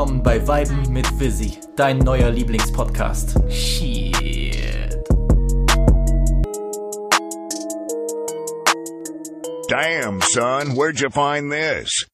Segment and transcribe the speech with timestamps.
[0.00, 3.34] willkommen bei Weiben mit Visi, dein neuer Lieblingspodcast.
[3.50, 4.98] Shit.
[9.68, 12.06] Damn, son, where'd you find this?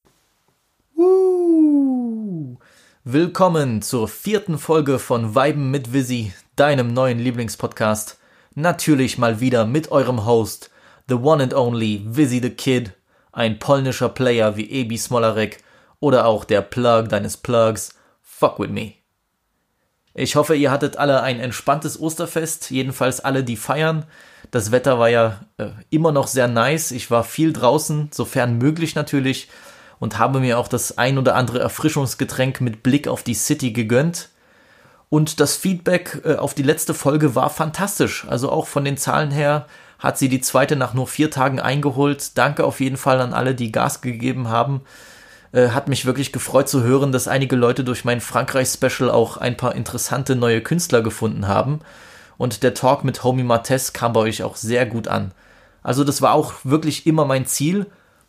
[0.96, 2.58] Woo.
[3.04, 8.18] Willkommen zur vierten Folge von Weiben mit Visi, deinem neuen Lieblingspodcast.
[8.56, 10.72] Natürlich mal wieder mit eurem Host,
[11.08, 12.94] the one and only Visi the Kid,
[13.30, 15.62] ein polnischer Player wie Ebi Smolarek
[16.00, 17.90] oder auch der Plug deines Plugs,
[18.22, 18.92] Fuck with me.
[20.12, 24.04] Ich hoffe, ihr hattet alle ein entspanntes Osterfest, jedenfalls alle, die feiern.
[24.50, 26.90] Das Wetter war ja äh, immer noch sehr nice.
[26.90, 29.48] Ich war viel draußen, sofern möglich natürlich,
[29.98, 34.30] und habe mir auch das ein oder andere Erfrischungsgetränk mit Blick auf die City gegönnt.
[35.08, 38.26] Und das Feedback äh, auf die letzte Folge war fantastisch.
[38.28, 39.66] Also auch von den Zahlen her
[39.98, 42.36] hat sie die zweite nach nur vier Tagen eingeholt.
[42.36, 44.82] Danke auf jeden Fall an alle, die Gas gegeben haben.
[45.52, 49.56] Äh, hat mich wirklich gefreut zu hören, dass einige Leute durch mein Frankreich-Special auch ein
[49.56, 51.80] paar interessante neue Künstler gefunden haben.
[52.38, 55.32] Und der Talk mit Homie Martes kam bei euch auch sehr gut an.
[55.82, 57.86] Also das war auch wirklich immer mein Ziel,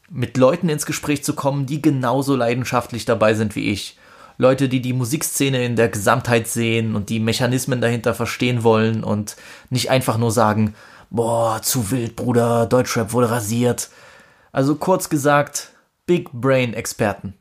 [0.09, 3.97] mit Leuten ins Gespräch zu kommen, die genauso leidenschaftlich dabei sind wie ich.
[4.37, 9.35] Leute, die die Musikszene in der Gesamtheit sehen und die Mechanismen dahinter verstehen wollen und
[9.69, 10.75] nicht einfach nur sagen,
[11.09, 13.89] boah, zu wild, Bruder, Deutschrap wurde rasiert.
[14.51, 15.71] Also kurz gesagt,
[16.07, 17.35] Big Brain Experten.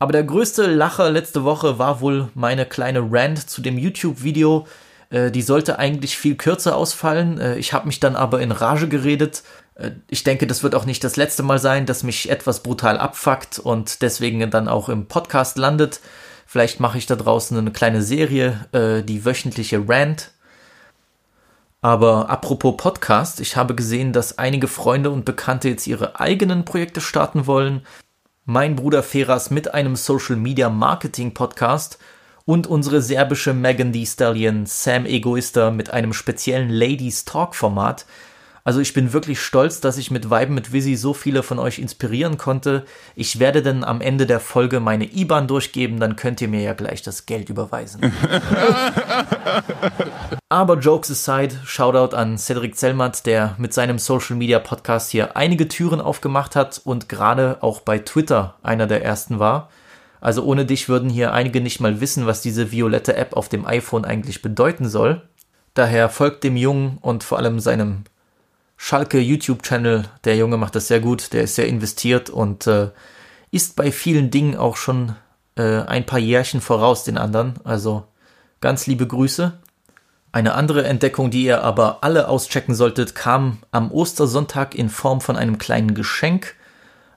[0.00, 4.66] Aber der größte Lacher letzte Woche war wohl meine kleine Rant zu dem YouTube-Video.
[5.10, 7.38] Äh, die sollte eigentlich viel kürzer ausfallen.
[7.38, 9.44] Äh, ich habe mich dann aber in Rage geredet.
[9.76, 12.98] Äh, ich denke, das wird auch nicht das letzte Mal sein, dass mich etwas brutal
[12.98, 16.00] abfuckt und deswegen dann auch im Podcast landet.
[16.46, 20.30] Vielleicht mache ich da draußen eine kleine Serie, äh, die wöchentliche Rant.
[21.84, 27.02] Aber apropos Podcast, ich habe gesehen, dass einige Freunde und Bekannte jetzt ihre eigenen Projekte
[27.02, 27.82] starten wollen.
[28.46, 31.98] Mein Bruder Feras mit einem Social Media Marketing Podcast
[32.46, 38.06] und unsere serbische Megan Thee Stallion Sam Egoister mit einem speziellen Ladies Talk Format,
[38.66, 41.78] also ich bin wirklich stolz, dass ich mit Weiben mit Visi so viele von euch
[41.78, 42.86] inspirieren konnte.
[43.14, 46.72] Ich werde dann am Ende der Folge meine IBAN durchgeben, dann könnt ihr mir ja
[46.72, 48.00] gleich das Geld überweisen.
[50.54, 55.66] Aber Jokes aside, Shoutout an Cedric Zellmatt, der mit seinem Social Media Podcast hier einige
[55.66, 59.68] Türen aufgemacht hat und gerade auch bei Twitter einer der ersten war.
[60.20, 63.66] Also ohne dich würden hier einige nicht mal wissen, was diese violette App auf dem
[63.66, 65.22] iPhone eigentlich bedeuten soll.
[65.74, 68.04] Daher folgt dem Jungen und vor allem seinem
[68.76, 70.04] Schalke YouTube-Channel.
[70.22, 72.90] Der Junge macht das sehr gut, der ist sehr investiert und äh,
[73.50, 75.16] ist bei vielen Dingen auch schon
[75.56, 77.54] äh, ein paar Jährchen voraus den anderen.
[77.64, 78.04] Also
[78.60, 79.58] ganz liebe Grüße.
[80.34, 85.36] Eine andere Entdeckung, die ihr aber alle auschecken solltet, kam am Ostersonntag in Form von
[85.36, 86.56] einem kleinen Geschenk.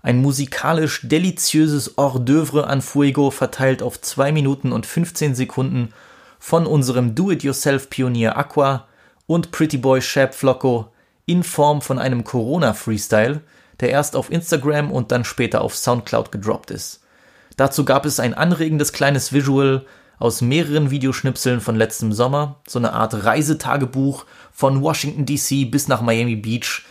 [0.03, 5.94] Ein musikalisch deliziöses Hors d'oeuvre an Fuego verteilt auf 2 Minuten und 15 Sekunden
[6.38, 8.85] von unserem Do-it-yourself-Pionier Aqua
[9.25, 10.91] und Pretty Boy Shab Flocko
[11.25, 13.41] in Form von einem Corona-Freestyle,
[13.79, 17.01] der erst auf Instagram und dann später auf Soundcloud gedroppt ist.
[17.55, 19.88] Dazu gab es ein anregendes kleines Visual
[20.19, 26.01] aus mehreren Videoschnipseln von letztem Sommer, so eine Art Reisetagebuch von Washington DC bis nach
[26.01, 26.83] Miami Beach.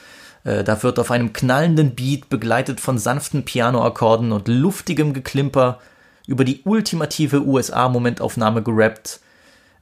[0.45, 5.81] Äh, da wird auf einem knallenden Beat begleitet von sanften Pianoakkorden und luftigem Geklimper
[6.27, 9.21] über die ultimative USA-Momentaufnahme gerappt.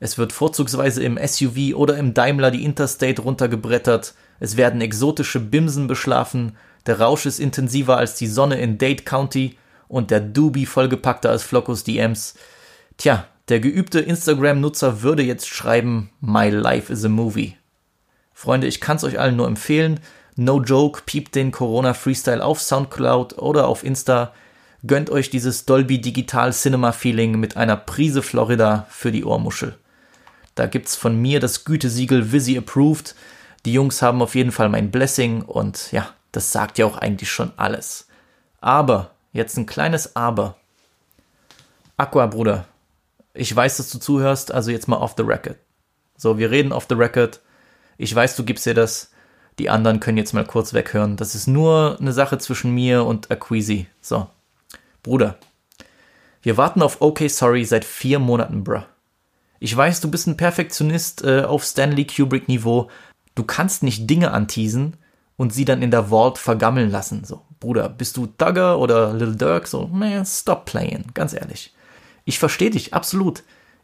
[0.01, 5.87] Es wird vorzugsweise im SUV oder im Daimler die Interstate runtergebrettert es werden exotische Bimsen
[5.87, 6.57] beschlafen,
[6.87, 9.57] der Rausch ist intensiver als die Sonne in Dade County
[9.89, 12.35] und der Doobie vollgepackter als Floccos DMs.
[12.97, 17.57] Tja, der geübte Instagram-Nutzer würde jetzt schreiben, My life is a movie.
[18.33, 20.01] Freunde, ich kann's euch allen nur empfehlen.
[20.37, 24.33] No joke, piept den Corona Freestyle auf Soundcloud oder auf Insta.
[24.87, 29.77] Gönnt euch dieses Dolby Digital Cinema Feeling mit einer Prise Florida für die Ohrmuschel.
[30.55, 33.15] Da gibt's von mir das Gütesiegel Visi Approved
[33.65, 37.31] die Jungs haben auf jeden Fall mein Blessing und ja, das sagt ja auch eigentlich
[37.31, 38.09] schon alles.
[38.61, 40.57] Aber, jetzt ein kleines Aber.
[41.97, 42.67] Aqua, Bruder,
[43.35, 45.57] ich weiß, dass du zuhörst, also jetzt mal off the record.
[46.17, 47.41] So, wir reden off the record.
[47.99, 49.11] Ich weiß, du gibst dir das.
[49.59, 51.17] Die anderen können jetzt mal kurz weghören.
[51.17, 53.87] Das ist nur eine Sache zwischen mir und Acquisi.
[54.01, 54.29] So.
[55.03, 55.39] Bruder,
[56.43, 58.83] wir warten auf OK Sorry seit vier Monaten, bruh.
[59.61, 62.91] Ich weiß, du bist ein Perfektionist äh, auf Stanley Kubrick Niveau,
[63.35, 64.97] Du kannst nicht Dinge anteasen
[65.37, 67.25] und sie dann in der Vault vergammeln lassen.
[67.25, 69.67] So, Bruder, bist du Duggar oder Little Dirk?
[69.67, 71.75] So, man, stop playing, ganz ehrlich.
[72.25, 73.43] Ich verstehe dich, absolut.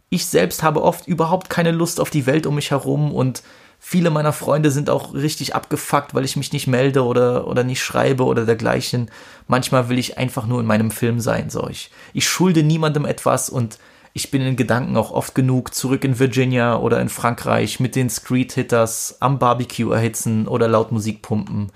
[0.08, 3.42] Ich selbst habe oft überhaupt keine Lust auf die Welt um mich herum und
[3.82, 7.82] Viele meiner Freunde sind auch richtig abgefuckt, weil ich mich nicht melde oder, oder nicht
[7.82, 9.10] schreibe oder dergleichen.
[9.48, 11.90] Manchmal will ich einfach nur in meinem Film sein, so ich.
[12.12, 13.78] Ich schulde niemandem etwas und
[14.12, 18.10] ich bin in Gedanken auch oft genug zurück in Virginia oder in Frankreich mit den
[18.10, 21.72] Street Hitters am Barbecue erhitzen oder laut Musik pumpen.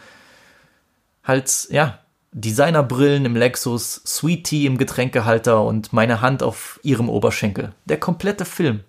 [1.22, 2.00] Halt, ja,
[2.34, 7.72] Designerbrillen im Lexus, Sweet Tea im Getränkehalter und meine Hand auf ihrem Oberschenkel.
[7.86, 8.81] Der komplette Film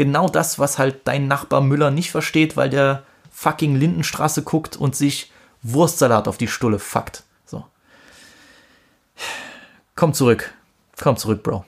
[0.00, 4.96] genau das, was halt dein Nachbar Müller nicht versteht, weil der fucking Lindenstraße guckt und
[4.96, 5.30] sich
[5.62, 7.24] Wurstsalat auf die Stulle fuckt.
[7.44, 7.66] So.
[9.96, 10.54] Komm zurück.
[10.98, 11.66] Komm zurück, Bro.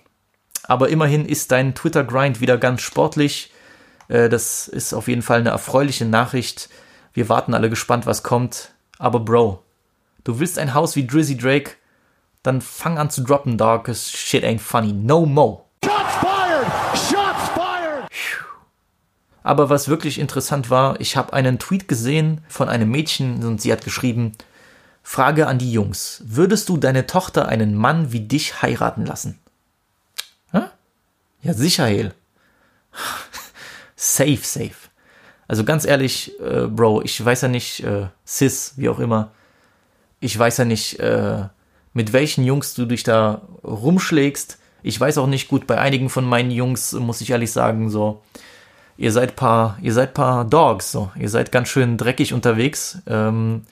[0.63, 3.53] Aber immerhin ist dein Twitter-Grind wieder ganz sportlich.
[4.09, 6.71] Äh, das ist auf jeden Fall eine erfreuliche Nachricht.
[7.13, 8.71] Wir warten alle gespannt, was kommt.
[8.99, 9.63] Aber Bro,
[10.25, 11.73] du willst ein Haus wie Drizzy Drake?
[12.43, 14.93] Dann fang an zu droppen, dog, cause shit ain't funny.
[14.93, 15.67] No mo.
[15.85, 16.67] Shots fired!
[16.95, 17.53] Shots
[19.43, 23.73] aber was wirklich interessant war, ich habe einen Tweet gesehen von einem Mädchen und sie
[23.73, 24.33] hat geschrieben,
[25.03, 29.39] Frage an die Jungs, würdest du deine Tochter einen Mann wie dich heiraten lassen?
[30.53, 30.63] Hä?
[31.43, 32.15] Ja, sicher, Hel.
[33.97, 34.77] safe, safe.
[35.49, 39.33] Also ganz ehrlich, äh, Bro, ich weiß ja nicht, äh, Sis, wie auch immer,
[40.23, 41.45] ich weiß ja nicht, äh,
[41.93, 44.59] mit welchen Jungs du dich da rumschlägst.
[44.85, 48.23] Ich weiß auch nicht gut, bei einigen von meinen Jungs, muss ich ehrlich sagen, so,
[48.97, 52.99] ihr seid paar, ihr seid paar Dogs, so, ihr seid ganz schön dreckig unterwegs.
[53.07, 53.63] Ähm,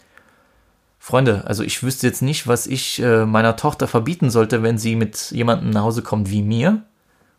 [0.98, 4.96] Freunde, also ich wüsste jetzt nicht, was ich äh, meiner Tochter verbieten sollte, wenn sie
[4.96, 6.82] mit jemandem nach Hause kommt wie mir.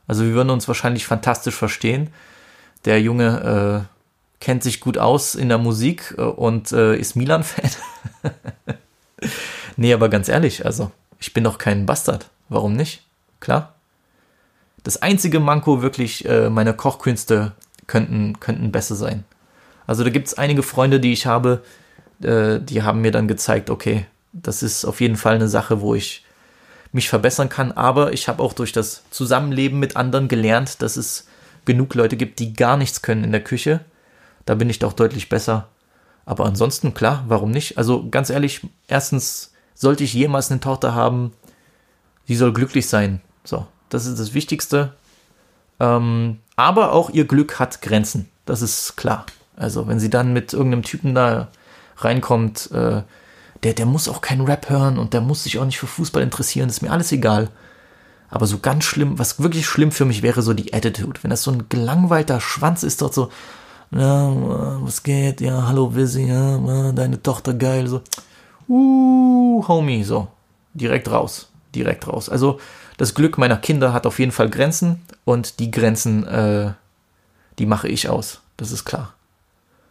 [0.08, 2.12] Also wir würden uns wahrscheinlich fantastisch verstehen.
[2.86, 7.70] Der Junge äh, kennt sich gut aus in der Musik äh, und äh, ist Milan-Fan.
[9.78, 12.30] nee, aber ganz ehrlich, also ich bin doch kein Bastard.
[12.50, 13.04] Warum nicht?
[13.40, 13.76] Klar.
[14.84, 17.54] Das einzige Manko wirklich äh, meine Kochkünste
[17.88, 19.24] könnten, könnten besser sein.
[19.86, 21.64] Also da gibt es einige Freunde, die ich habe,
[22.24, 25.96] äh, die haben mir dann gezeigt, okay, das ist auf jeden Fall eine Sache, wo
[25.96, 26.26] ich
[26.92, 27.72] mich verbessern kann.
[27.72, 31.28] Aber ich habe auch durch das Zusammenleben mit anderen gelernt, dass es
[31.66, 33.82] genug Leute gibt, die gar nichts können in der Küche.
[34.46, 35.68] Da bin ich doch deutlich besser.
[36.26, 37.78] Aber ansonsten, klar, warum nicht?
[37.78, 41.34] Also ganz ehrlich, erstens sollte ich jemals eine Tochter haben,
[42.28, 43.22] die soll glücklich sein.
[43.44, 44.94] So, das ist das Wichtigste.
[45.80, 48.30] Ähm, aber auch ihr Glück hat Grenzen.
[48.46, 49.26] Das ist klar.
[49.56, 51.50] Also, wenn sie dann mit irgendeinem Typen da
[51.98, 53.02] reinkommt, äh,
[53.64, 56.24] der, der muss auch keinen Rap hören und der muss sich auch nicht für Fußball
[56.24, 57.50] interessieren, ist mir alles egal.
[58.30, 61.22] Aber so ganz schlimm, was wirklich schlimm für mich wäre, so die Attitude.
[61.22, 63.30] Wenn das so ein gelangweilter Schwanz ist, dort so,
[63.92, 64.32] ja,
[64.82, 68.02] was geht, ja, hallo Visi, ja, deine Tochter geil, so,
[68.70, 70.28] uh, Homie, so,
[70.74, 72.30] direkt raus, direkt raus.
[72.30, 72.60] Also,
[72.98, 76.74] das Glück meiner Kinder hat auf jeden Fall Grenzen und die Grenzen, äh,
[77.60, 78.42] die mache ich aus.
[78.58, 79.14] Das ist klar.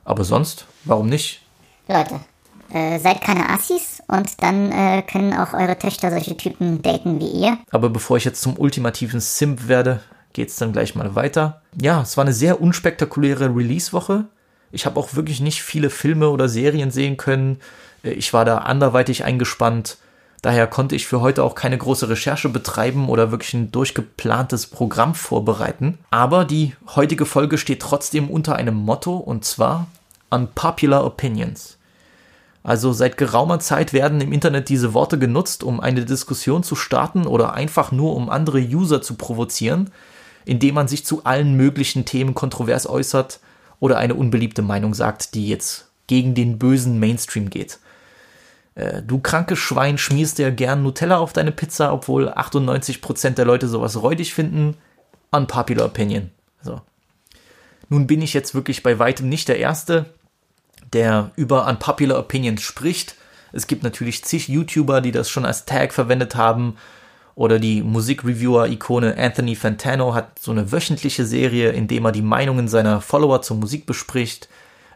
[0.04, 1.42] Aber sonst, warum nicht?
[1.88, 2.20] Leute,
[2.72, 7.30] äh, seid keine Assis und dann äh, können auch eure Töchter solche Typen daten wie
[7.30, 7.58] ihr.
[7.70, 10.00] Aber bevor ich jetzt zum ultimativen Simp werde,
[10.32, 11.62] geht's dann gleich mal weiter.
[11.80, 14.26] Ja, es war eine sehr unspektakuläre Release-Woche.
[14.72, 17.60] Ich habe auch wirklich nicht viele Filme oder Serien sehen können.
[18.04, 19.98] Äh, ich war da anderweitig eingespannt.
[20.42, 25.14] Daher konnte ich für heute auch keine große Recherche betreiben oder wirklich ein durchgeplantes Programm
[25.14, 25.98] vorbereiten.
[26.10, 29.86] Aber die heutige Folge steht trotzdem unter einem Motto und zwar
[30.30, 31.76] Unpopular Opinions.
[32.62, 37.26] Also seit geraumer Zeit werden im Internet diese Worte genutzt, um eine Diskussion zu starten
[37.26, 39.90] oder einfach nur um andere User zu provozieren,
[40.44, 43.40] indem man sich zu allen möglichen Themen kontrovers äußert
[43.78, 47.78] oder eine unbeliebte Meinung sagt, die jetzt gegen den bösen Mainstream geht.
[48.74, 53.68] Äh, du krankes Schwein schmierst dir gern Nutella auf deine Pizza, obwohl 98% der Leute
[53.68, 54.76] sowas räudig finden.
[55.30, 56.30] Unpopular Opinion.
[56.62, 56.80] So.
[57.88, 60.06] Nun bin ich jetzt wirklich bei weitem nicht der Erste,
[60.92, 63.16] der über Unpopular Opinions spricht.
[63.52, 66.76] Es gibt natürlich zig YouTuber, die das schon als Tag verwendet haben.
[67.34, 72.68] Oder die Musikreviewer-Ikone Anthony Fantano hat so eine wöchentliche Serie, in dem er die Meinungen
[72.68, 74.48] seiner Follower zur Musik bespricht.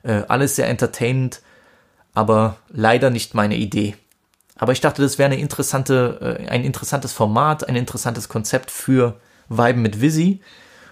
[0.03, 1.41] Äh, alles sehr entertainend
[2.15, 3.97] aber leider nicht meine Idee.
[4.57, 9.21] Aber ich dachte, das wäre eine interessante, äh, ein interessantes Format, ein interessantes Konzept für
[9.49, 10.41] Viben mit Visi.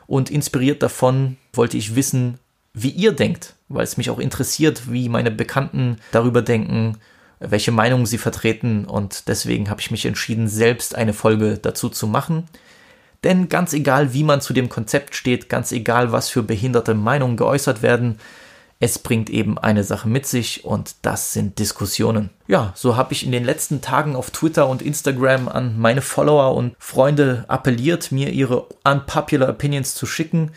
[0.09, 2.39] Und inspiriert davon wollte ich wissen,
[2.75, 6.99] wie ihr denkt, weil es mich auch interessiert, wie meine Bekannten darüber denken,
[7.49, 8.85] welche Meinungen sie vertreten.
[8.85, 12.45] Und deswegen habe ich mich entschieden, selbst eine Folge dazu zu machen.
[13.25, 17.37] Denn ganz egal, wie man zu dem Konzept steht, ganz egal, was für behinderte Meinungen
[17.37, 18.19] geäußert werden,
[18.81, 22.31] es bringt eben eine Sache mit sich und das sind Diskussionen.
[22.49, 26.57] Ja, so habe ich in den letzten Tagen auf Twitter und Instagram an meine Follower
[26.57, 30.51] und Freunde appelliert, mir ihre unpopular Opinions zu schicken.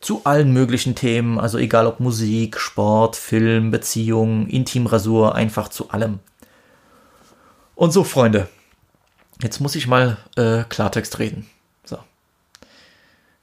[0.00, 6.20] zu allen möglichen Themen, also egal ob Musik, Sport, Film, Beziehung, Intimrasur, einfach zu allem.
[7.80, 8.46] Und so, Freunde,
[9.40, 11.48] jetzt muss ich mal äh, Klartext reden.
[11.82, 11.98] So.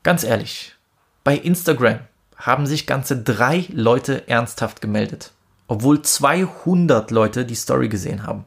[0.03, 0.75] Ganz ehrlich,
[1.24, 2.01] bei Instagram
[2.36, 5.32] haben sich ganze drei Leute ernsthaft gemeldet,
[5.67, 8.46] obwohl 200 Leute die Story gesehen haben.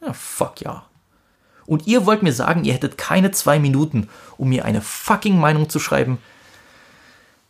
[0.00, 0.86] Ja, fuck ja.
[1.64, 5.68] Und ihr wollt mir sagen, ihr hättet keine zwei Minuten, um mir eine fucking Meinung
[5.68, 6.18] zu schreiben?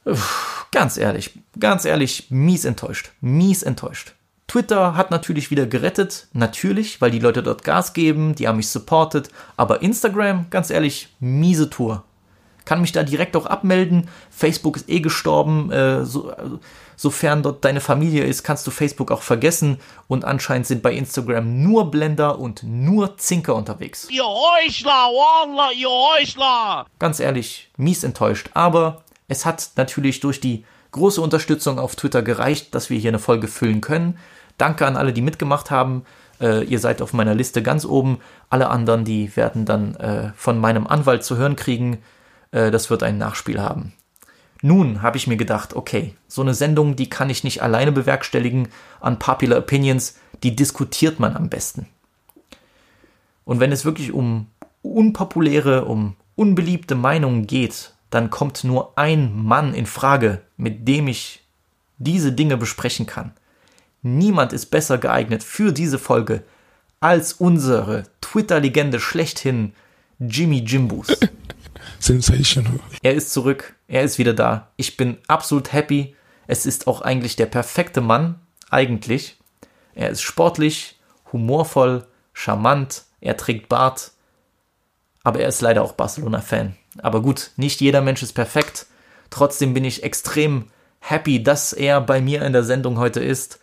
[0.04, 3.12] Uff, ganz ehrlich, ganz ehrlich, mies enttäuscht.
[3.22, 4.12] Mies enttäuscht.
[4.48, 8.68] Twitter hat natürlich wieder gerettet, natürlich, weil die Leute dort Gas geben, die haben mich
[8.68, 12.02] supportet, aber Instagram, ganz ehrlich, miese Tour
[12.68, 14.10] kann mich da direkt auch abmelden.
[14.30, 15.72] Facebook ist eh gestorben.
[15.72, 16.30] Äh, so,
[16.96, 19.78] sofern dort deine Familie ist, kannst du Facebook auch vergessen.
[20.06, 24.08] Und anscheinend sind bei Instagram nur Blender und nur Zinker unterwegs.
[24.10, 26.86] Ihr Heuchler, Wallah, ihr Heuchler!
[26.98, 28.50] Ganz ehrlich, mies enttäuscht.
[28.52, 33.18] Aber es hat natürlich durch die große Unterstützung auf Twitter gereicht, dass wir hier eine
[33.18, 34.18] Folge füllen können.
[34.58, 36.04] Danke an alle, die mitgemacht haben.
[36.40, 38.18] Äh, ihr seid auf meiner Liste ganz oben.
[38.50, 41.98] Alle anderen, die werden dann äh, von meinem Anwalt zu hören kriegen.
[42.50, 43.92] Äh, das wird ein Nachspiel haben.
[44.60, 48.68] Nun habe ich mir gedacht, okay, so eine Sendung, die kann ich nicht alleine bewerkstelligen.
[49.00, 51.86] An Popular Opinions, die diskutiert man am besten.
[53.44, 54.48] Und wenn es wirklich um
[54.82, 61.44] unpopuläre, um unbeliebte Meinungen geht, dann kommt nur ein Mann in Frage, mit dem ich
[61.98, 63.32] diese Dinge besprechen kann.
[64.16, 66.42] Niemand ist besser geeignet für diese Folge
[66.98, 69.74] als unsere Twitter-Legende schlechthin,
[70.18, 71.08] Jimmy Jimbus.
[71.98, 72.80] Sensational.
[73.02, 73.74] Er ist zurück.
[73.86, 74.70] Er ist wieder da.
[74.76, 76.16] Ich bin absolut happy.
[76.46, 78.36] Es ist auch eigentlich der perfekte Mann.
[78.70, 79.36] Eigentlich.
[79.94, 80.98] Er ist sportlich,
[81.32, 83.04] humorvoll, charmant.
[83.20, 84.12] Er trägt Bart.
[85.22, 86.76] Aber er ist leider auch Barcelona-Fan.
[87.02, 88.86] Aber gut, nicht jeder Mensch ist perfekt.
[89.28, 93.60] Trotzdem bin ich extrem happy, dass er bei mir in der Sendung heute ist.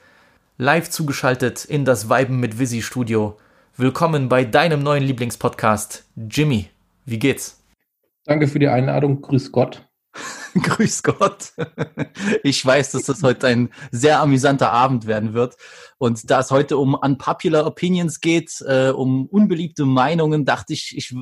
[0.58, 3.38] Live zugeschaltet in das Weiben mit Visi Studio.
[3.76, 6.06] Willkommen bei deinem neuen Lieblingspodcast.
[6.16, 6.70] Jimmy,
[7.04, 7.62] wie geht's?
[8.24, 9.22] Danke für die Einladung.
[9.22, 9.86] Grüß Gott.
[10.54, 11.52] Grüß Gott.
[12.42, 15.58] Ich weiß, dass das heute ein sehr amüsanter Abend werden wird.
[15.98, 21.14] Und da es heute um unpopular Opinions geht, äh, um unbeliebte Meinungen, dachte ich, ich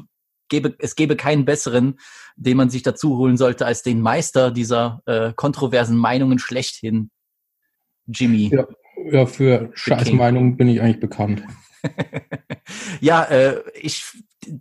[0.48, 2.00] gebe, es gäbe keinen besseren,
[2.36, 7.10] den man sich dazu holen sollte, als den Meister dieser äh, kontroversen Meinungen schlechthin,
[8.06, 8.52] Jimmy.
[8.54, 8.68] Ja,
[9.12, 11.44] ja für Scheißmeinungen bin ich eigentlich bekannt.
[13.02, 14.06] ja, äh, ich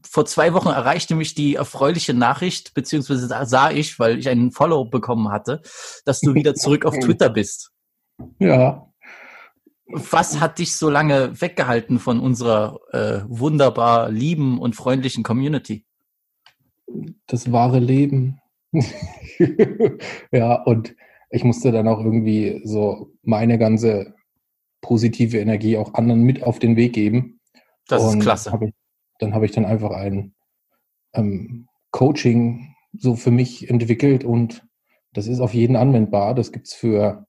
[0.09, 4.85] vor zwei Wochen erreichte mich die erfreuliche Nachricht, beziehungsweise sah ich, weil ich einen Follow
[4.85, 5.61] bekommen hatte,
[6.05, 7.73] dass du wieder zurück auf Twitter bist.
[8.39, 8.87] Ja.
[9.87, 15.85] Was hat dich so lange weggehalten von unserer äh, wunderbar lieben und freundlichen Community?
[17.27, 18.39] Das wahre Leben.
[20.33, 20.95] ja, und
[21.31, 24.15] ich musste dann auch irgendwie so meine ganze
[24.83, 27.41] positive Energie auch anderen mit auf den Weg geben.
[27.89, 28.53] Das und ist klasse.
[28.53, 28.75] Hab ich,
[29.19, 30.35] dann habe ich dann einfach ein
[31.15, 34.67] ähm, Coaching so für mich entwickelt und
[35.15, 36.35] das ist auf jeden anwendbar.
[36.35, 37.27] Das gibt es für,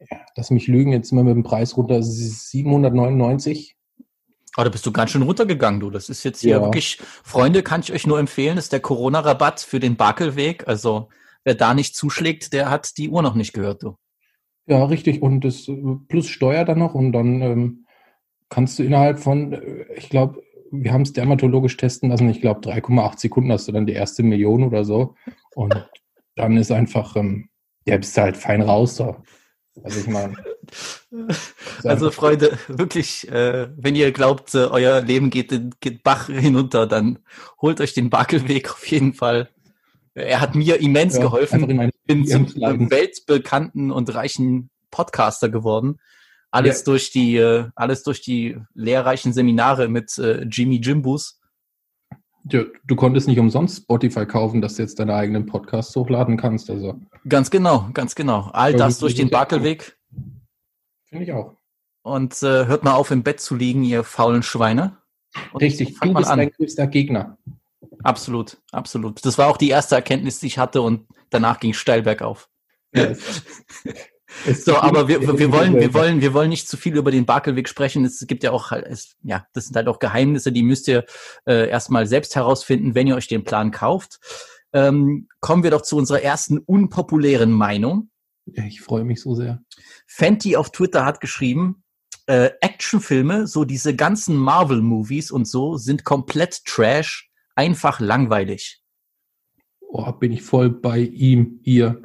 [0.00, 3.76] ja, lass mich lügen, jetzt immer mit dem Preis runter, 799.
[4.54, 5.90] Aber da bist du ganz schön runtergegangen, du.
[5.90, 6.62] Das ist jetzt hier ja.
[6.62, 10.66] wirklich, Freunde, kann ich euch nur empfehlen, das ist der Corona-Rabatt für den Bakelweg.
[10.66, 11.08] Also
[11.44, 13.96] wer da nicht zuschlägt, der hat die Uhr noch nicht gehört, du.
[14.66, 15.22] Ja, richtig.
[15.22, 15.76] Und das äh,
[16.08, 17.86] plus Steuer dann noch und dann ähm,
[18.48, 22.28] kannst du innerhalb von, äh, ich glaube, wir haben es dermatologisch testen lassen.
[22.28, 25.14] Ich glaube, 3,8 Sekunden hast du dann die erste Million oder so.
[25.54, 25.88] Und
[26.34, 27.48] dann ist einfach, ähm,
[27.86, 29.22] ja, bist halt fein raus da.
[29.82, 30.34] Also ich meine.
[31.84, 37.20] Also Freunde, wirklich, äh, wenn ihr glaubt, äh, euer Leben geht, geht Bach hinunter, dann
[37.62, 39.48] holt euch den Bakelweg auf jeden Fall.
[40.16, 41.68] Er hat mir immens ja, geholfen.
[41.80, 46.00] Ich bin zum weltbekannten und reichen Podcaster geworden.
[46.50, 46.84] Alles ja.
[46.86, 51.38] durch die, äh, alles durch die lehrreichen Seminare mit äh, Jimmy Jimbus.
[52.50, 56.70] Ja, du konntest nicht umsonst Spotify kaufen, dass du jetzt deine eigenen Podcasts hochladen kannst.
[56.70, 56.98] Also.
[57.28, 58.48] Ganz genau, ganz genau.
[58.52, 59.98] All ja, das durch den Bakelweg.
[61.04, 61.56] Finde ich auch.
[62.02, 64.96] Und äh, hört mal auf, im Bett zu liegen, ihr faulen Schweine.
[65.52, 67.36] Und Richtig, du bist dein größter Gegner.
[68.06, 69.26] Absolut, absolut.
[69.26, 72.48] Das war auch die erste Erkenntnis, die ich hatte und danach ging es steil bergauf.
[72.94, 73.16] Ja.
[74.54, 77.68] so, aber wir, wir wollen, wir wollen, wir wollen nicht zu viel über den Bakelweg
[77.68, 78.04] sprechen.
[78.04, 81.04] Es gibt ja auch, es, ja, das sind halt auch Geheimnisse, die müsst ihr
[81.46, 84.20] äh, erstmal selbst herausfinden, wenn ihr euch den Plan kauft.
[84.72, 88.10] Ähm, kommen wir doch zu unserer ersten unpopulären Meinung.
[88.44, 89.64] Ich freue mich so sehr.
[90.06, 91.82] Fenty auf Twitter hat geschrieben,
[92.26, 97.25] äh, Actionfilme, so diese ganzen Marvel-Movies und so, sind komplett Trash,
[97.56, 98.80] einfach langweilig.
[99.80, 102.02] oh, bin ich voll bei ihm, ihr.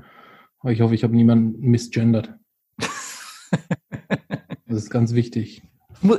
[0.64, 2.34] Ich hoffe, ich habe niemanden misgendert.
[4.68, 5.64] das ist ganz wichtig.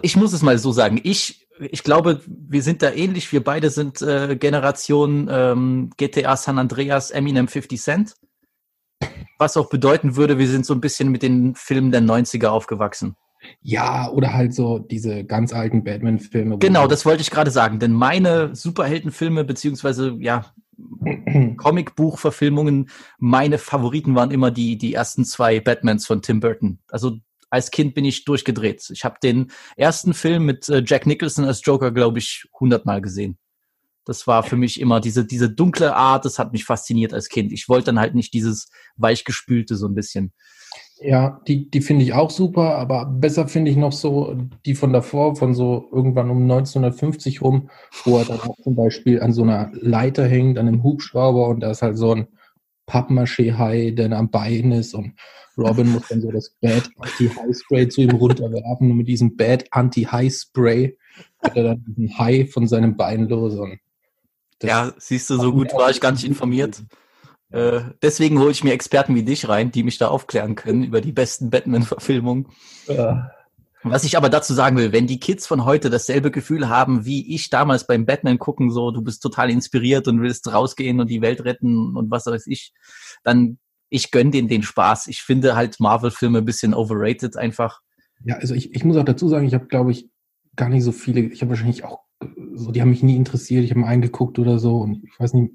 [0.03, 1.01] Ich muss es mal so sagen.
[1.03, 3.33] Ich, ich glaube, wir sind da ähnlich.
[3.33, 8.15] Wir beide sind äh, Generation ähm, GTA San Andreas, Eminem 50 Cent.
[9.39, 13.17] Was auch bedeuten würde, wir sind so ein bisschen mit den Filmen der 90er aufgewachsen.
[13.61, 16.59] Ja, oder halt so diese ganz alten Batman-Filme.
[16.59, 17.79] Genau, das wollte ich gerade sagen.
[17.79, 20.53] Denn meine Superheldenfilme, beziehungsweise ja,
[21.57, 26.79] Comicbuchverfilmungen, meine Favoriten waren immer die, die ersten zwei Batmans von Tim Burton.
[26.89, 27.19] Also
[27.51, 28.89] als Kind bin ich durchgedreht.
[28.91, 33.39] Ich habe den ersten Film mit äh, Jack Nicholson als Joker, glaube ich, hundertmal gesehen.
[34.05, 37.53] Das war für mich immer diese, diese dunkle Art, das hat mich fasziniert als Kind.
[37.53, 40.33] Ich wollte dann halt nicht dieses weichgespülte so ein bisschen.
[41.05, 44.93] Ja, die, die finde ich auch super, aber besser finde ich noch so die von
[44.93, 47.71] davor, von so irgendwann um 1950 rum,
[48.05, 51.61] wo er dann auch zum Beispiel an so einer Leiter hängt, an einem Hubschrauber und
[51.61, 52.29] da ist halt so ein
[52.87, 55.15] Pappmaché-Hai, der am Bein ist und
[55.59, 60.97] Robin muss dann so das Bad Anti-High-Spray zu ihm runterwerfen und mit diesem Bad Anti-High-Spray
[61.43, 63.55] wird er dann diesen Hai von seinem Bein los.
[63.55, 63.79] Und
[64.63, 66.83] ja, siehst du, so gut war ich gar nicht informiert.
[67.53, 71.01] Äh, deswegen hole ich mir Experten wie dich rein, die mich da aufklären können über
[71.01, 72.49] die besten Batman-Verfilmungen.
[72.89, 73.31] Ja.
[73.85, 77.35] Was ich aber dazu sagen will, wenn die Kids von heute dasselbe Gefühl haben, wie
[77.35, 81.21] ich damals beim Batman gucken, so du bist total inspiriert und willst rausgehen und die
[81.21, 82.73] Welt retten und was weiß ich,
[83.25, 85.09] dann ich gönne denen den Spaß.
[85.09, 87.81] Ich finde halt Marvel-Filme ein bisschen overrated einfach.
[88.25, 90.09] Ja, also ich, ich muss auch dazu sagen, ich habe, glaube ich,
[90.57, 92.01] gar nicht so viele, ich habe wahrscheinlich auch,
[92.55, 95.35] so, die haben mich nie interessiert, ich habe mal eingeguckt oder so und ich weiß
[95.35, 95.53] nicht,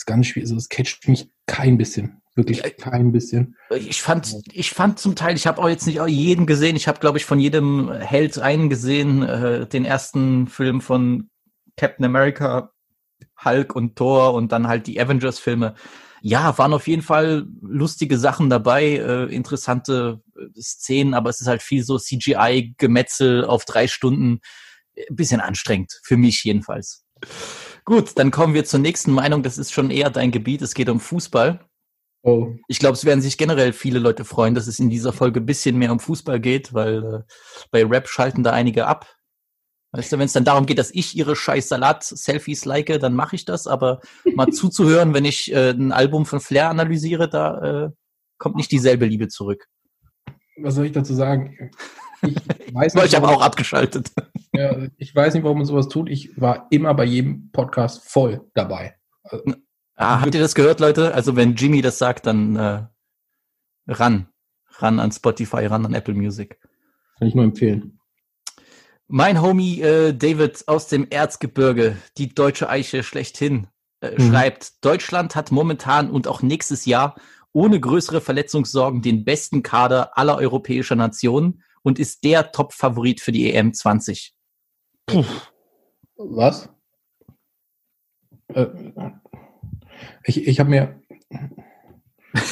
[0.00, 2.20] ist ganz schwierig, also es catcht mich kein bisschen.
[2.36, 3.56] Wirklich kein bisschen.
[3.70, 6.76] Ich fand, ich fand zum Teil, ich habe auch jetzt nicht jeden gesehen.
[6.76, 9.22] Ich habe, glaube ich, von jedem Held einen gesehen.
[9.22, 11.28] Äh, den ersten Film von
[11.76, 12.70] Captain America,
[13.44, 15.74] Hulk und Thor und dann halt die Avengers-Filme.
[16.22, 21.46] Ja, waren auf jeden Fall lustige Sachen dabei, äh, interessante äh, Szenen, aber es ist
[21.46, 24.40] halt viel so CGI-Gemetzel auf drei Stunden.
[24.96, 27.04] Ein bisschen anstrengend, für mich jedenfalls.
[27.90, 29.42] Gut, dann kommen wir zur nächsten Meinung.
[29.42, 30.62] Das ist schon eher dein Gebiet.
[30.62, 31.58] Es geht um Fußball.
[32.22, 32.54] Oh.
[32.68, 35.46] Ich glaube, es werden sich generell viele Leute freuen, dass es in dieser Folge ein
[35.46, 37.32] bisschen mehr um Fußball geht, weil äh,
[37.72, 39.12] bei Rap schalten da einige ab.
[39.90, 43.34] Weißt du, wenn es dann darum geht, dass ich ihre scheiß Salat-Selfies like, dann mache
[43.34, 43.66] ich das.
[43.66, 43.98] Aber
[44.36, 47.90] mal zuzuhören, wenn ich äh, ein Album von Flair analysiere, da äh,
[48.38, 49.66] kommt nicht dieselbe Liebe zurück.
[50.62, 51.72] Was soll ich dazu sagen?
[52.22, 54.10] Ich weiß nicht, ich habe auch abgeschaltet.
[54.52, 56.10] Ja, ich weiß nicht, warum man sowas tut.
[56.10, 58.96] Ich war immer bei jedem Podcast voll dabei.
[59.94, 61.14] Ah, habt ihr das gehört, Leute?
[61.14, 62.82] Also wenn Jimmy das sagt, dann äh,
[63.86, 64.26] ran.
[64.78, 66.58] Ran an Spotify, ran an Apple Music.
[67.16, 68.00] Kann ich nur empfehlen.
[69.06, 73.68] Mein Homie äh, David aus dem Erzgebirge, die deutsche Eiche schlechthin,
[74.00, 74.30] äh, mhm.
[74.30, 77.14] schreibt, Deutschland hat momentan und auch nächstes Jahr
[77.52, 83.52] ohne größere Verletzungssorgen den besten Kader aller europäischer Nationen und ist der Top-Favorit für die
[83.52, 84.34] EM 20.
[85.06, 85.24] Puh.
[86.16, 86.68] Was?
[88.48, 88.66] Äh,
[90.24, 91.02] ich, ich habe mir.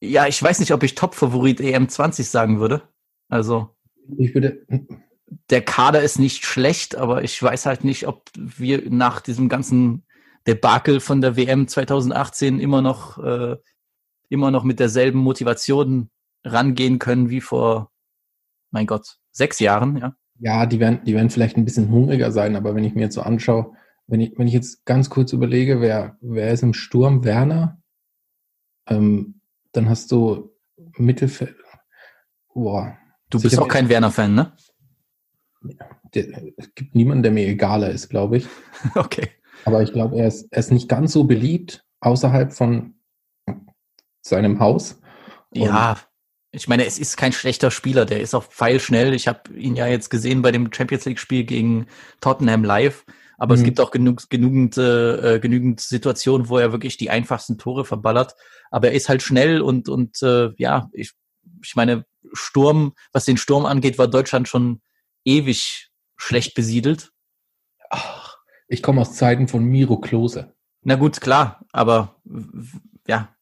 [0.00, 2.88] ja, ich weiß nicht, ob ich Top-Favorit EM20 sagen würde.
[3.28, 3.76] Also.
[4.16, 4.66] Ich würde.
[5.50, 10.06] Der Kader ist nicht schlecht, aber ich weiß halt nicht, ob wir nach diesem ganzen
[10.46, 13.56] Debakel von der WM 2018 immer noch, äh,
[14.30, 16.08] immer noch mit derselben Motivation
[16.52, 17.90] rangehen können wie vor,
[18.70, 20.14] mein Gott, sechs Jahren, ja.
[20.40, 23.14] Ja, die werden, die werden vielleicht ein bisschen hungriger sein, aber wenn ich mir jetzt
[23.14, 23.72] so anschaue,
[24.06, 27.24] wenn ich, wenn ich jetzt ganz kurz überlege, wer, wer ist im Sturm?
[27.24, 27.82] Werner?
[28.86, 29.40] Ähm,
[29.72, 30.50] dann hast du
[30.96, 31.56] Mittelfeld.
[32.54, 32.96] Boah.
[33.30, 34.52] Du bist auch kein Werner-Fan, ne?
[36.12, 38.46] es gibt niemanden, der mir egaler ist, glaube ich.
[38.94, 39.30] okay.
[39.64, 42.94] Aber ich glaube, er ist, er ist nicht ganz so beliebt außerhalb von
[44.22, 45.00] seinem Haus.
[45.50, 45.98] Und ja,
[46.50, 49.12] ich meine, es ist kein schlechter Spieler, der ist auch pfeilschnell.
[49.12, 51.86] Ich habe ihn ja jetzt gesehen bei dem Champions League-Spiel gegen
[52.20, 53.04] Tottenham Live.
[53.36, 53.60] Aber mhm.
[53.60, 58.34] es gibt auch genug, genügend, äh, genügend Situationen, wo er wirklich die einfachsten Tore verballert.
[58.70, 61.12] Aber er ist halt schnell und, und äh, ja, ich,
[61.62, 64.80] ich meine, Sturm, was den Sturm angeht, war Deutschland schon
[65.24, 67.12] ewig schlecht besiedelt.
[67.90, 70.54] Ach, ich komme aus Zeiten von Miro Klose.
[70.82, 72.20] Na gut, klar, aber
[73.06, 73.34] ja.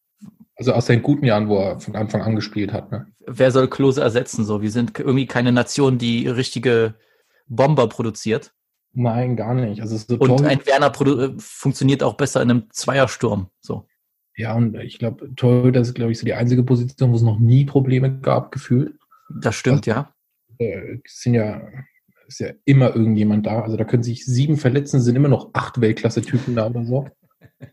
[0.57, 2.91] Also aus seinen guten Jahren, wo er von Anfang an gespielt hat.
[2.91, 3.07] Ne?
[3.25, 4.43] Wer soll Klose ersetzen?
[4.43, 6.95] So, wir sind irgendwie keine Nation, die richtige
[7.47, 8.53] Bomber produziert.
[8.93, 9.81] Nein, gar nicht.
[9.81, 13.49] Also so und ein Werner äh, funktioniert auch besser in einem Zweiersturm.
[13.59, 13.85] So.
[14.35, 17.39] Ja, und ich glaube, Torhüter ist, glaube ich, so die einzige Position, wo es noch
[17.39, 18.95] nie Probleme gab, gefühlt.
[19.29, 20.13] Das stimmt, also, ja.
[20.57, 21.61] Äh, sind ja,
[22.27, 23.61] ist ja immer irgendjemand da.
[23.61, 27.07] Also da können sich sieben verletzen, sind immer noch acht Weltklasse-Typen da oder so.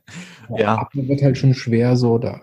[0.58, 0.76] Ja.
[0.76, 2.42] Aber wird halt schon schwer so da.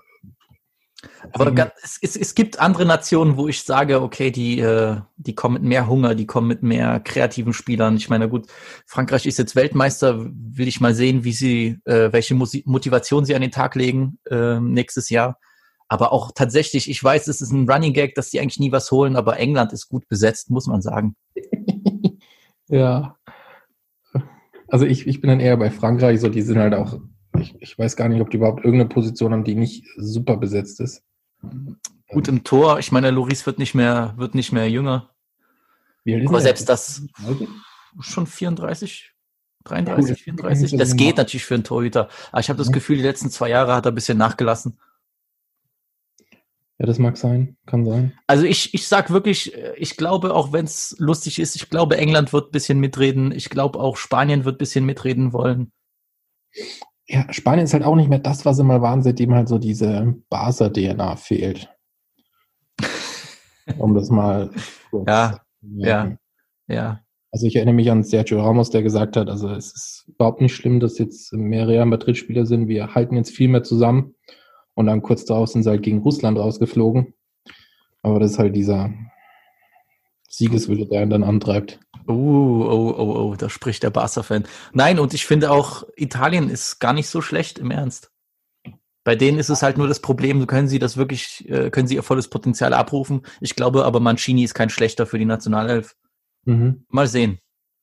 [1.33, 4.97] Aber Ähm, ganz, es, es, es gibt andere Nationen, wo ich sage, okay, die, äh,
[5.17, 7.95] die kommen mit mehr Hunger, die kommen mit mehr kreativen Spielern.
[7.97, 8.47] Ich meine, gut,
[8.85, 13.35] Frankreich ist jetzt Weltmeister, will ich mal sehen, wie sie, äh, welche Musi Motivation sie
[13.35, 15.37] an den Tag legen äh, nächstes Jahr.
[15.87, 18.91] Aber auch tatsächlich, ich weiß, es ist ein Running Gag, dass die eigentlich nie was
[18.91, 21.15] holen, aber England ist gut besetzt, muss man sagen.
[22.71, 23.17] Ja.
[24.69, 26.99] Also ich, ich bin dann eher bei Frankreich, so die sind halt auch,
[27.39, 30.79] ich, ich weiß gar nicht, ob die überhaupt irgendeine Position haben, die nicht super besetzt
[30.79, 31.03] ist.
[32.07, 32.79] Gut im Tor.
[32.79, 35.09] Ich meine, Loris wird nicht mehr, wird nicht mehr jünger.
[36.05, 37.03] Aber er selbst das
[37.99, 39.13] schon 34,
[39.63, 40.77] 33, 34.
[40.77, 42.09] Das geht natürlich für einen Torhüter.
[42.31, 42.71] Aber ich habe das.
[42.71, 44.79] Gefühl, die letzten zwei Jahre hat er ein bisschen nachgelassen.
[46.79, 48.13] Ja, das mag sein, kann sein.
[48.25, 52.33] Also ich, ich sag wirklich, ich glaube, auch wenn es lustig ist, ich glaube, England
[52.33, 53.31] wird ein bisschen mitreden.
[53.31, 55.71] Ich glaube auch Spanien wird ein bisschen mitreden wollen.
[57.11, 59.57] Ja, Spanien ist halt auch nicht mehr das, was sie mal waren, seitdem halt so
[59.57, 61.69] diese Barca-DNA fehlt.
[63.77, 64.49] Um das mal
[64.89, 66.17] kurz Ja, zu merken.
[66.67, 67.01] Ja.
[67.31, 70.55] Also ich erinnere mich an Sergio Ramos, der gesagt hat, also es ist überhaupt nicht
[70.55, 72.67] schlimm, dass jetzt mehr Real Madrid-Spieler sind.
[72.67, 74.15] Wir halten jetzt viel mehr zusammen.
[74.73, 77.13] Und dann kurz darauf sind sie halt gegen Russland rausgeflogen.
[78.01, 78.91] Aber das ist halt dieser
[80.27, 81.79] Siegeswille, der ihn dann antreibt.
[82.07, 84.45] Oh, oh, oh, oh, da spricht der Barca-Fan.
[84.73, 88.11] Nein, und ich finde auch, Italien ist gar nicht so schlecht im Ernst.
[89.03, 91.95] Bei denen ist es halt nur das Problem, können sie das wirklich, äh, können sie
[91.95, 93.23] ihr volles Potenzial abrufen.
[93.39, 95.95] Ich glaube aber, Mancini ist kein schlechter für die Nationalelf.
[96.45, 96.85] Mhm.
[96.89, 97.39] Mal sehen.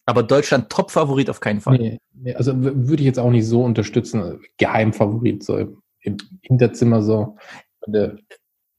[0.07, 1.79] Aber Deutschland Top-Favorit auf keinen Fall.
[1.79, 4.41] Nee, nee, also würde ich jetzt auch nicht so unterstützen.
[4.57, 7.37] Geheimfavorit, so im, im Hinterzimmer so.
[7.87, 8.17] Der,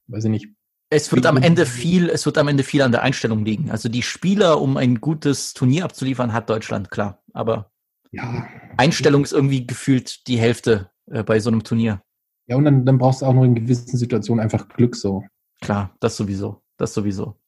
[0.08, 0.48] weiß ich nicht.
[0.92, 3.70] Es wird am Ende viel, es wird am Ende viel an der Einstellung liegen.
[3.70, 7.22] Also die Spieler, um ein gutes Turnier abzuliefern, hat Deutschland, klar.
[7.32, 7.70] Aber
[8.10, 8.48] Ja.
[8.76, 12.02] Einstellung ist irgendwie gefühlt die Hälfte äh, bei so einem Turnier.
[12.48, 15.22] Ja, und dann, dann brauchst du auch noch in gewissen Situationen einfach Glück so.
[15.60, 16.62] Klar, das sowieso.
[16.76, 17.38] Das sowieso.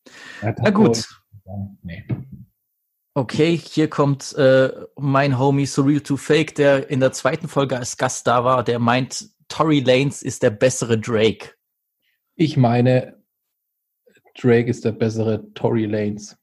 [0.42, 1.04] Ja, Na gut.
[1.82, 2.06] Nee.
[3.14, 7.96] Okay, hier kommt äh, mein Homie Surreal to Fake, der in der zweiten Folge als
[7.96, 11.50] Gast da war, der meint, Tory Lanes ist der bessere Drake.
[12.36, 13.21] Ich meine,
[14.40, 16.36] Drake ist der bessere Tory Lanes.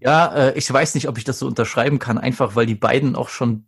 [0.00, 3.16] Ja, äh, ich weiß nicht, ob ich das so unterschreiben kann, einfach weil die beiden
[3.16, 3.66] auch schon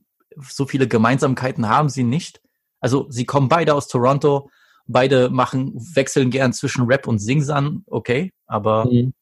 [0.48, 2.40] so viele Gemeinsamkeiten haben sie nicht.
[2.81, 4.50] Also sie kommen beide aus Toronto,
[4.87, 9.12] beide machen, wechseln gern zwischen Rap und Singsan, okay, aber Mhm.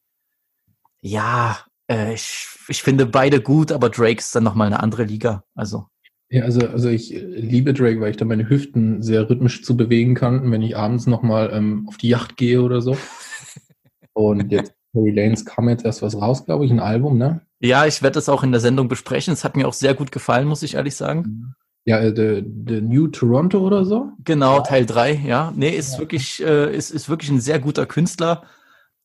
[1.01, 1.59] ja,
[1.91, 5.43] äh, ich, ich finde beide gut, aber Drake ist dann nochmal eine andere Liga.
[5.55, 5.87] Also,
[6.29, 9.77] Ja, also, also ich äh, liebe Drake, weil ich da meine Hüften sehr rhythmisch zu
[9.77, 12.97] bewegen kann, wenn ich abends nochmal ähm, auf die Yacht gehe oder so.
[14.17, 17.43] Und jetzt Tory Lanes kam jetzt erst was raus, glaube ich, ein Album, ne?
[17.61, 19.33] ja, ich werde das auch in der Sendung besprechen.
[19.33, 21.55] Es hat mir auch sehr gut gefallen, muss ich ehrlich sagen.
[21.85, 24.11] Ja, äh, the, the New Toronto oder so.
[24.25, 25.13] Genau, Teil drei.
[25.13, 25.53] ja.
[25.55, 28.45] Nee, ist wirklich, äh, ist, ist wirklich ein sehr guter Künstler.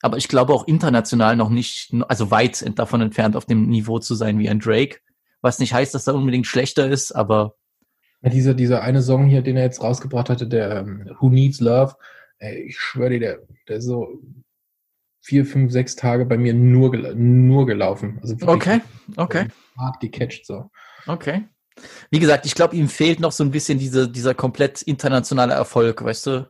[0.02, 4.16] Aber ich glaube auch international noch nicht, also weit davon entfernt, auf dem Niveau zu
[4.16, 5.00] sein wie ein Drake.
[5.42, 7.56] Was nicht heißt, dass er unbedingt schlechter ist, aber
[8.22, 11.60] Ja, dieser, dieser eine Song hier, den er jetzt rausgebracht hatte, der ähm, Who Needs
[11.60, 11.96] Love,
[12.40, 14.08] ey, ich schwöre dir, der, der ist so
[15.22, 18.20] vier, fünf, sechs Tage bei mir nur, gel nur gelaufen.
[18.22, 18.82] Also okay,
[19.18, 20.70] okay, hart gecatcht so.
[21.08, 21.46] okay.
[22.12, 26.04] Wie gesagt, ich glaube, ihm fehlt noch so ein bisschen diese, dieser komplett internationale Erfolg,
[26.04, 26.50] weißt du?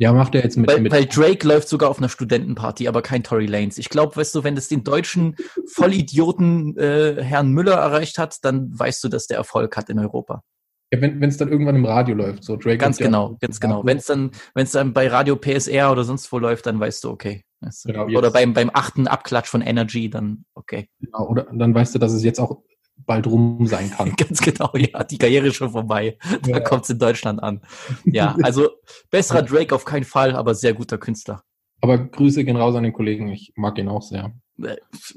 [0.00, 3.02] Ja, macht er jetzt mit, Weil, mit weil Drake läuft sogar auf einer Studentenparty, aber
[3.02, 3.78] kein Tory Lanes.
[3.78, 5.34] Ich glaube, weißt du, wenn es den deutschen
[5.66, 10.44] Vollidioten äh, Herrn Müller erreicht hat, dann weißt du, dass der Erfolg hat in Europa.
[10.92, 12.78] ja, wenn es dann irgendwann im Radio läuft, so Drake.
[12.78, 13.84] Ganz genau, ganz genau.
[13.84, 17.02] Wenn es dann, wenn es dann bei Radio PSR oder sonst wo läuft, dann weißt
[17.02, 17.42] du, okay.
[17.60, 17.92] Weißt du?
[17.92, 20.88] Genau, oder beim, beim achten Abklatsch von Energy, dann okay.
[21.00, 22.62] Genau, oder dann weißt du, dass es jetzt auch
[22.98, 24.12] bald rum sein kann.
[24.16, 26.18] Ganz genau, ja, die Karriere ist schon vorbei.
[26.42, 26.60] Da Ja.
[26.60, 27.62] kommt's in Deutschland an.
[28.04, 28.70] Ja, also
[29.10, 31.42] besserer Drake auf keinen Fall, aber sehr guter Künstler.
[31.80, 34.32] Aber Grüße gehen raus an den Kollegen, ich mag ihn auch sehr.
[34.62, 34.76] Äh,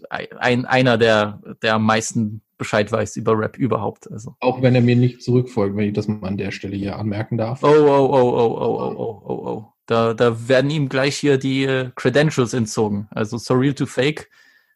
[0.09, 4.11] Ein, einer, der, der am meisten Bescheid weiß über Rap überhaupt.
[4.11, 4.35] Also.
[4.39, 7.39] Auch wenn er mir nicht zurückfolgt, wenn ich das mal an der Stelle hier anmerken
[7.39, 7.63] darf.
[7.63, 9.73] Oh, oh, oh, oh, oh, oh, oh, oh, oh.
[9.91, 13.09] Da, da werden ihm gleich hier die äh, Credentials entzogen.
[13.11, 14.29] Also Surreal to Fake.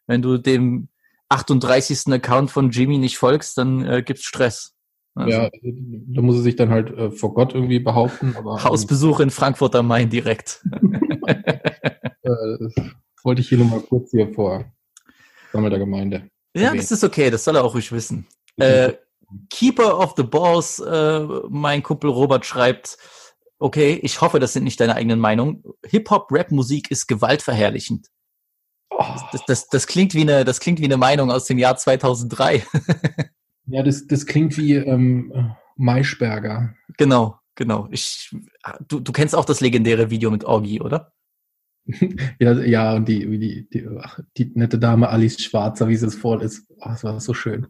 [0.06, 0.88] Wenn du dem
[1.30, 2.12] 38.
[2.12, 4.74] Account von Jimmy nicht folgst, dann äh, gibt's Stress.
[5.14, 8.36] Also, Ja, da muss er sich dann halt äh, vor Gott irgendwie behaupten.
[8.36, 10.62] Aber, Hausbesuch in Frankfurt am Main direkt.
[12.22, 12.74] Äh, das
[13.22, 14.64] wollte ich hier nur mal kurz hier vor
[15.52, 16.28] Sammel der Gemeinde.
[16.56, 16.78] Ja, Okay.
[16.78, 18.26] das ist okay, das soll er auch ruhig wissen.
[18.56, 18.94] Äh,
[19.50, 22.98] Keeper of the Balls, äh, mein Kumpel Robert schreibt,
[23.58, 25.62] okay, ich hoffe, das sind nicht deine eigenen Meinungen.
[25.84, 28.08] Hip-Hop-Rap-Musik ist gewaltverherrlichend.
[28.90, 31.76] Oh, Das, das, das, klingt wie eine, das klingt wie eine Meinung aus dem Jahr
[31.76, 32.64] 2003.
[33.66, 36.74] ja, das, das klingt wie, ähm, Maischberger.
[36.96, 37.88] Genau, genau.
[37.90, 38.34] Ich,
[38.88, 41.12] du, du kennst auch das legendäre Video mit Orgi, oder?
[42.40, 46.16] ja, ja, und die, die, die, ach, die nette Dame Alice Schwarzer, wie sie es
[46.16, 46.66] voll ist.
[46.78, 47.68] Oh, das war so schön.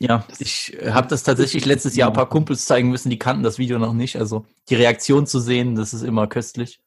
[0.00, 3.58] Ja, ich habe das tatsächlich letztes Jahr ein paar Kumpels zeigen müssen, die kannten das
[3.58, 4.16] Video noch nicht.
[4.16, 6.80] Also die Reaktion zu sehen, das ist immer köstlich.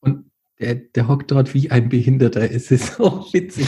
[0.00, 2.50] Und der, der hockt dort wie ein Behinderter.
[2.50, 3.66] Es ist so witzig.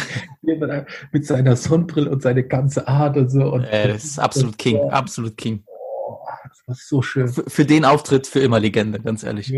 [1.12, 3.52] Mit seiner Sonnenbrille und seine ganze Art und so.
[3.52, 5.64] Und äh, das ist absolut King, absolut King.
[5.66, 7.28] Oh, das war so schön.
[7.28, 9.52] Für, für, den Auftritt für immer Legende, ganz ehrlich.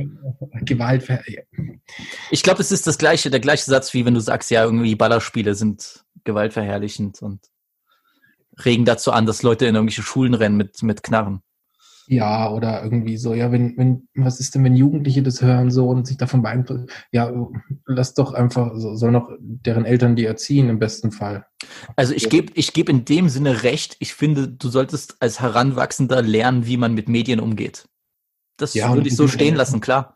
[0.62, 1.08] Gewalt.
[2.30, 4.94] Ich glaube, es ist das gleiche, der gleiche Satz, wie wenn du sagst, ja, irgendwie
[4.94, 7.40] Ballerspiele sind gewaltverherrlichend und
[8.62, 11.40] regen dazu an, dass Leute in irgendwelche Schulen rennen mit, mit Knarren.
[12.06, 15.88] Ja, oder irgendwie so, ja, wenn, wenn, was ist denn, wenn Jugendliche das hören so
[15.88, 16.88] und sich davon beeinflussen?
[17.12, 17.32] Ja,
[17.86, 21.46] lass doch einfach, so, soll noch deren Eltern die erziehen im besten Fall.
[21.96, 26.20] Also ich gebe ich geb in dem Sinne recht, ich finde, du solltest als Heranwachsender
[26.20, 27.88] lernen, wie man mit Medien umgeht.
[28.58, 30.14] Das ja, würde ich so stehen lassen, klar.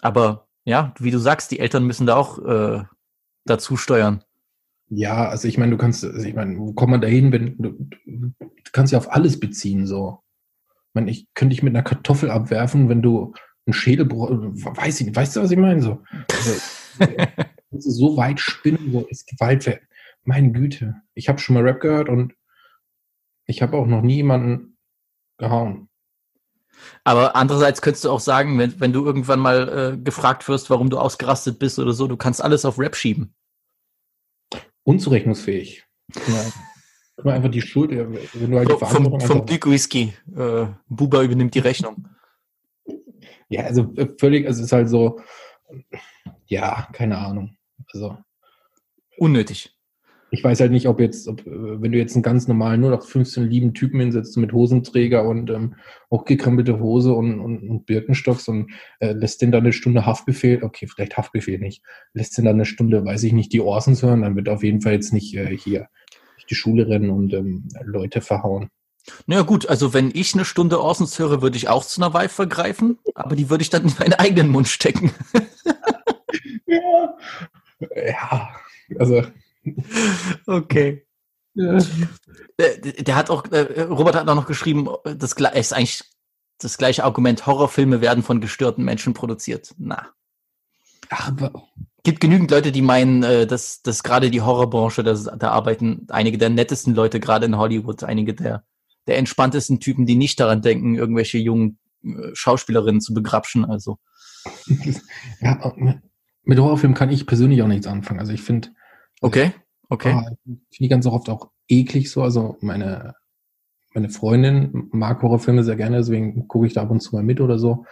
[0.00, 2.84] Aber ja, wie du sagst, die Eltern müssen da auch äh,
[3.44, 4.23] dazu steuern.
[4.96, 7.56] Ja, also ich meine, du kannst, also ich meine, wo kommt man da hin, wenn
[7.58, 7.72] du,
[8.06, 10.20] du kannst ja auf alles beziehen, so.
[10.88, 13.34] Ich meine, ich könnte dich mit einer Kartoffel abwerfen, wenn du
[13.66, 15.82] einen Schädel, weiß ich nicht, weißt du, was ich meine?
[15.82, 16.60] So, also,
[17.72, 19.80] so weit spinnen, so ist Gewalt,
[20.22, 20.94] meine Güte.
[21.14, 22.34] Ich habe schon mal Rap gehört und
[23.46, 24.76] ich habe auch noch nie jemanden
[25.38, 25.88] gehauen.
[27.02, 30.88] Aber andererseits könntest du auch sagen, wenn, wenn du irgendwann mal äh, gefragt wirst, warum
[30.88, 33.34] du ausgerastet bist oder so, du kannst alles auf Rap schieben
[34.84, 35.84] unzurechnungsfähig.
[36.28, 37.32] Ja.
[37.32, 40.14] einfach die Schuld, wenn du halt die Verantwortung Vom, vom Big Whisky.
[40.36, 42.08] Äh, Buba übernimmt die Rechnung.
[43.48, 45.20] Ja, also äh, völlig, also es ist halt so,
[46.46, 47.56] ja, keine Ahnung.
[47.92, 48.18] Also.
[49.18, 49.76] Unnötig.
[50.34, 52.90] Ich weiß halt nicht, ob jetzt, ob, äh, wenn du jetzt einen ganz normalen, nur
[52.90, 55.76] noch 15 lieben Typen hinsetzt mit Hosenträger und ähm,
[56.10, 60.88] hochgekrempelte Hose und, und, und Birkenstocks und äh, lässt den dann eine Stunde Haftbefehl, okay,
[60.88, 64.34] vielleicht Haftbefehl nicht, lässt den dann eine Stunde, weiß ich nicht, die Orsons hören, dann
[64.34, 65.88] wird auf jeden Fall jetzt nicht äh, hier
[66.34, 68.70] durch die Schule rennen und ähm, Leute verhauen.
[69.26, 72.48] Naja gut, also wenn ich eine Stunde Orsons höre, würde ich auch zu einer Weife
[72.48, 75.12] greifen, aber die würde ich dann in meinen eigenen Mund stecken.
[76.66, 77.16] ja.
[77.94, 78.48] ja,
[78.98, 79.22] also
[80.46, 81.06] Okay.
[81.54, 81.78] Ja.
[82.58, 86.02] Der, der, hat auch, äh, Robert hat auch noch geschrieben, das ist eigentlich
[86.58, 89.74] das gleiche Argument, Horrorfilme werden von gestörten Menschen produziert.
[89.78, 90.08] Na.
[91.10, 91.52] Aber
[92.02, 96.38] gibt genügend Leute, die meinen, äh, dass, dass gerade die Horrorbranche, dass, da arbeiten einige
[96.38, 98.64] der nettesten Leute gerade in Hollywood, einige der,
[99.06, 103.64] der entspanntesten Typen, die nicht daran denken, irgendwelche jungen äh, Schauspielerinnen zu begrapschen.
[103.64, 103.98] Also.
[105.40, 105.72] Ja,
[106.42, 108.20] mit Horrorfilmen kann ich persönlich auch nichts anfangen.
[108.20, 108.68] Also ich finde,
[109.20, 109.52] Okay,
[109.88, 110.12] okay.
[110.12, 112.22] Ah, ich finde die ganz oft auch eklig so.
[112.22, 113.14] Also meine,
[113.94, 117.40] meine Freundin mag Horrorfilme sehr gerne, deswegen gucke ich da ab und zu mal mit
[117.40, 117.84] oder so.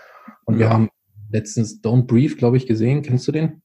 [0.44, 0.60] Und ja.
[0.60, 0.88] wir haben
[1.30, 3.02] letztens Don't Breathe, glaube ich, gesehen.
[3.02, 3.62] Kennst du den?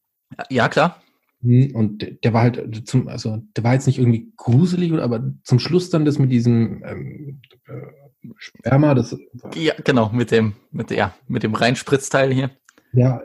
[0.50, 1.02] Ja, klar.
[1.42, 5.60] Hm, und der war halt zum, also der war jetzt nicht irgendwie gruselig, aber zum
[5.60, 9.16] Schluss dann das mit diesem ähm, äh, Sperma, das.
[9.56, 12.52] Ja, genau, mit dem, mit, ja, mit dem Reinspritzteil hier.
[12.94, 13.22] Ja,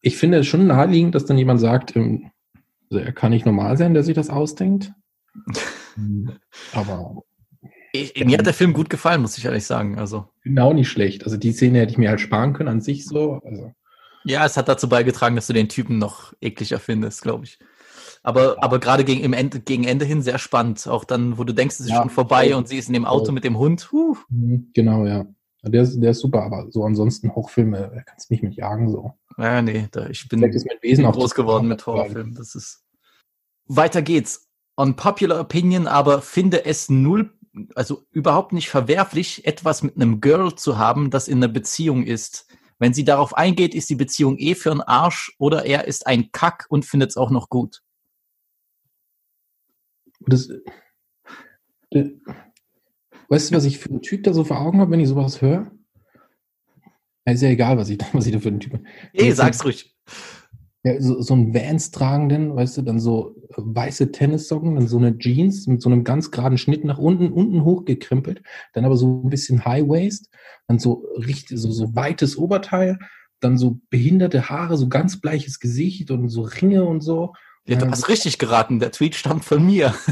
[0.00, 2.31] ich finde es schon naheliegend, dass dann jemand sagt, ähm,
[2.92, 4.92] also er kann nicht normal sein, der sich das ausdenkt.
[6.74, 7.22] Aber.
[7.94, 9.98] Ich, mir hat der Film gut gefallen, muss ich ehrlich sagen.
[9.98, 10.28] Also.
[10.44, 11.24] Genau nicht schlecht.
[11.24, 13.40] Also die Szene hätte ich mir halt sparen können an sich so.
[13.44, 13.72] Also.
[14.24, 17.58] Ja, es hat dazu beigetragen, dass du den Typen noch ekliger findest, glaube ich.
[18.22, 20.86] Aber, aber gerade gegen, im Ende, gegen Ende hin sehr spannend.
[20.86, 23.06] Auch dann, wo du denkst, es ist ja, schon vorbei und sie ist in dem
[23.06, 23.90] Auto mit dem Hund.
[23.90, 24.16] Huh.
[24.28, 25.26] Mhm, genau, ja.
[25.64, 29.12] Der ist, der ist super, aber so ansonsten Hochfilme, kannst mich mit jagen so.
[29.38, 32.34] Ja, nee, da, ich bin, bin groß geworden mit Horrorfilmen.
[32.34, 32.84] Das ist.
[33.66, 34.48] Weiter geht's.
[34.76, 37.30] On popular opinion, aber finde es null,
[37.74, 42.46] also überhaupt nicht verwerflich, etwas mit einem Girl zu haben, das in einer Beziehung ist.
[42.78, 46.32] Wenn sie darauf eingeht, ist die Beziehung eh für einen Arsch oder er ist ein
[46.32, 47.82] Kack und findet es auch noch gut.
[50.20, 50.48] Das,
[51.90, 52.08] das,
[53.32, 55.40] weißt du, was ich für einen Typ da so vor Augen habe, wenn ich sowas
[55.40, 55.72] höre?
[57.26, 58.84] Ja, ist ja egal, was ich, was ich da für einen Typ habe.
[59.14, 59.96] Nee, sag's ruhig.
[60.84, 64.98] Ja, so, so einen Vans tragenden, weißt du, dann so äh, weiße Tennissocken, dann so
[64.98, 68.42] eine Jeans mit so einem ganz geraden Schnitt nach unten, unten hochgekrempelt,
[68.74, 70.28] dann aber so ein bisschen High Waist,
[70.66, 72.98] dann so richtig, so, so weites Oberteil,
[73.40, 77.32] dann so behinderte Haare, so ganz bleiches Gesicht und so Ringe und so.
[77.64, 79.94] Ja, du hast richtig geraten, der Tweet stammt von mir.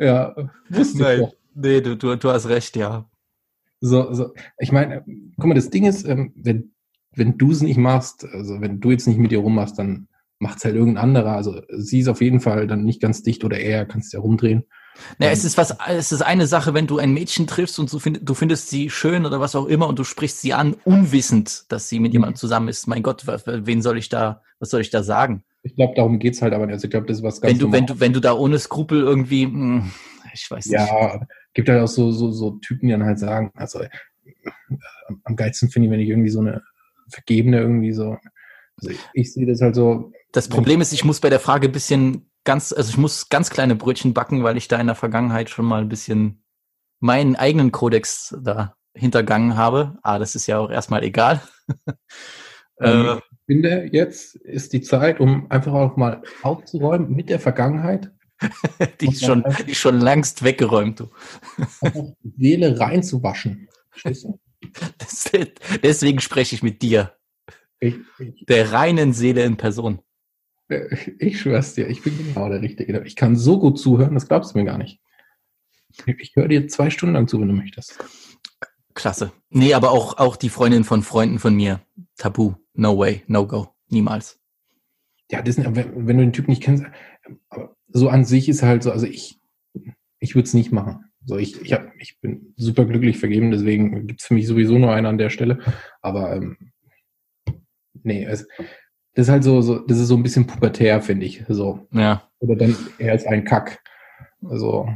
[0.00, 0.34] ja,
[0.68, 1.20] wusste Nein.
[1.20, 1.34] ich doch.
[1.54, 3.08] Nee, du, du, du hast recht, ja.
[3.80, 4.32] So, so.
[4.58, 5.04] Ich meine,
[5.36, 6.72] guck mal, das Ding ist, ähm, wenn,
[7.12, 10.08] wenn du es nicht machst, also wenn du jetzt nicht mit dir rummachst, dann
[10.38, 11.32] macht's halt irgendein anderer.
[11.32, 14.64] Also sie ist auf jeden Fall dann nicht ganz dicht oder er, kannst ja rumdrehen.
[15.18, 17.98] Naja, es ist was, es ist eine Sache, wenn du ein Mädchen triffst und du,
[17.98, 21.64] find, du findest sie schön oder was auch immer und du sprichst sie an, unwissend,
[21.68, 22.86] dass sie mit jemandem zusammen ist.
[22.86, 25.44] Mein Gott, wen soll ich da, was soll ich da sagen?
[25.62, 26.68] Ich glaube, darum geht's halt aber.
[26.68, 27.96] Also ich glaube, das ist was ganz Wenn du, wenn Normales.
[27.98, 29.90] du, wenn du da ohne Skrupel irgendwie, hm,
[30.32, 30.74] ich weiß nicht.
[30.74, 31.20] Ja,
[31.54, 33.88] gibt halt auch so, so, so Typen, die dann halt sagen, also äh,
[35.24, 36.62] am- geilsten finde ich, wenn ich irgendwie so eine
[37.08, 38.16] Vergebene irgendwie so,
[38.76, 41.68] also ich, ich sehe das halt so, Das Problem ist, ich muss bei der Frage
[41.68, 44.96] ein bisschen ganz, also ich muss ganz kleine Brötchen backen, weil ich da in der
[44.96, 46.42] Vergangenheit schon mal ein bisschen
[47.00, 49.98] meinen eigenen Kodex da hintergangen habe.
[50.02, 51.40] Ah, das ist ja auch erstmal egal.
[52.80, 58.12] äh, ich finde, jetzt ist die Zeit, um einfach auch mal aufzuräumen mit der Vergangenheit,
[59.00, 61.10] die ist schon, die ist schon langst weggeräumt, du.
[62.38, 63.68] Seele reinzuwaschen.
[64.04, 65.32] Das,
[65.82, 67.16] deswegen spreche ich mit dir,
[67.80, 69.98] Ich, ich, der reinen Seele in Person.
[71.18, 73.02] ich schwör's dir, ich bin genau der Richtige.
[73.04, 75.00] Ich kann so gut zuhören, das glaubst du mir gar nicht.
[76.06, 77.98] Ich höre dir zwei Stunden lang zu, wenn du möchtest.
[78.94, 79.32] Klasse.
[79.48, 81.80] Nee, aber auch, auch die Freundin von Freunden von mir.
[82.16, 82.54] Tabu.
[82.80, 83.22] No way.
[83.26, 83.74] No go.
[83.90, 84.40] Niemals.
[85.30, 86.84] Ja, das, sind- wenn, wenn du den Typ nicht kennst,
[87.88, 89.38] so an sich ist halt so, also ich,
[90.18, 91.04] ich würde es nicht machen.
[91.26, 94.94] So, ich, ich, hab, ich bin super glücklich vergeben, deswegen gibt's für mich sowieso nur
[94.94, 95.58] einen an der Stelle.
[96.00, 96.56] Aber ähm,
[98.02, 98.48] nee, es,
[99.14, 101.44] das ist halt so, so, das ist so ein bisschen pubertär, finde ich.
[101.48, 101.86] So.
[101.92, 102.30] Ja.
[102.38, 103.82] Oder dann eher als ein Kack.
[104.42, 104.88] Also,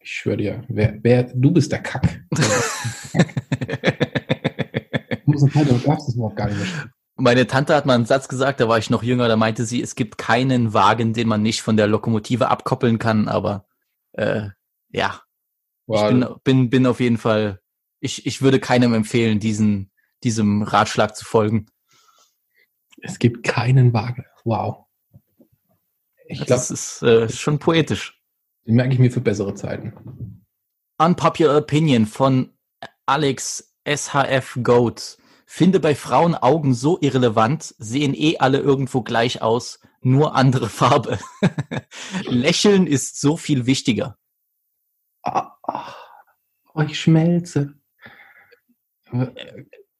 [0.00, 2.24] ich schwöre dir, wer, wer, du bist der Kack.
[5.26, 6.90] Du musst halt, du darfst es überhaupt gar nicht mehr.
[7.16, 9.82] Meine Tante hat mal einen Satz gesagt, da war ich noch jünger, da meinte sie,
[9.82, 13.66] es gibt keinen Wagen, den man nicht von der Lokomotive abkoppeln kann, aber
[14.12, 14.48] äh,
[14.90, 15.22] ja,
[15.86, 17.60] ich bin, bin, bin auf jeden Fall,
[18.00, 19.90] ich, ich würde keinem empfehlen, diesen,
[20.24, 21.66] diesem Ratschlag zu folgen.
[23.00, 24.26] es gibt keinen Wagen.
[24.44, 24.84] Wow.
[26.28, 28.20] Ich glaube, Das ist äh, schon poetisch.
[28.66, 30.44] den merke ich mir für bessere Zeiten.
[30.98, 32.52] Unpopular Opinion von
[33.06, 35.18] Alex SHF Goat.
[35.48, 41.18] Finde bei Frauen Augen so irrelevant, sehen eh alle irgendwo gleich aus, nur andere Farbe.
[42.26, 44.18] Lächeln ist so viel wichtiger.
[45.22, 47.74] Oh, ich schmelze.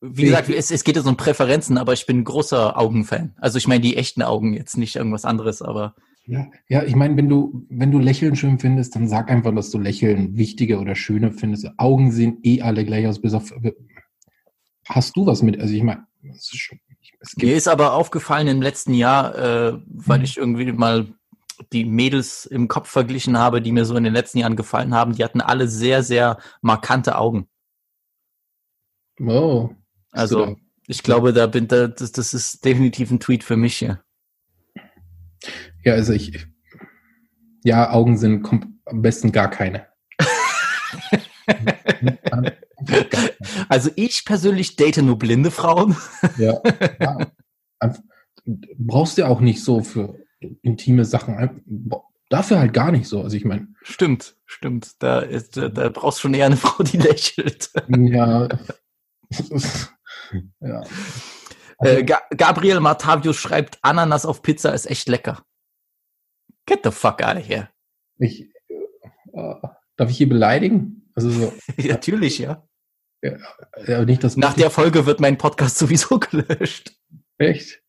[0.00, 3.34] Wie gesagt, es, es geht jetzt um Präferenzen, aber ich bin ein großer Augenfan.
[3.40, 5.94] Also ich meine die echten Augen, jetzt nicht irgendwas anderes, aber
[6.26, 9.70] Ja, ja, ich meine, wenn du, wenn du Lächeln schön findest, dann sag einfach, dass
[9.70, 11.70] du Lächeln wichtiger oder schöner findest.
[11.78, 13.52] Augen sehen eh alle gleich aus, bis auf.
[14.86, 15.60] Hast du was mit?
[15.60, 16.80] Also ich meine, es ist schon-
[17.20, 21.06] es Mir ist aber aufgefallen im letzten Jahr, äh, weil ich irgendwie mal
[21.72, 25.14] die Mädels im Kopf verglichen habe, die mir so in den letzten Jahren gefallen haben,
[25.14, 27.48] die hatten alle sehr, sehr markante Augen.
[29.20, 29.70] oh,
[30.12, 34.02] Also ich glaube, da bin da, das, das ist definitiv ein Tweet für mich hier.
[35.84, 36.46] ja, also ich,
[37.64, 38.46] ja, Augen sind
[38.84, 39.86] am besten gar keine.
[43.68, 45.96] Also ich persönlich date nur blinde Frauen.
[46.36, 46.60] Ja,
[47.00, 47.32] ja.
[48.78, 50.18] Brauchst du ja auch nicht so für
[50.62, 51.90] intime Sachen.
[52.28, 53.22] Dafür halt gar nicht so.
[53.22, 55.00] Also ich meine, Stimmt, stimmt.
[55.00, 57.70] Da ist, da, brauchst du schon eher eine Frau, die lächelt.
[57.88, 58.48] ja.
[60.60, 60.82] ja.
[61.78, 65.44] Äh, Ga Gabriel Martavius schreibt, Ananas auf Pizza ist echt lecker.
[66.66, 67.68] Get the fuck out of here.
[68.18, 68.50] Ich,
[69.32, 69.54] äh,
[69.96, 71.05] darf ich hier beleidigen?
[71.16, 71.52] Also so,
[71.88, 72.62] Natürlich, ja.
[73.86, 76.94] ja, nicht das Nach der Folge wird mein Podcast sowieso gelöscht.
[77.38, 77.82] echt.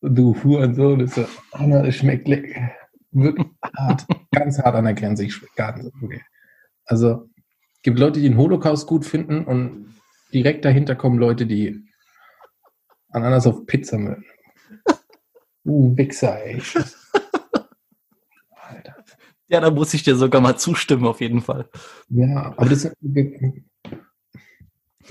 [0.00, 2.72] Du Hurensohn, das ist so, Anna, es schmeckt lecker.
[3.12, 5.24] Wirklich hart, ganz hart an der Grenze.
[5.24, 5.92] Ich nicht.
[6.02, 6.22] Okay.
[6.84, 7.30] Also,
[7.76, 9.94] es gibt Leute, die den Holocaust gut finden und
[10.32, 11.84] direkt dahinter kommen Leute, die
[13.10, 14.24] Ananas auf Pizza mögen.
[15.64, 16.60] Uh, Wichser, ey.
[19.48, 21.68] Ja, da muss ich dir sogar mal zustimmen, auf jeden Fall.
[22.10, 22.90] Ja, aber das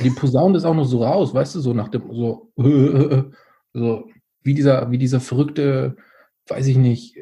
[0.04, 2.52] die Posaune ist auch noch so raus, weißt du, so nach dem, so,
[3.74, 4.08] so
[4.44, 5.98] wie dieser, wie dieser verrückte,
[6.48, 7.16] weiß ich nicht,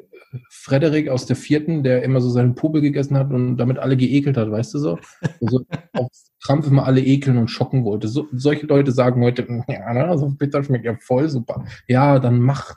[0.49, 4.35] Frederik aus der vierten, der immer so seinen Popel gegessen hat und damit alle geekelt
[4.35, 4.99] hat, weißt du so?
[5.41, 6.09] Also auf
[6.43, 8.07] Krampf immer alle ekeln und schocken wollte.
[8.07, 11.65] So, solche Leute sagen heute, ja, na, so Pizza schmeckt ja voll super.
[11.87, 12.75] Ja, dann mach.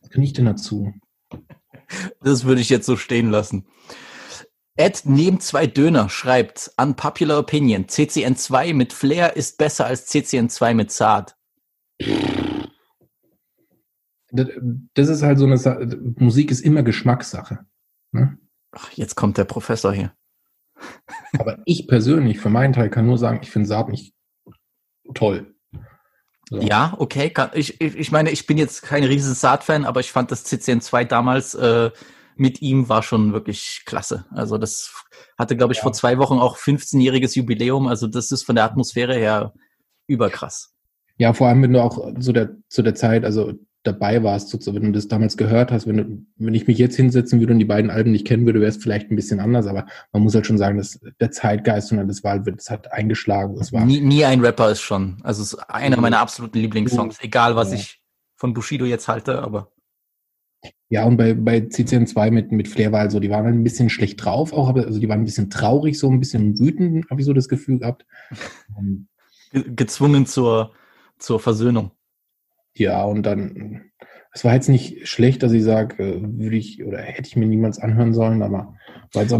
[0.00, 0.92] Was kann ich denn dazu?
[2.22, 3.66] Das würde ich jetzt so stehen lassen.
[4.76, 10.90] Ed neben zwei Döner schreibt, unpopular opinion, CCN2 mit Flair ist besser als CCN2 mit
[10.90, 11.36] Zart.
[14.30, 17.66] Das, ist halt so eine Sache, Musik ist immer Geschmackssache.
[18.12, 18.38] Ne?
[18.70, 20.14] Ach, jetzt kommt der Professor hier.
[21.38, 24.14] Aber ich persönlich, für meinen Teil, kann nur sagen, ich finde Saat nicht
[25.12, 25.51] toll.
[26.52, 26.60] So.
[26.60, 27.30] Ja, okay.
[27.30, 30.44] Kann, ich, ich, ich meine, ich bin jetzt kein riesen Saat-Fan, aber ich fand das
[30.44, 31.90] CCN2 damals äh,
[32.36, 34.26] mit ihm war schon wirklich klasse.
[34.30, 34.92] Also das
[35.38, 35.84] hatte, glaube ich, Ja.
[35.84, 37.86] vor zwei Wochen auch 15-jähriges Jubiläum.
[37.86, 39.54] Also das ist von der Atmosphäre her
[40.06, 40.74] überkrass.
[41.16, 43.54] Ja, vor allem, wenn du auch zu der, zu der Zeit, also
[43.84, 46.96] dabei warst, so, wenn du das damals gehört hast, wenn du, wenn ich mich jetzt
[46.96, 49.66] hinsetzen würde und die beiden Alben nicht kennen würde, wäre es vielleicht ein bisschen anders,
[49.66, 53.56] aber man muss halt schon sagen, dass der Zeitgeist und das war, das hat eingeschlagen.
[53.56, 55.18] Das war, Nie, nie ein Rapper ist schon.
[55.24, 57.18] Also es ist einer meiner absoluten Lieblingssongs.
[57.22, 57.76] Egal, was Ja.
[57.76, 58.00] ich
[58.36, 59.72] von Bushido jetzt halte, aber
[60.88, 63.88] ja, und bei, bei CCN2 mit, mit Flair war halt so, die waren ein bisschen
[63.90, 67.20] schlecht drauf auch, aber also die waren ein bisschen traurig, so ein bisschen wütend, habe
[67.20, 68.04] ich so das Gefühl gehabt.
[69.52, 70.72] Ge- gezwungen zur,
[71.18, 71.90] zur Versöhnung.
[72.74, 73.90] Ja, und dann,
[74.32, 77.46] es war jetzt nicht schlecht, dass ich sage, äh, würde ich oder hätte ich mir
[77.46, 78.74] niemals anhören sollen, aber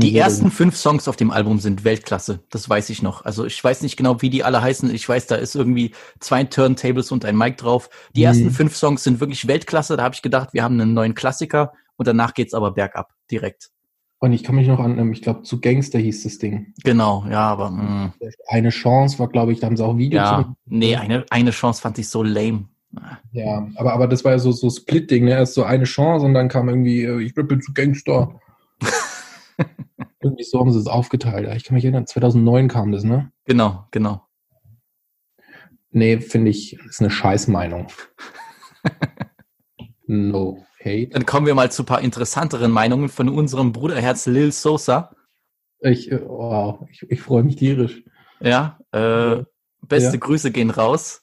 [0.01, 2.45] Die ersten fünf Songs auf dem Album sind Weltklasse.
[2.51, 3.25] Das weiß ich noch.
[3.25, 4.95] Also ich weiß nicht genau, wie die alle heißen.
[4.95, 7.89] Ich weiß, da ist irgendwie zwei Turntables und ein Mic drauf.
[8.15, 8.27] Die Mhm.
[8.27, 9.97] ersten fünf Songs sind wirklich Weltklasse.
[9.97, 13.71] Da habe ich gedacht, wir haben einen neuen Klassiker und danach geht's aber bergab direkt.
[14.19, 16.75] Und ich kann mich noch an, ähm, ich glaube, zu Gangster hieß das Ding.
[16.85, 18.15] Genau, ja, aber mh,
[18.49, 20.55] Eine Chance war, glaube ich, da haben sie auch Video ja, zu.
[20.67, 22.69] nee, eine, eine Chance fand ich so lame.
[23.33, 25.33] Ja, aber, aber das war ja so, so Split-Ding, ne?
[25.33, 28.39] Erst so eine Chance und dann kam irgendwie, äh, ich bin zu Gangster.
[30.21, 31.49] irgendwie so haben sie es aufgeteilt.
[31.57, 33.33] Ich kann mich erinnern, 2009 kam das, ne?
[33.45, 34.27] Genau, genau.
[35.91, 37.89] Nee, finde ich, ist eine Scheißmeinung.
[40.07, 41.09] no hate.
[41.09, 45.15] Dann kommen wir mal zu ein paar interessanteren Meinungen von unserem Bruderherz Lil Sosa.
[45.81, 48.03] Ich, äh, wow, ich, ich freue mich tierisch.
[48.41, 49.45] Ja, äh,
[49.83, 50.21] beste Ja.
[50.21, 51.22] Grüße gehen raus.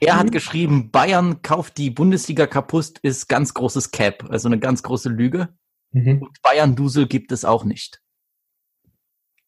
[0.00, 4.82] Er hat geschrieben, Bayern kauft die Bundesliga kaputt, ist ganz großes Cap, also eine ganz
[4.82, 5.48] große Lüge.
[5.92, 6.22] Mhm.
[6.22, 8.02] Und Bayern-Dusel gibt es auch nicht.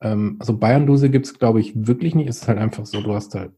[0.01, 2.29] Ähm, also Bayern-Dose gibt es, glaube ich, wirklich nicht.
[2.29, 3.53] Es ist halt einfach so, du hast halt.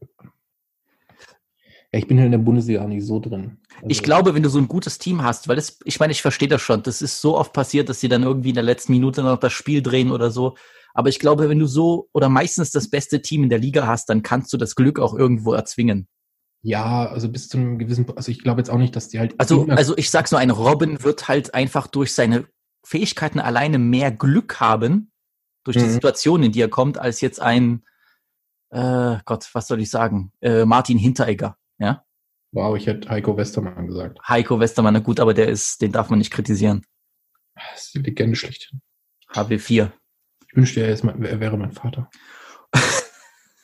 [1.93, 3.57] Ja, ich bin halt in der Bundesliga auch nicht so drin.
[3.75, 6.21] Also, Ich glaube, wenn du so ein gutes Team hast, weil das, ich meine, ich
[6.21, 8.93] verstehe das schon, das ist so oft passiert, dass sie dann irgendwie in der letzten
[8.93, 10.55] Minute noch das Spiel drehen oder so.
[10.93, 14.09] Aber ich glaube, wenn du so oder meistens das beste Team in der Liga hast,
[14.09, 16.07] dann kannst du das Glück auch irgendwo erzwingen.
[16.63, 19.33] Ja, also bis zu einem gewissen, also ich glaube jetzt auch nicht, dass die halt.
[19.39, 22.47] Also, also ich sag's nur, ein Robin wird halt einfach durch seine
[22.85, 25.11] Fähigkeiten alleine mehr Glück haben,
[25.63, 25.89] durch die Mhm.
[25.91, 27.83] Situation, in die er kommt, als jetzt ein,
[28.69, 32.03] äh, Gott, was soll ich sagen, äh, Martin Hinteregger, ja?
[32.53, 34.19] wow, ich hätte Heiko Westermann gesagt.
[34.27, 36.85] Heiko Westermann, na gut, aber der ist, den darf man nicht kritisieren.
[37.55, 38.81] Das ist die Legende schlechthin.
[39.33, 39.91] HW4.
[40.47, 42.09] Ich wünschte, er, ist mein, er wäre mein Vater.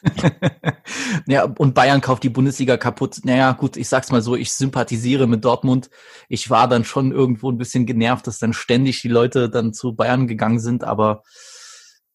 [1.27, 3.19] ja, und Bayern kauft die Bundesliga kaputt.
[3.23, 5.89] Naja, gut, ich sag's mal so, ich sympathisiere mit Dortmund.
[6.29, 9.95] Ich war dann schon irgendwo ein bisschen genervt, dass dann ständig die Leute dann zu
[9.95, 11.23] Bayern gegangen sind, aber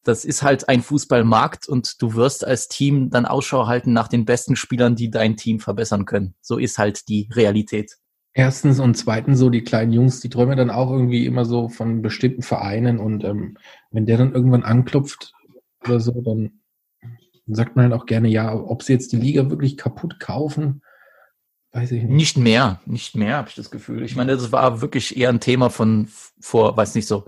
[0.05, 4.25] das ist halt ein Fußballmarkt und du wirst als Team dann Ausschau halten nach den
[4.25, 6.35] besten Spielern, die dein Team verbessern können.
[6.41, 7.99] So ist halt die Realität.
[8.35, 12.01] Erstens und zweitens so die kleinen Jungs, die träumen dann auch irgendwie immer so von
[12.03, 13.59] bestimmten Vereinen und ähm,
[13.91, 15.33] wenn der dann irgendwann anklopft
[15.85, 16.62] oder so, dann
[17.47, 20.83] sagt man halt auch gerne, ja, ob sie jetzt die Liga wirklich kaputt kaufen,
[21.73, 22.13] weiß ich nicht.
[22.13, 24.03] Nicht mehr, nicht mehr, habe ich das Gefühl.
[24.05, 26.09] Ich meine, das war wirklich eher ein Thema von
[26.41, 27.25] vor, weiß nicht so,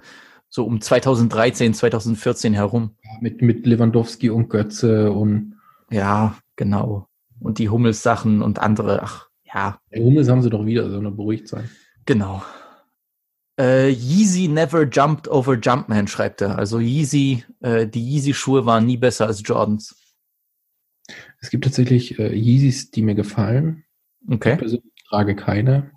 [0.48, 2.96] so um 2013, 2014 herum.
[3.20, 5.56] Mit, mit Lewandowski und Götze und
[5.90, 7.08] Ja, genau.
[7.40, 11.10] Und die Hummels-Sachen und andere, ach, ja, der Hummels haben sie doch wieder, so eine
[11.10, 11.68] beruhigt sein.
[12.06, 12.42] genau.
[13.56, 16.58] Äh, Yeezy never jumped over Jumpman, schreibt er.
[16.58, 19.94] Also Yeezy, äh, die Yeezy-Schuhe waren nie besser als Jordans.
[21.44, 23.84] Es gibt tatsächlich äh, Yeezys, die mir gefallen.
[24.26, 24.56] Ich Okay.
[24.56, 25.90] persönlich trage keine.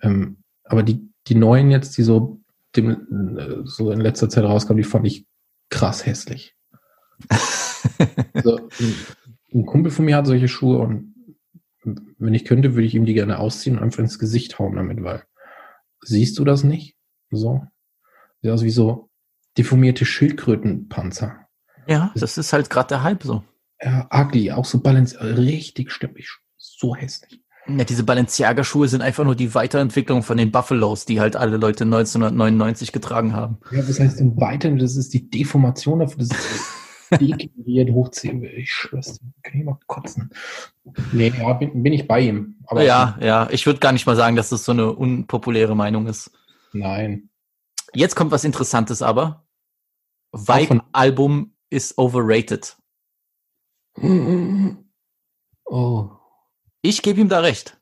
[0.00, 2.40] Ähm, aber die, die neuen jetzt, die so,
[2.76, 5.26] dem, äh, so in letzter Zeit rauskamen, die fand ich
[5.68, 6.54] krass hässlich.
[8.34, 8.94] Also, ein,
[9.52, 11.14] ein Kumpel von mir hat solche Schuhe und
[12.18, 15.02] wenn ich könnte, würde ich ihm die gerne ausziehen und einfach ins Gesicht hauen damit,
[15.02, 15.24] weil
[16.02, 16.96] siehst du das nicht?
[17.30, 17.64] So.
[18.42, 19.10] Sieht aus wie so
[19.56, 21.48] deformierte Schildkrötenpanzer.
[21.86, 23.42] Ja, das ist halt gerade der Hype so.
[23.82, 27.40] Ja, ugly, auch so balanciert, richtig stimmig, so hässlich.
[27.68, 31.84] Ja, diese Balenciaga-Schuhe sind einfach nur die Weiterentwicklung von den Buffalos, die halt alle Leute
[31.84, 33.58] 1999 getragen haben.
[33.70, 36.78] Ja, das heißt im Weiteren, das ist die Deformation dafür, das ist
[37.20, 38.42] die die hochziehen.
[38.42, 40.30] Ich schwör's dir, kann ich mal kotzen.
[41.12, 42.56] Nee, ja, bin, bin ich bei ihm.
[42.66, 46.06] Aber ja, ja, ich würde gar nicht mal sagen, dass das so eine unpopuläre Meinung
[46.06, 46.30] ist.
[46.72, 47.28] Nein.
[47.94, 49.46] Jetzt kommt was Interessantes aber.
[50.32, 52.77] Vibe-Album ist overrated.
[55.64, 56.10] Oh.
[56.82, 57.78] Ich gebe ihm da recht.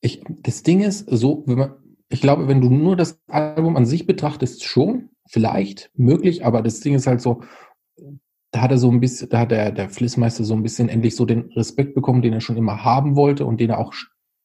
[0.00, 1.74] Ich, das Ding ist, so, wenn man,
[2.08, 6.80] ich glaube, wenn du nur das Album an sich betrachtest, schon, vielleicht, möglich, aber das
[6.80, 7.42] Ding ist halt so,
[8.50, 11.16] da hat er so ein bisschen, da hat der, der Flissmeister so ein bisschen endlich
[11.16, 13.98] so den Respekt bekommen, den er schon immer haben wollte und den er auch ein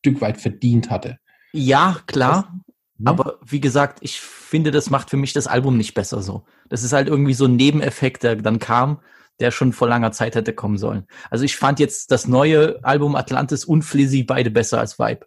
[0.06, 1.20] Stück weit verdient hatte.
[1.54, 2.54] Ja, klar.
[2.98, 3.10] Ne?
[3.10, 6.46] Aber wie gesagt, ich finde, das macht für mich das Album nicht besser so.
[6.70, 9.02] Das ist halt irgendwie so ein Nebeneffekt, der dann kam,
[9.40, 11.06] der schon vor langer Zeit hätte kommen sollen.
[11.30, 15.26] Also ich fand jetzt das neue Album Atlantis und Flizzy beide besser als Vibe.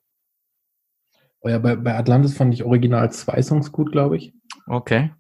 [1.43, 4.35] Oh ja, bei, bei Atlantis fand ich original zwei Songs gut, glaube ich.
[4.67, 5.13] Okay.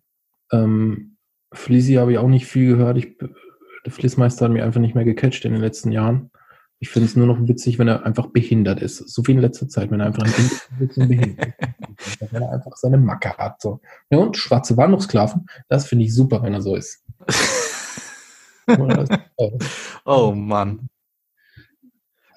[0.53, 1.17] Ähm,
[1.53, 2.99] Flizzy habe ich auch nicht viel gehört.
[2.99, 3.17] Ich,
[3.85, 6.31] der Flissmeister hat mich einfach nicht mehr gecatcht in den letzten Jahren.
[6.83, 8.97] Ich finde es nur noch witzig, wenn er einfach behindert ist.
[8.97, 11.55] So wie in letzter Zeit, wenn er einfach ein Kind behindert
[11.99, 12.21] ist.
[12.33, 13.61] Wenn er einfach seine Macke hat.
[13.61, 13.83] So.
[14.09, 17.05] Ja, und schwarze Wanderungsklaven, das finde ich super, wenn er so ist.
[20.05, 20.89] oh Mann.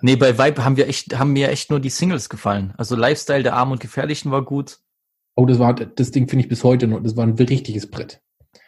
[0.02, 2.74] Nee, bei Vibe haben wir echt, haben mir echt nur die Singles gefallen.
[2.78, 4.80] Also Lifestyle der Armen und Gefährlichen war gut.
[5.36, 8.22] Oh, das war, das Ding finde ich bis heute noch, das war ein richtiges Brett.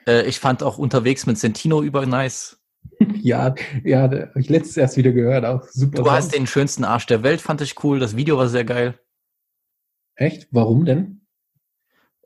[0.08, 2.62] Äh, ich fand auch unterwegs mit Sentino über nice.
[3.22, 6.04] Ja, ja, habe ich letztes erst wieder gehört, auch super.
[6.04, 8.00] Du hast den schönsten Arsch der Welt, fand ich cool.
[8.00, 9.00] Das Video war sehr geil.
[10.16, 10.48] Echt?
[10.52, 11.25] Warum denn?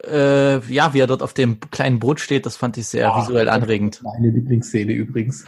[0.06, 3.22] Äh, ja, wie er dort auf dem kleinen Boot steht, das fand ich sehr Ah,
[3.22, 4.02] visuell anregend.
[4.02, 5.46] Meine Lieblingsszene übrigens.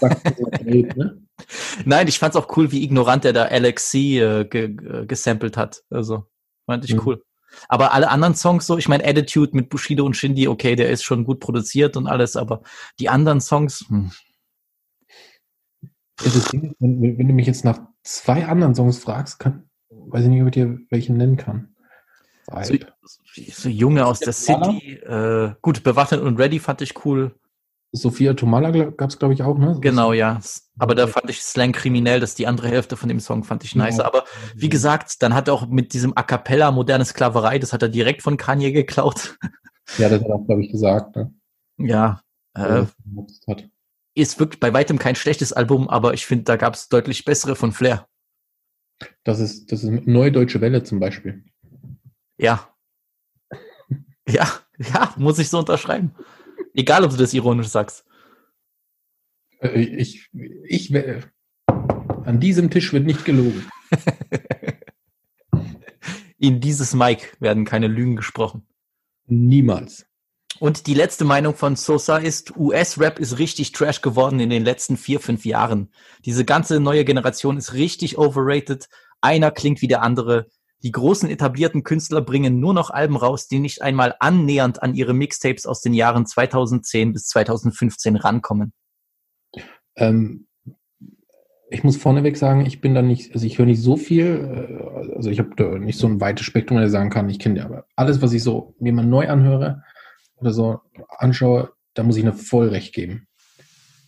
[0.00, 1.20] Welt, ne?
[1.84, 5.56] Nein, ich fand's auch cool, wie ignorant er da Alex C äh, ge ge gesampelt
[5.56, 5.82] hat.
[5.90, 6.24] Also,
[6.66, 7.02] fand ich Mhm.
[7.04, 7.22] cool.
[7.68, 11.02] Aber alle anderen Songs so, ich meine, Attitude mit Bushido und Shindy, okay, der ist
[11.02, 12.62] schon gut produziert und alles, aber
[13.00, 14.12] die anderen Songs, hm,
[16.22, 20.30] Ding ist, wenn, wenn du mich jetzt nach zwei anderen Songs fragst, kann, weiß ich
[20.30, 21.74] nicht, ob ich dir welchen nennen kann.
[22.62, 22.86] so, Vibe.
[23.52, 24.32] So Junge aus der?
[24.32, 27.34] City, äh, gut, bewaffnet und ready fand ich cool.
[27.92, 29.76] Sophia Tomala gab es, glaube ich, auch, ne?
[29.80, 30.40] Genau, ja.
[30.78, 33.74] Aber da fand ich Slang kriminell, dass die andere Hälfte von dem Song fand ich
[33.74, 33.98] nice.
[33.98, 34.04] Ja.
[34.04, 34.24] Aber
[34.54, 37.88] wie gesagt, dann hat er auch mit diesem A Cappella moderne Sklaverei, das hat er
[37.88, 39.36] direkt von Kanye geklaut.
[39.98, 41.34] Ja, das hat er auch, glaube ich, gesagt, ne?
[41.78, 42.20] Ja,
[42.54, 42.84] äh,
[44.14, 47.56] ist wirklich bei weitem kein schlechtes Album, aber ich finde, da gab es deutlich bessere
[47.56, 48.06] von Flair.
[49.24, 51.44] Das ist, das ist Neue Deutsche Welle zum Beispiel.
[52.38, 52.68] Ja.
[54.30, 56.14] Ja, ja, muss ich so unterschreiben.
[56.74, 58.04] Egal, ob du das ironisch sagst.
[59.60, 60.28] Äh, Ich,
[60.64, 61.24] ich, wär-
[61.66, 63.66] an diesem Tisch wird nicht gelogen.
[66.38, 68.66] In dieses Mic werden keine Lügen gesprochen.
[69.26, 70.06] Niemals.
[70.58, 74.96] Und die letzte Meinung von Sosa ist, US-Rap ist richtig trash geworden in den letzten
[74.96, 75.90] vier, fünf Jahren.
[76.24, 78.88] Diese ganze neue Generation ist richtig overrated.
[79.20, 80.48] Einer klingt wie der andere.
[80.82, 85.12] Die großen etablierten Künstler bringen nur noch Alben raus, die nicht einmal annähernd an ihre
[85.12, 88.72] Mixtapes aus den Jahren 2010 bis 2015 rankommen.
[89.96, 90.46] Ähm,
[91.70, 95.14] ich muss vorneweg sagen, ich bin da nicht, also ich höre nicht so viel, äh,
[95.14, 97.84] also ich habe da nicht so ein weites Spektrum, ich sagen kann, ich kenne ja,
[97.94, 99.84] alles, was ich so mal neu anhöre
[100.36, 100.80] oder so
[101.18, 103.28] anschaue, da muss ich eine Vollrecht geben.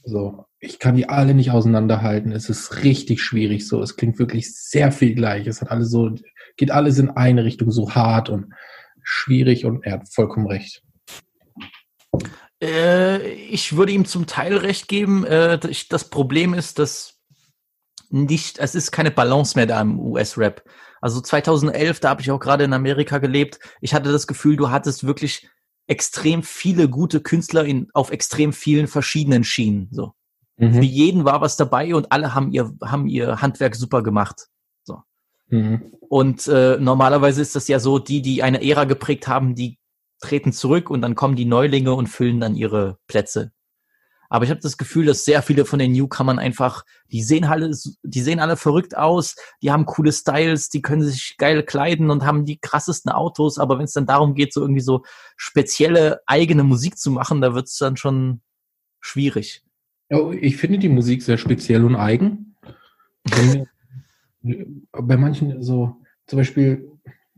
[0.04, 2.32] So, ich kann die alle nicht auseinanderhalten.
[2.32, 3.80] Es ist richtig schwierig so.
[3.80, 5.46] Es klingt wirklich sehr viel gleich.
[5.46, 6.10] Es hat alles so,
[6.56, 8.52] geht alles in eine Richtung so hart und
[9.02, 10.82] schwierig und er hat vollkommen recht.
[12.62, 15.24] Äh, ich würde ihm zum Teil recht geben.
[15.24, 17.18] Äh, das Problem ist, dass
[18.10, 20.62] nicht, es ist keine Balance mehr da im US-Rap.
[21.00, 23.58] Also 2011, da habe ich auch gerade in Amerika gelebt.
[23.80, 25.48] Ich hatte das Gefühl, du hattest wirklich
[25.88, 29.88] extrem viele gute Künstler in, auf extrem vielen verschiedenen Schienen.
[29.90, 30.12] So.
[30.58, 30.82] Für Mhm.
[30.82, 34.46] jeden war was dabei und alle haben ihr, haben ihr Handwerk super gemacht.
[35.52, 35.92] Mhm.
[36.08, 39.78] Und äh, normalerweise ist das ja so, die, die eine Ära geprägt haben, die
[40.20, 43.52] treten zurück und dann kommen die Neulinge und füllen dann ihre Plätze.
[44.30, 47.70] Aber ich habe das Gefühl, dass sehr viele von den Newcomern einfach, die sehen alle,
[48.02, 52.24] die sehen alle verrückt aus, die haben coole Styles, die können sich geil kleiden und
[52.24, 55.02] haben die krassesten Autos, aber wenn es dann darum geht, so irgendwie so
[55.36, 58.40] spezielle eigene Musik zu machen, da wird es dann schon
[59.00, 59.64] schwierig.
[60.40, 62.56] Ich finde die Musik sehr speziell und eigen.
[63.24, 63.66] Wenn
[64.42, 66.90] Bei manchen so, zum Beispiel,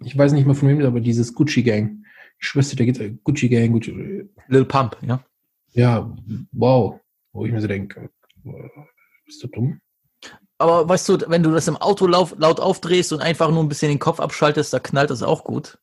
[0.02, 2.04] ich weiß nicht mehr von wem, aber dieses Gucci Gang.
[2.38, 4.28] Ich schwöre, da geht's äh, Gucci Gang, Gucci.
[4.48, 5.24] Lil Pump, ja.
[5.72, 6.14] Ja,
[6.52, 7.00] wow.
[7.32, 8.10] Wo ich mir so denke,
[8.44, 8.50] äh,
[9.26, 9.80] bist du dumm?
[10.58, 13.68] Aber weißt du, wenn du das im Auto laut, laut aufdrehst und einfach nur ein
[13.68, 15.78] bisschen den Kopf abschaltest, da knallt das auch gut.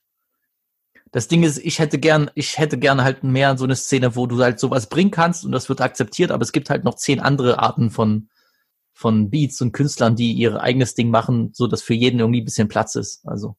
[1.11, 4.28] Das Ding ist, ich hätte gern, ich hätte gerne halt mehr so eine Szene, wo
[4.28, 7.19] du halt sowas bringen kannst und das wird akzeptiert, aber es gibt halt noch zehn
[7.19, 8.30] andere Arten von,
[8.94, 12.46] von Beats und Künstlern, die ihr eigenes Ding machen, so dass für jeden irgendwie ein
[12.46, 13.28] bisschen Platz ist.
[13.28, 13.56] Also,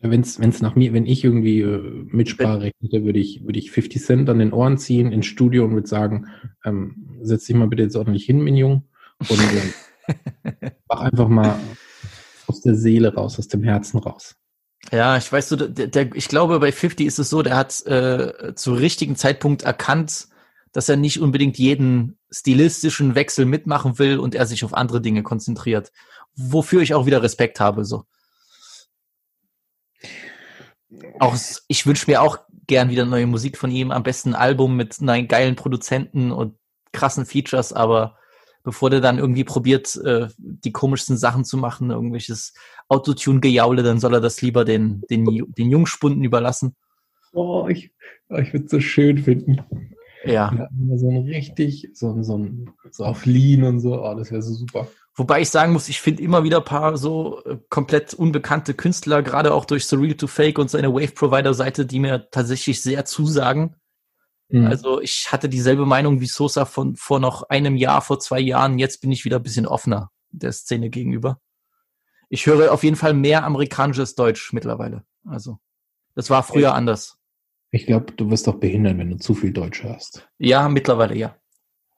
[0.00, 4.02] Wenn es nach mir, wenn ich irgendwie äh, Mitspracherecht hätte, würde ich, würde ich 50
[4.02, 6.26] Cent an den Ohren ziehen ins Studio und würde sagen,
[6.64, 8.82] ähm, setz dich mal bitte jetzt ordentlich hin, mein Junge.
[9.20, 11.58] Und äh, mach einfach mal
[12.46, 14.36] aus der Seele raus, aus dem Herzen raus.
[14.92, 17.86] ja, ich weiß so, der, der, ich glaube, bei 50 ist es so, der hat
[17.86, 20.28] äh, zu richtigen Zeitpunkt erkannt,
[20.74, 25.22] dass er nicht unbedingt jeden stilistischen Wechsel mitmachen will und er sich auf andere Dinge
[25.22, 25.92] konzentriert.
[26.34, 28.04] Wofür ich auch wieder Respekt habe, so.
[31.20, 31.36] Auch,
[31.68, 35.00] ich wünsche mir auch gern wieder neue Musik von ihm, am besten ein Album mit
[35.00, 36.56] neuen geilen Produzenten und
[36.92, 38.18] krassen Features, aber
[38.64, 42.52] bevor der dann irgendwie probiert, äh, die komischsten Sachen zu machen, irgendwelches
[42.88, 46.74] Autotune-Gejaule, dann soll er das lieber den, den, den Jungspunden überlassen.
[47.32, 47.92] Oh, ich,
[48.30, 49.60] ich würde es so schön finden.
[50.26, 50.68] Ja.
[50.96, 54.42] So ein richtig, so, ein- so, ein, so auf Lean und so, oh, das wäre
[54.42, 54.86] so super.
[55.16, 59.22] Wobei ich sagen muss, ich finde immer wieder ein paar so äh, komplett unbekannte Künstler,
[59.22, 63.76] gerade auch durch Surreal to Fake und seine Wave-Provider-Seite, die mir tatsächlich sehr zusagen.
[64.48, 64.66] Mhm.
[64.66, 68.78] Also ich hatte dieselbe Meinung wie Sosa von vor noch einem Jahr, vor zwei Jahren.
[68.78, 71.40] Jetzt bin ich wieder ein bisschen offener der Szene gegenüber.
[72.28, 75.04] Ich höre auf jeden Fall mehr amerikanisches Deutsch mittlerweile.
[75.24, 75.58] Also
[76.16, 77.18] das war früher anders.
[77.74, 80.28] Ich glaube, du wirst doch behindert, wenn du zu viel Deutsch hörst.
[80.38, 81.36] Ja, mittlerweile ja.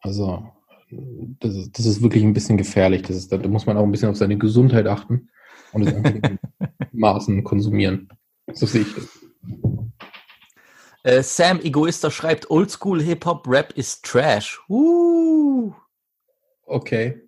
[0.01, 0.47] Also,
[1.41, 3.03] das ist, das ist wirklich ein bisschen gefährlich.
[3.03, 5.29] Das ist, da muss man auch ein bisschen auf seine Gesundheit achten
[5.72, 6.39] und es einfach in
[6.93, 8.09] Maßen konsumieren.
[8.53, 9.09] So sehe ich das.
[11.03, 14.61] Äh, Sam Egoister schreibt, Oldschool Hip-Hop Rap ist Trash.
[14.68, 15.72] Uh.
[16.64, 17.26] Okay.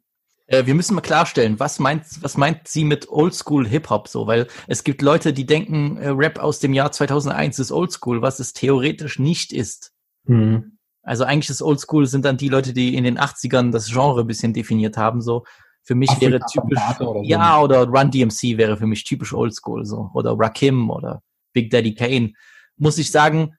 [0.48, 4.26] Äh, wir müssen mal klarstellen, was meint, was meint sie mit Oldschool Hip-Hop so?
[4.26, 8.40] Weil es gibt Leute, die denken, äh, Rap aus dem Jahr 2001 ist Oldschool, was
[8.40, 9.92] es theoretisch nicht ist.
[10.26, 10.78] Hm.
[11.02, 14.26] Also eigentlich ist Oldschool sind dann die Leute, die in den 80ern das Genre ein
[14.26, 15.44] bisschen definiert haben, so.
[15.84, 17.22] Für mich Afrika wäre typisch, oder so.
[17.24, 20.10] ja, oder Run DMC wäre für mich typisch Oldschool, so.
[20.14, 21.22] Oder Rakim oder
[21.54, 22.32] Big Daddy Kane.
[22.76, 23.54] Muss ich sagen,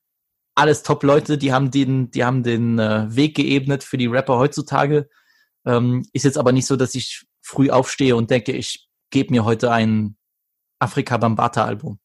[0.56, 5.10] alles Top-Leute, die haben den, die haben den äh, Weg geebnet für die Rapper heutzutage.
[5.70, 9.46] Ähm, ist jetzt aber nicht so, dass ich früh aufstehe und denke, ich gebe mir
[9.46, 10.16] heute ein
[10.80, 12.00] Afrika Bambata Album.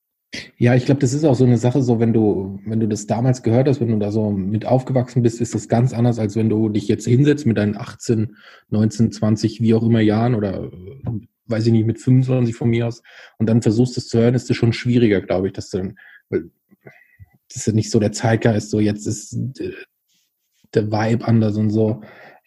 [0.58, 3.06] Ja, ich glaube, das ist auch so eine Sache, so wenn du, wenn du das
[3.06, 6.34] damals gehört hast, wenn du da so mit aufgewachsen bist, ist das ganz anders, als
[6.36, 8.36] wenn du dich jetzt hinsetzt mit deinen 18,
[8.70, 10.70] 19, 20, wie auch immer Jahren oder äh,
[11.46, 13.02] weiß ich nicht, mit 25 von mir aus
[13.38, 15.98] und dann versuchst es zu hören, ist das schon schwieriger, glaube ich, dass du dann,
[16.30, 16.50] weil
[17.48, 19.72] das ist ja nicht so der Zeitgeist, so jetzt ist äh,
[20.74, 22.02] der Vibe anders und so.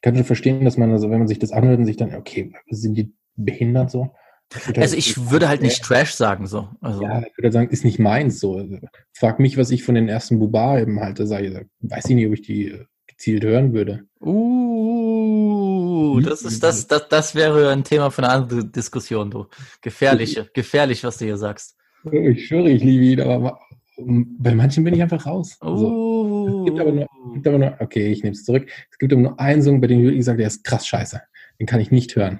[0.08, 2.16] Ich kann schon verstehen, dass man, also wenn man sich das anhört und sich dann,
[2.16, 4.16] okay, sind die behindert so?
[4.66, 6.70] Also halt- ich würde halt nicht Trash sagen, so.
[6.80, 8.66] Also, ja, ich würde sagen, ist nicht meins so.
[9.12, 12.32] Frag mich, was ich von den ersten Buba-Alben halte, sage ich, weiß ich nicht, ob
[12.36, 14.06] ich die äh, gezielt hören würde.
[14.22, 19.48] Uh, das ist das, das, das wäre ein Thema für eine andere Diskussion, du.
[19.82, 21.76] Gefährliche, gefährlich, was du hier sagst.
[22.14, 23.60] Ich schwöre, ich liebe ihn, aber
[23.98, 25.58] bei manchen bin ich einfach raus.
[25.60, 26.17] Also, Uh,
[26.48, 28.70] es gibt aber nur, es gibt aber nur, okay, ich nehme es zurück.
[28.90, 31.22] Es gibt aber nur einen Song, bei dem ich sage, der ist krass scheiße.
[31.60, 32.40] Den kann ich nicht hören.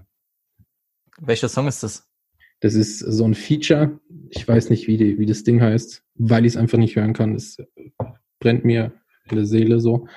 [1.20, 2.08] welcher Song ist das?
[2.60, 4.00] Das ist so ein Feature.
[4.30, 7.14] Ich weiß nicht, wie, die, wie das Ding heißt, weil ich es einfach nicht hören
[7.14, 7.34] kann.
[7.34, 7.58] Das
[8.40, 8.94] brennt mir
[9.30, 10.08] in der Seele so.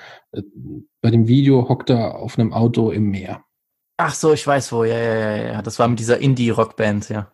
[1.01, 3.43] Bei dem Video hockt er auf einem Auto im Meer.
[3.97, 5.61] Ach so, ich weiß wo, ja, ja, ja, ja.
[5.61, 7.31] Das war mit dieser Indie-Rockband, ja.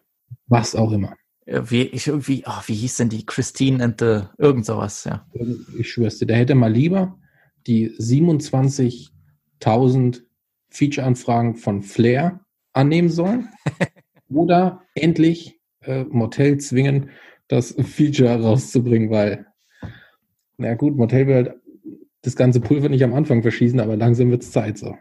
[0.47, 1.15] Was auch immer.
[1.47, 3.25] Äh, Wie, ich irgendwie, oh, wie hieß denn die?
[3.25, 5.25] Christine and the, irgend sowas, ja.
[5.77, 7.19] Ich schwör's dir, der hätte mal lieber
[7.65, 10.21] die 27.000
[10.69, 12.41] Feature-Anfragen von Flair
[12.73, 13.49] annehmen sollen
[14.29, 17.09] oder endlich äh, Motel zwingen,
[17.47, 19.47] das Feature rauszubringen, weil,
[20.57, 21.53] na gut, Motel will halt
[22.21, 24.97] das ganze Pulver nicht am Anfang verschießen, aber langsam wird's Zeit so.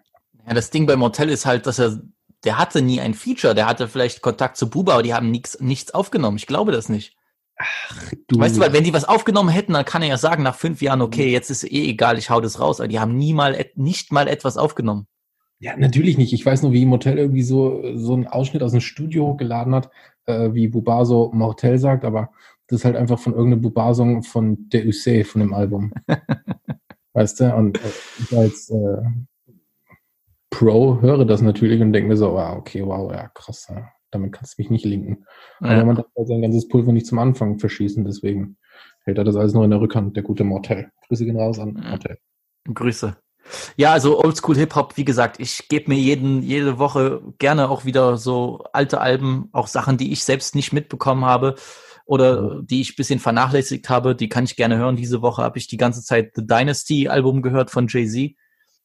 [0.47, 2.01] Ja, das Ding bei Motel ist halt, dass er,
[2.47, 5.61] der hatte nie ein Feature, der hatte vielleicht Kontakt zu Buba, aber die haben nix,
[5.61, 6.39] nichts aufgenommen.
[6.39, 7.17] Ich glaube das nicht.
[8.29, 10.55] Du, Weißt du, weil wenn die was aufgenommen hätten, dann kann er ja sagen nach
[10.55, 12.81] fünf Jahren, okay, jetzt ist eh egal, ich hau das raus.
[12.81, 15.07] Aber die haben nie mal, nicht mal etwas aufgenommen.
[15.59, 16.35] Ja, natürlich nicht.
[16.35, 19.91] Ich weiß nur, wie Motel irgendwie so, so einen Ausschnitt aus dem Studio hochgeladen hat,
[20.27, 22.31] äh, wie Bubar so Motel sagt, aber
[22.69, 25.95] das ist halt einfach von irgendeinem Bubar-Song von der UC, von dem Album.
[27.15, 27.55] weißt du?
[27.55, 27.89] Und äh,
[28.19, 29.03] ich als äh,
[30.59, 33.67] Pro höre das natürlich und denke mir so, wow, okay, wow, ja, krass.
[33.69, 33.91] Ja.
[34.11, 35.27] Damit kannst du mich nicht linken.
[35.61, 35.85] Aber Ja.
[35.85, 38.57] man darf halt sein ganzes Pulver nicht zum Anfang verschießen, deswegen
[39.05, 40.91] hält er das alles noch in der Rückhand, der gute Mortel.
[41.07, 41.75] Grüße gehen raus an.
[41.75, 42.17] Mortel.
[42.73, 43.17] Grüße.
[43.77, 48.17] Ja, also Oldschool Hip-Hop, wie gesagt, ich gebe mir jeden, jede Woche gerne auch wieder
[48.17, 51.55] so alte Alben, auch Sachen, die ich selbst nicht mitbekommen habe
[52.07, 54.97] oder die ich ein bisschen vernachlässigt habe, die kann ich gerne hören.
[54.97, 58.35] Diese Woche habe ich die ganze Zeit The Dynasty Album gehört von Jay-Z.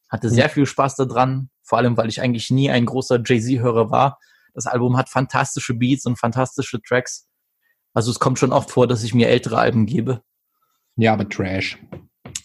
[0.09, 4.19] Hatte sehr viel Spaß daran, vor allem, weil ich eigentlich nie ein großer Jay-Z-Hörer war.
[4.53, 7.27] Das Album hat fantastische Beats und fantastische Tracks.
[7.93, 10.21] Also es kommt schon oft vor, dass ich mir ältere Alben gebe.
[10.95, 11.77] Ja, aber Trash.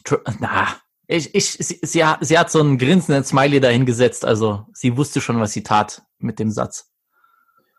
[0.05, 0.69] Tr na,
[1.09, 5.21] ich, ich, sie, sie, hat- sie hat so einen grinsenden Smiley dahingesetzt, also sie wusste
[5.21, 6.91] schon, was sie tat mit dem Satz.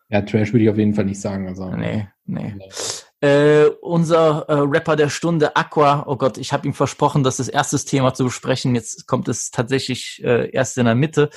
[0.10, 1.48] Ja, Trash würde ich auf jeden Fall nicht sagen.
[1.48, 2.58] Also, Nee, nee.
[3.20, 7.48] Äh, unser äh, Rapper der Stunde, Aqua, oh Gott, ich habe ihm versprochen, das ist
[7.48, 8.76] das erste Thema zu besprechen.
[8.76, 11.32] Jetzt kommt es tatsächlich äh, erst in der Mitte.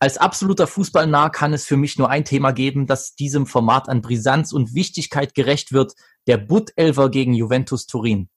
[0.00, 4.02] Als absoluter Fußballnah kann es für mich nur ein Thema geben, das diesem Format an
[4.02, 5.94] Brisanz und Wichtigkeit gerecht wird.
[6.26, 8.28] Der Butt-Elver gegen Juventus Turin.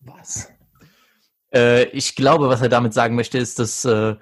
[0.00, 0.48] Was?
[1.54, 4.16] Äh, ich glaube, was er damit sagen möchte, ist, dass, äh,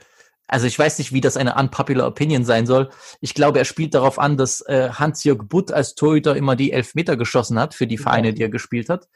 [0.52, 2.90] also ich weiß nicht, wie das eine unpopular Opinion sein soll.
[3.22, 7.16] Ich glaube, er spielt darauf an, dass äh, Hans-Jörg Butt als Torhüter immer die Elfmeter
[7.16, 9.08] geschossen hat für die Vereine, die er gespielt hat.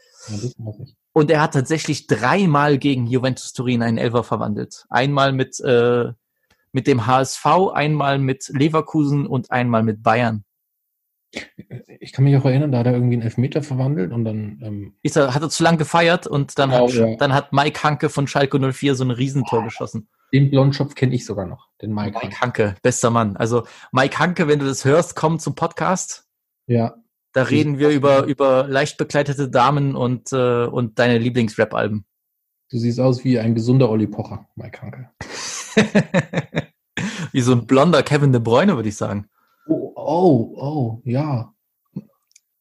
[1.12, 4.86] Und er hat tatsächlich dreimal gegen Juventus Turin einen Elfer verwandelt.
[4.88, 6.12] Einmal mit, äh,
[6.72, 10.42] mit dem HSV, einmal mit Leverkusen und einmal mit Bayern.
[12.00, 14.94] Ich kann mich auch erinnern, da hat er irgendwie einen Elfmeter verwandelt und dann ähm,
[15.02, 17.16] Ist er, hat er zu lang gefeiert und dann, Genau, hat, ja.
[17.16, 20.08] dann hat Mike Hanke von Schalke 04 so ein Riesentor geschossen.
[20.32, 22.18] Den Blondschopf kenne ich sogar noch, den Mike.
[22.22, 23.36] Mike Hanke, bester Mann.
[23.36, 26.28] Also Mike Hanke, wenn du das hörst, komm zum Podcast.
[26.66, 26.96] Ja,
[27.32, 32.04] Da reden wir über, über leicht bekleidete Damen und, äh, und deine Lieblingsrap-Alben.
[32.70, 35.10] du siehst aus wie ein gesunder Olli Pocher, Mike Hanke.
[37.32, 39.28] Wie so ein blonder Kevin De Bruyne, würde ich sagen.
[39.68, 41.52] Oh, oh, oh, ja.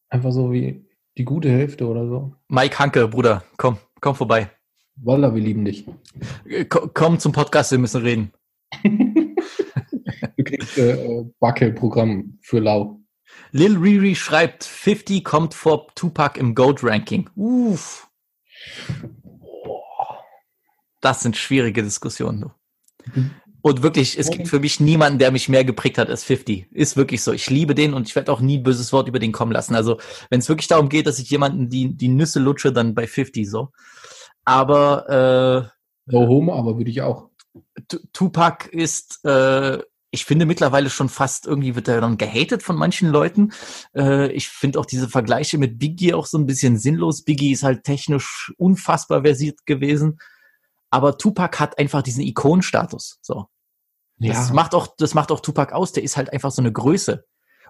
[0.09, 0.85] Einfach so wie
[1.17, 2.35] die gute Hälfte oder so.
[2.49, 4.51] Mike Hanke, Bruder, komm, komm vorbei.
[4.97, 5.85] Wallah, wir lieben dich.
[6.47, 8.31] Äh, ko- Komm zum Podcast, wir müssen reden.
[8.83, 13.01] Du kriegst äh, Wackelprogramm für Lau.
[13.51, 17.29] Lil Riri schreibt, 50 kommt vor Tupac im Goat-Ranking.
[17.35, 18.07] Uff.
[21.01, 22.41] Das sind schwierige Diskussionen.
[22.41, 22.51] Du.
[23.61, 26.67] Und wirklich, es gibt für mich niemanden, der mich mehr geprägt hat als 50.
[26.71, 27.33] Ist wirklich so.
[27.33, 29.75] Ich liebe den und ich werde auch nie ein böses Wort über den kommen lassen.
[29.75, 33.07] Also, wenn es wirklich darum geht, dass ich jemanden die, die Nüsse lutsche, dann bei
[33.07, 33.71] 50 so.
[34.45, 35.71] Aber
[36.05, 37.29] No homo, aber würde ich auch.
[37.55, 39.79] äh, Tu- Tupac ist, äh,
[40.11, 43.51] ich finde mittlerweile schon fast irgendwie wird er dann gehatet von manchen Leuten.
[43.95, 47.23] Äh, ich finde auch diese Vergleiche mit Biggie auch so ein bisschen sinnlos.
[47.23, 50.19] Biggie ist halt technisch unfassbar versiert gewesen.
[50.91, 53.17] Aber Tupac hat einfach diesen Ikonenstatus.
[53.21, 53.47] So.
[54.29, 55.91] Das macht auch, das macht auch Tupac aus.
[55.91, 57.25] Der ist halt einfach so eine Größe.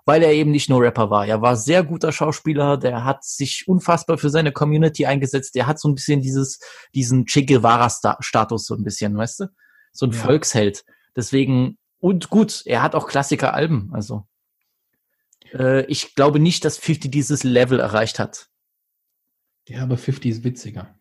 [0.05, 1.25] Weil er eben nicht nur Rapper war.
[1.25, 2.77] Er war sehr guter Schauspieler.
[2.77, 5.55] Der hat sich unfassbar für seine Community eingesetzt.
[5.55, 6.59] Der hat so ein bisschen dieses,
[6.93, 9.45] diesen Che Guevara-Status so ein bisschen, weißt du?
[9.91, 10.19] So ein Ja.
[10.19, 10.85] Volksheld.
[11.15, 13.89] Deswegen, und gut, er hat auch Klassiker-Alben.
[13.93, 14.27] Also,
[15.53, 18.47] äh, ich glaube nicht, dass 50 dieses Level erreicht hat.
[19.67, 20.93] ja, aber 50 ist witziger.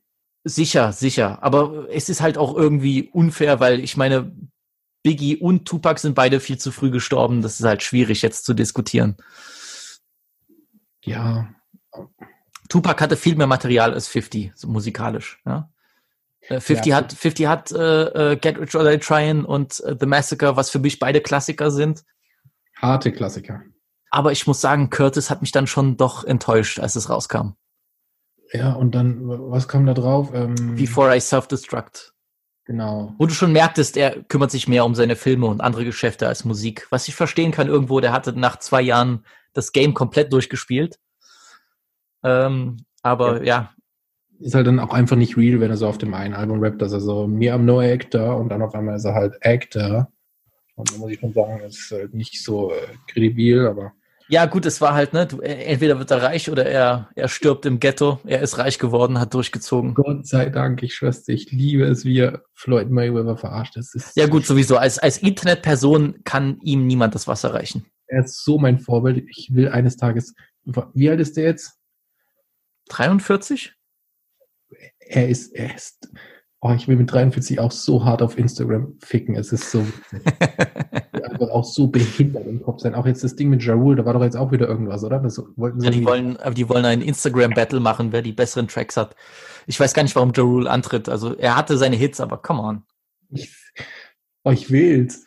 [0.44, 1.42] Sicher, sicher.
[1.42, 4.32] Aber es ist halt auch irgendwie unfair, weil ich meine,
[5.04, 7.42] Biggie und Tupac sind beide viel zu früh gestorben.
[7.42, 9.16] Das ist halt schwierig jetzt zu diskutieren.
[11.04, 11.48] Ja,
[12.68, 15.40] Tupac hatte viel mehr Material als 50, so musikalisch.
[15.44, 15.70] Ja?
[16.48, 16.96] Äh, 50 Ja.
[16.96, 20.70] hat, 50 hat äh, äh, Get Rich or Die Tryin' und äh, The Massacre, was
[20.70, 22.04] für mich beide Klassiker sind.
[22.80, 23.62] harte Klassiker.
[24.10, 27.50] Aber ich muss sagen, Curtis hat mich dann schon doch enttäuscht, als es rauskam.
[28.52, 30.30] Ja, und dann, was kam da drauf?
[30.32, 32.13] Ähm, Before I Self-Destruct.
[32.66, 33.14] Genau.
[33.18, 36.44] Wo du schon merktest, er kümmert sich mehr um seine Filme und andere Geschäfte als
[36.44, 36.86] Musik.
[36.90, 40.98] Was ich verstehen kann irgendwo, der hatte nach zwei Jahren das Game komplett durchgespielt.
[42.22, 43.70] Ähm, aber ja.
[44.40, 46.80] Ist halt dann auch einfach nicht real, wenn er so auf dem einen Album rappt,
[46.80, 50.10] dass er so, mir am No Actor und dann auf einmal ist er halt Actor.
[50.74, 53.92] Und da muss ich schon sagen, das ist halt nicht so äh, kredibil, aber
[54.28, 57.28] Ja, gut, es war halt, ne, du, äh, entweder wird er reich oder er, er
[57.28, 58.20] stirbt im Ghetto.
[58.24, 59.94] Er ist reich geworden, hat durchgezogen.
[59.94, 63.76] Gott sei Dank, ich schwör's dir, ich liebe es, wie er Floyd Mayweather verarscht.
[63.76, 64.76] Das ist, Ja, gut, sowieso.
[64.76, 67.84] Als, als Internetperson kann ihm niemand das Wasser reichen.
[68.06, 69.26] Er ist so mein Vorbild.
[69.36, 71.74] Ich will eines Tages, wie alt ist der jetzt?
[72.88, 73.74] 43?
[75.00, 76.08] Er ist, er ist,
[76.66, 79.36] oh, ich will mit 43 auch so hart auf Instagram ficken.
[79.36, 79.84] Es ist so
[81.12, 82.94] einfach auch so behindert im Kopf sein.
[82.94, 85.18] Auch jetzt das Ding mit Jarul, da war doch jetzt auch wieder irgendwas, oder?
[85.20, 88.68] Das wollten sie Ja, die wollen, aber die wollen einen Instagram-Battle machen, wer die besseren
[88.68, 89.14] Tracks hat.
[89.66, 91.08] Ich weiß gar nicht, warum Ja Rule antritt.
[91.08, 92.82] Also er hatte seine Hits, aber come on.
[93.30, 93.54] Ich,
[94.44, 95.26] oh, ich will's.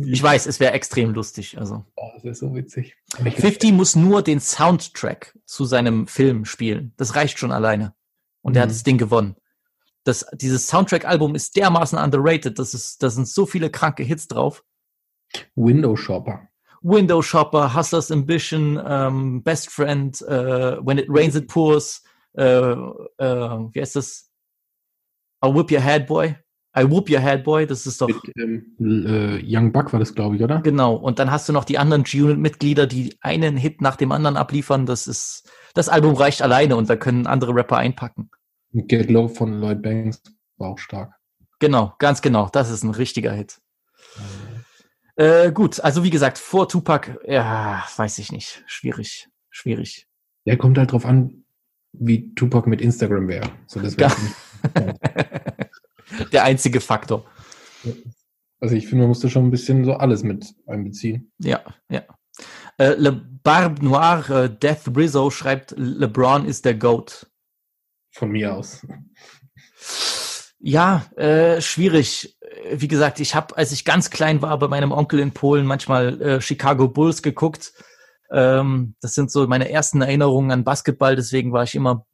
[0.00, 1.56] Ich weiß, es wäre extrem lustig.
[1.58, 2.94] Also Oh, das ist so witzig.
[3.18, 6.92] Aber ich- 50 muss nur den Soundtrack zu seinem Film spielen.
[6.98, 7.94] Das reicht schon alleine.
[8.42, 8.72] Und er hat Mhm.
[8.74, 9.36] das Ding gewonnen.
[10.08, 12.58] Das, dieses Soundtrack-Album ist dermaßen underrated.
[12.58, 14.64] Das ist, da sind so viele kranke Hits drauf.
[15.54, 16.48] Window Shopper.
[16.80, 22.02] Window Shopper, Hustler's Ambition, ähm, Best Friend, äh, When It Rains It Pours,
[22.38, 22.74] äh, äh,
[23.18, 24.30] wie heißt das?
[25.44, 26.36] I Whip Your Head Boy.
[26.74, 30.14] I Whoop Your Head Boy, das ist doch, Mit ähm, äh, Young Buck war das,
[30.14, 30.60] glaube ich, oder?
[30.62, 30.94] genau.
[30.94, 34.86] Und dann hast du noch die anderen G-Unit-Mitglieder, die einen Hit nach dem anderen abliefern.
[34.86, 38.30] Das ist, das Album reicht alleine und da können andere Rapper einpacken.
[38.72, 40.22] Get Low von Lloyd Banks
[40.56, 41.12] war auch stark.
[41.58, 42.48] Genau, ganz genau.
[42.52, 43.60] Das ist ein richtiger Hit.
[45.16, 48.62] Äh, gut, also wie gesagt, vor Tupac, ja, weiß ich nicht.
[48.66, 50.06] Schwierig, schwierig.
[50.46, 51.44] Der kommt halt drauf an,
[51.92, 53.50] wie Tupac mit Instagram wäre.
[53.66, 54.12] So, das wäre
[54.74, 54.94] Ja.
[56.32, 57.24] Der einzige Faktor.
[58.60, 61.30] Also ich finde, man musste schon ein bisschen so alles mit einbeziehen.
[61.38, 62.02] Ja, ja.
[62.78, 67.27] Äh, Le Barbe Noir, äh, Death Rizzo schreibt, LeBron ist der GOAT.
[68.18, 68.84] Von mir aus.
[70.58, 72.36] Ja, äh, schwierig.
[72.72, 76.20] Wie gesagt, ich habe, als ich ganz klein war, bei meinem Onkel in Polen manchmal
[76.20, 77.72] äh, Chicago Bulls geguckt.
[78.32, 81.14] Ähm, das sind so meine ersten Erinnerungen an Basketball.
[81.14, 82.06] Deswegen war ich immer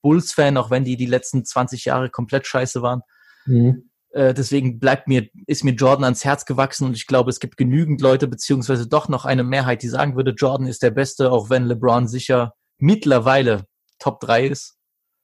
[0.00, 3.02] Bulls-Fan, auch wenn die die letzten 20 Jahre komplett scheiße waren.
[3.44, 3.90] Mhm.
[4.12, 7.58] Äh, deswegen bleibt mir, ist mir Jordan ans Herz gewachsen und ich glaube, es gibt
[7.58, 11.50] genügend Leute, beziehungsweise doch noch eine Mehrheit, die sagen würde, Jordan ist der Beste, auch
[11.50, 13.66] wenn LeBron sicher mittlerweile
[13.98, 14.79] Top 3 ist.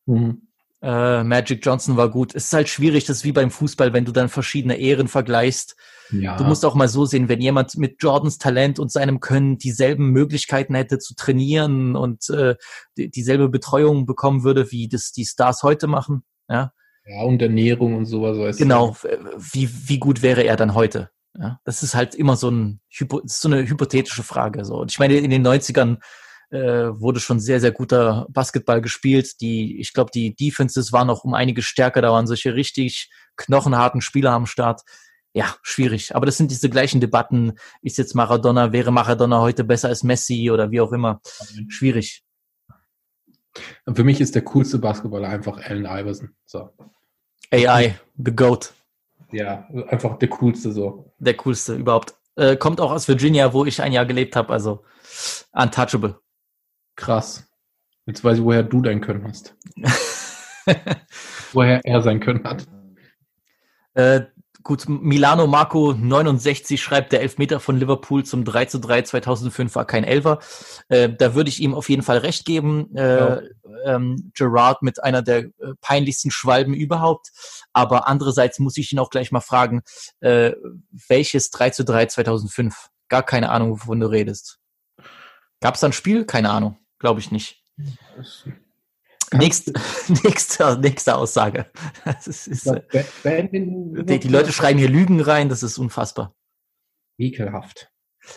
[0.06, 0.42] Mhm.
[0.82, 2.34] Äh, Magic Johnson war gut.
[2.34, 5.76] Es ist halt schwierig, das ist wie beim Fußball, wenn du dann verschiedene Ehren vergleichst.
[6.10, 6.36] Ja.
[6.36, 10.10] Du musst auch mal so sehen, wenn jemand mit Jordans Talent und seinem Können dieselben
[10.10, 12.54] Möglichkeiten hätte zu trainieren und äh,
[12.96, 16.22] die, dieselbe Betreuung bekommen würde, wie das die Stars heute machen.
[16.48, 16.72] Ja,
[17.06, 18.36] ja, und Ernährung und sowas.
[18.36, 18.96] Weißt genau.
[19.36, 21.10] Wie, wie gut wäre er dann heute?
[21.38, 24.64] Ja, das ist halt immer so, ein, so eine hypothetische Frage.
[24.64, 24.76] So.
[24.80, 25.98] Und ich meine, in den 90ern
[26.50, 29.40] äh, wurde schon sehr, sehr guter Basketball gespielt.
[29.40, 32.02] Die, ich glaube, die Defenses waren noch um einige stärker.
[32.02, 34.82] Da waren solche richtig knochenharten Spieler am Start.
[35.32, 36.14] Ja, schwierig.
[36.14, 37.54] Aber das sind diese gleichen Debatten.
[37.82, 41.20] Ist jetzt Maradona, wäre Maradona heute besser als Messi oder wie auch immer?
[41.68, 42.22] Schwierig.
[43.84, 46.30] Und für mich ist der coolste Basketballer einfach Allen Iverson.
[46.44, 46.70] So.
[47.50, 48.72] AI, the GOAT.
[49.32, 51.12] Ja, einfach der coolste so.
[51.18, 52.14] Der coolste überhaupt.
[52.36, 54.52] Äh, kommt auch aus Virginia, wo ich ein Jahr gelebt habe.
[54.52, 54.84] Also
[55.52, 56.18] untouchable.
[56.96, 57.46] Krass.
[58.06, 59.54] Jetzt weiß ich, woher du dein Können hast.
[61.52, 62.66] woher er sein Können hat.
[63.94, 64.22] Äh,
[64.62, 69.86] gut, Milano Marco 69 schreibt, der Elfmeter von Liverpool zum 3 zu 3 2005 war
[69.86, 70.38] kein Elfer.
[70.88, 72.94] Äh, da würde ich ihm auf jeden Fall recht geben.
[72.96, 73.42] Äh,
[73.84, 77.30] ähm, Gerard mit einer der äh, peinlichsten Schwalben überhaupt.
[77.72, 79.82] Aber andererseits muss ich ihn auch gleich mal fragen,
[80.20, 80.52] äh,
[81.08, 82.88] welches 3 zu 3 2005?
[83.08, 84.58] Gar keine Ahnung, wovon du redest.
[85.60, 86.24] Gab es da ein Spiel?
[86.24, 86.78] Keine Ahnung.
[86.98, 87.62] Glaube ich nicht.
[89.32, 89.72] Nächst,
[90.24, 91.66] nächste, nächste Aussage.
[92.24, 96.34] Ist, äh, die, die Leute schreiben hier Lügen rein, das ist unfassbar.
[97.18, 97.90] Ekelhaft.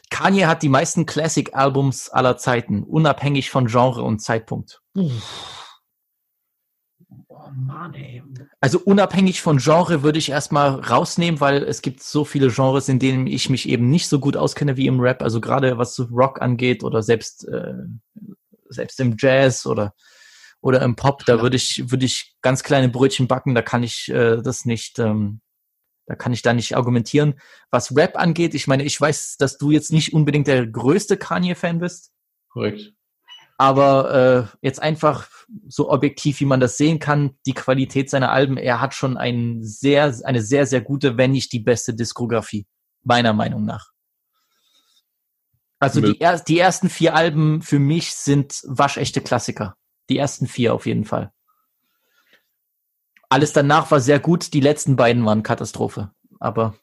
[0.09, 4.81] Kanye hat die meisten Classic-Albums aller Zeiten, unabhängig von Genre und Zeitpunkt.
[7.27, 8.21] Oh Mann, ey.
[8.59, 12.99] Also unabhängig von Genre würde ich erstmal rausnehmen, weil es gibt so viele Genres, in
[12.99, 15.21] denen ich mich eben nicht so gut auskenne wie im Rap.
[15.21, 17.73] Also gerade was Rock angeht oder selbst, äh,
[18.69, 19.93] selbst im Jazz oder,
[20.61, 24.09] oder im Pop, da würde ich, würde ich ganz kleine Brötchen backen, da kann ich
[24.09, 25.41] äh, das nicht, ähm,
[26.05, 27.39] da kann ich da nicht argumentieren.
[27.69, 31.79] Was Rap angeht, ich meine, ich weiß, dass du jetzt nicht unbedingt der größte Kanye-Fan
[31.79, 32.11] bist.
[32.49, 32.93] Korrekt.
[33.57, 35.27] Aber äh, jetzt einfach
[35.67, 39.59] so objektiv, wie man das sehen kann, die Qualität seiner Alben, er hat schon ein
[39.61, 42.67] sehr, eine sehr, sehr gute, wenn nicht die beste Diskografie,
[43.03, 43.91] meiner Meinung nach.
[45.79, 49.75] Also die, er, die ersten vier Alben für mich sind waschechte Klassiker.
[50.09, 51.31] Die ersten vier auf jeden Fall.
[53.29, 56.11] Alles danach war sehr gut, die letzten beiden waren Katastrophe.
[56.39, 56.75] Aber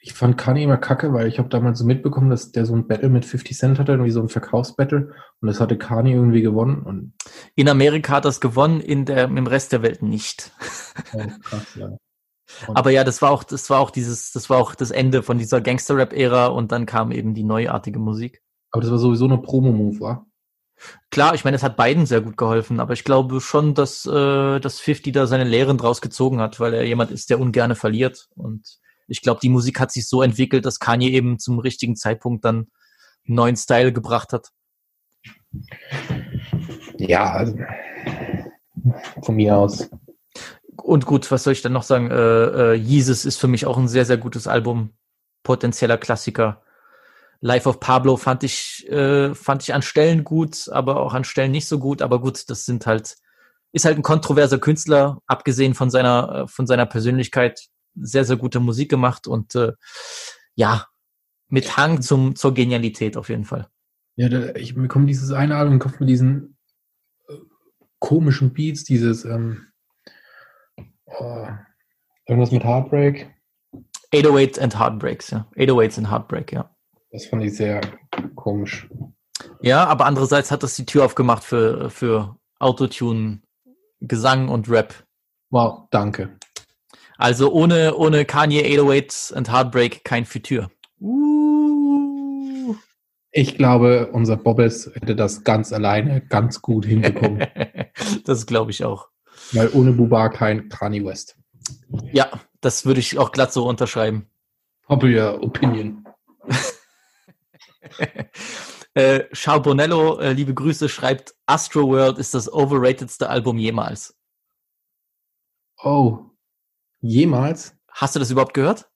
[0.00, 2.88] Ich fand Kanye immer kacke, weil ich habe damals so mitbekommen, dass der so ein
[2.88, 5.14] Battle mit 50 Cent hatte, irgendwie so ein Verkaufsbattle.
[5.40, 6.82] Und das hatte Kanye irgendwie gewonnen.
[6.82, 7.14] Und
[7.54, 10.50] in Amerika hat das gewonnen, in der, im Rest der Welt nicht.
[11.14, 11.96] oh, krass, ja.
[12.66, 15.22] Und Aber ja, das war auch, das war auch dieses, das war auch das Ende
[15.22, 18.42] von dieser Gangster-Rap-Ära und dann kam eben die neuartige Musik.
[18.70, 20.26] aber das war sowieso eine Promo-Move, war.
[21.10, 24.58] Klar, ich meine, es hat beiden sehr gut geholfen, aber ich glaube schon, dass, äh,
[24.60, 28.28] dass 50 da seine Lehren draus gezogen hat, weil er jemand ist, der ungerne verliert.
[28.34, 32.44] Und ich glaube, die Musik hat sich so entwickelt, dass Kanye eben zum richtigen Zeitpunkt
[32.44, 32.68] dann
[33.26, 34.50] einen neuen Style gebracht hat.
[36.98, 37.56] Ja, also
[39.22, 39.88] von mir aus.
[40.82, 42.10] Und gut, was soll ich dann noch sagen?
[42.10, 44.90] Äh, äh, Jesus ist für mich auch ein sehr, sehr gutes Album.
[45.44, 46.62] Potenzieller Klassiker.
[47.40, 51.50] Life of Pablo fand ich, äh, fand ich an Stellen gut, aber auch an Stellen
[51.50, 52.02] nicht so gut.
[52.02, 53.16] Aber gut, das sind halt,
[53.72, 57.60] ist halt ein kontroverser Künstler, abgesehen von seiner, äh, von seiner Persönlichkeit,
[57.94, 59.72] sehr, sehr gute Musik gemacht und äh,
[60.54, 60.86] ja,
[61.48, 63.68] mit Hang zum, zur Genialität auf jeden Fall.
[64.16, 66.56] Ja, da, ich bekomme dieses eine Album im Kopf mit diesen
[67.28, 67.34] äh,
[67.98, 69.71] komischen Beats, dieses ähm,
[71.18, 71.46] oh,
[72.26, 73.30] irgendwas mit Heartbreak.
[74.14, 75.46] 808 and Heartbreaks, ja.
[75.56, 76.70] 808s and Heartbreak, ja.
[77.10, 77.80] Das fand ich sehr
[78.34, 78.88] komisch.
[79.60, 83.40] Ja, aber andererseits hat das die Tür aufgemacht für, für Autotune,
[84.00, 84.94] Gesang und Rap.
[85.50, 86.38] Wow, danke.
[87.18, 90.70] Also ohne, ohne Kanye 808 and Heartbreak kein Futur.
[91.00, 92.74] Uh.
[93.30, 97.46] Ich glaube, unser Bobbes hätte das ganz alleine ganz gut hinbekommen.
[98.24, 99.08] das glaube ich auch.
[99.52, 101.36] Weil ohne Buba kein Kanye West.
[102.12, 104.26] Ja, das würde ich auch glatt so unterschreiben.
[104.82, 106.04] Popular Opinion.
[108.94, 114.16] äh, Charles Bonello, äh, liebe Grüße, schreibt, Astro World ist das overratedste Album jemals.
[115.82, 116.18] Oh,
[117.00, 117.74] jemals?
[117.88, 118.88] Hast du das überhaupt gehört?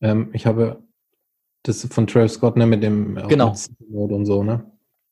[0.00, 0.82] Ähm, ich habe
[1.62, 3.54] das von Travis Scott, ne, mit dem genau.
[3.78, 4.70] Mit und so, ne?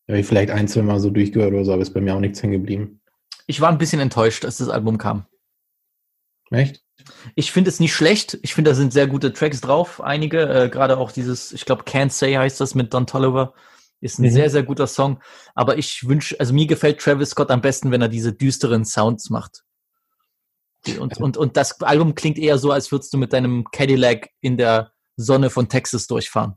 [0.09, 2.21] Habe ich vielleicht ein, zwei Mal so durchgehört oder so, aber ist bei mir auch
[2.21, 3.01] nichts hängen geblieben.
[3.47, 5.27] Ich war ein bisschen enttäuscht, als das Album kam.
[6.51, 6.83] Echt?
[7.35, 8.39] Ich finde es nicht schlecht.
[8.43, 10.01] Ich finde, da sind sehr gute Tracks drauf.
[10.01, 13.55] Einige, äh, gerade auch dieses, ich glaube, Can't Say heißt das mit Don Tolliver.
[14.01, 14.31] Ist ein mhm.
[14.31, 15.21] sehr, sehr guter Song.
[15.55, 19.31] Aber ich wünsche, also mir gefällt Travis Scott am besten, wenn er diese düsteren Sounds
[19.31, 19.65] macht.
[20.99, 24.59] Und, und, und das Album klingt eher so, als würdest du mit deinem Cadillac in
[24.59, 26.55] der Sonne von Texas durchfahren.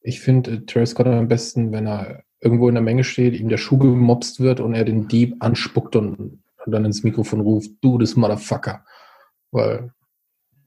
[0.00, 3.48] Ich finde äh, Travis Scott am besten, wenn er irgendwo in der Menge steht, ihm
[3.48, 7.70] der Schuh gemobst wird und er den Dieb anspuckt und, und dann ins Mikrofon ruft,
[7.80, 8.84] du das Motherfucker.
[9.50, 9.92] Weil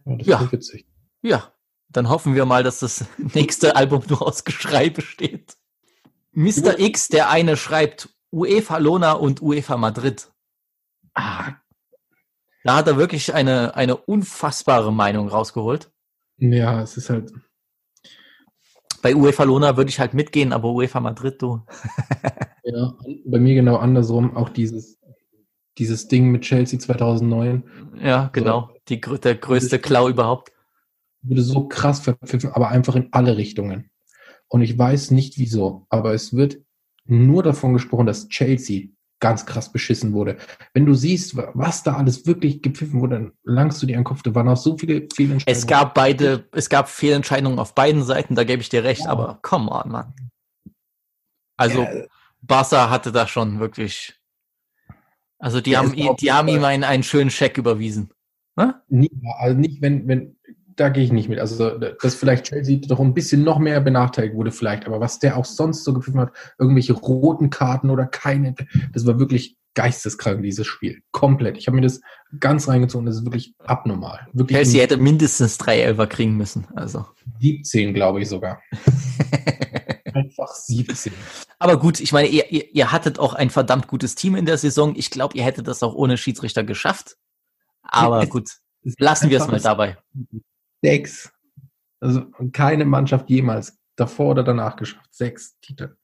[0.05, 0.41] ja, das ja.
[0.41, 0.86] ist witzig.
[1.22, 1.53] Ja,
[1.89, 5.57] dann hoffen wir mal, dass das nächste Album nur aus Geschrei besteht.
[6.32, 6.80] Mr.
[6.80, 10.32] X, der eine schreibt UEFA Lona und UEFA Madrid.
[11.13, 11.53] Ah,
[12.63, 15.91] da hat er wirklich eine, eine unfassbare Meinung rausgeholt.
[16.38, 17.32] Ja, es ist halt.
[19.02, 21.62] Bei UEFA Lona würde ich halt mitgehen, aber UEFA Madrid, du.
[22.64, 22.93] ja,
[23.26, 24.36] bei mir genau andersrum.
[24.36, 25.00] Auch dieses,
[25.78, 27.64] dieses Ding mit Chelsea 2009.
[28.02, 28.70] Ja, genau.
[28.88, 30.52] Die, der größte Klau überhaupt.
[31.22, 33.89] Wurde so krass verpfiffen, aber einfach in alle Richtungen.
[34.47, 36.60] Und ich weiß nicht wieso, aber es wird
[37.06, 38.89] nur davon gesprochen, dass Chelsea
[39.20, 40.38] ganz krass beschissen wurde.
[40.74, 44.05] Wenn du siehst, was da alles wirklich gepfiffen wurde, dann langst du dir an den
[44.05, 44.24] Kopf.
[44.24, 45.61] Da waren auch so viele Fehlentscheidungen.
[45.61, 49.09] Es gab beide, es gab Fehlentscheidungen auf beiden Seiten, da gebe ich dir recht, ja.
[49.09, 50.13] aber come on, Mann.
[51.57, 52.05] Also, ja.
[52.41, 54.17] Barca hatte da schon wirklich,
[55.39, 58.13] also die ja, haben, die haben ihm einen, einen schönen Scheck überwiesen.
[58.55, 58.82] Ne?
[58.88, 60.38] Nie, also nicht, wenn, wenn,
[60.80, 61.39] da gehe ich nicht mit.
[61.39, 64.86] Also, dass vielleicht Chelsea doch ein bisschen noch mehr benachteiligt wurde, vielleicht.
[64.86, 68.55] Aber was der auch sonst so gepfiffen hat, irgendwelche roten Karten oder keine,
[68.93, 71.01] das war wirklich geisteskrank, dieses Spiel.
[71.11, 71.57] Komplett.
[71.57, 72.01] Ich habe mir das
[72.39, 73.05] ganz reingezogen.
[73.05, 74.27] Das ist wirklich abnormal.
[74.32, 76.67] Wirklich Chelsea hätte mindestens drei Elfer kriegen müssen.
[76.75, 77.05] Also.
[77.39, 78.61] 17, glaube ich sogar.
[80.13, 81.13] Einfach 17.
[81.59, 84.57] Aber gut, ich meine, ihr, ihr, ihr hattet auch ein verdammt gutes Team in der
[84.57, 84.95] Saison.
[84.95, 87.17] Ich glaube, ihr hättet das auch ohne Schiedsrichter geschafft.
[87.84, 88.49] Aber gut,
[88.97, 89.97] lassen wir es mal dabei
[90.82, 91.32] sechs.
[91.99, 95.13] Also keine Mannschaft jemals davor oder danach geschafft.
[95.13, 95.95] Sechs Titel.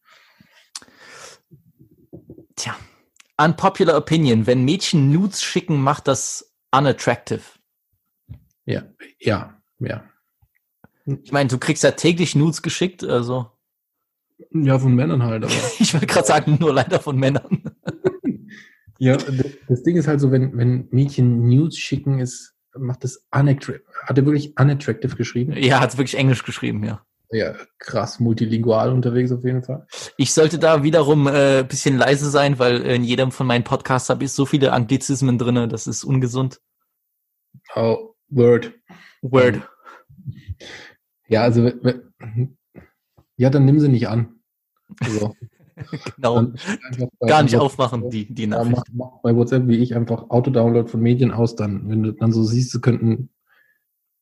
[2.55, 2.75] Tja,
[3.37, 4.47] unpopular opinion.
[4.47, 7.41] Wenn Mädchen Nudes schicken, macht das unattractive.
[8.65, 8.83] Ja,
[9.19, 10.03] ja, ja.
[11.05, 13.51] Ich meine, du kriegst ja täglich Nudes geschickt, also.
[14.51, 15.53] Ja, von Männern halt, aber.
[15.79, 17.63] ich wollte gerade sagen, nur leider von Männern.
[18.99, 19.17] ja,
[19.67, 23.83] das Ding ist halt so, wenn, wenn Mädchen Nudes schicken, ist macht das unattractive.
[24.03, 25.53] Hat er wirklich unattractive geschrieben?
[25.53, 27.05] Ja, hat es wirklich Englisch geschrieben, ja.
[27.31, 29.87] Ja, krass, multilingual unterwegs auf jeden Fall.
[30.15, 34.09] Ich sollte da wiederum ein äh, bisschen leise sein, weil in jedem von meinen Podcasts
[34.09, 36.61] habe ich so viele Anglizismen drin, das ist ungesund.
[37.75, 38.73] Oh, Word.
[39.21, 39.61] Word.
[41.27, 41.71] Ja, also,
[43.37, 44.39] ja, dann nimm sie nicht an.
[44.99, 45.35] Also,
[46.15, 46.53] genau.
[47.19, 48.83] Gar nicht aufmachen, die, die Nachricht.
[48.93, 52.31] Mach, mach bei WhatsApp wie ich einfach Autodownload von Medien aus, dann, wenn du dann
[52.31, 53.29] so siehst, es könnten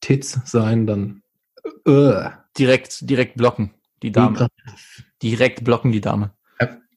[0.01, 1.23] Tits sein, dann
[1.87, 2.29] uh.
[2.57, 4.47] direkt, direkt blocken, die Dame.
[5.21, 6.33] Direkt blocken die Dame.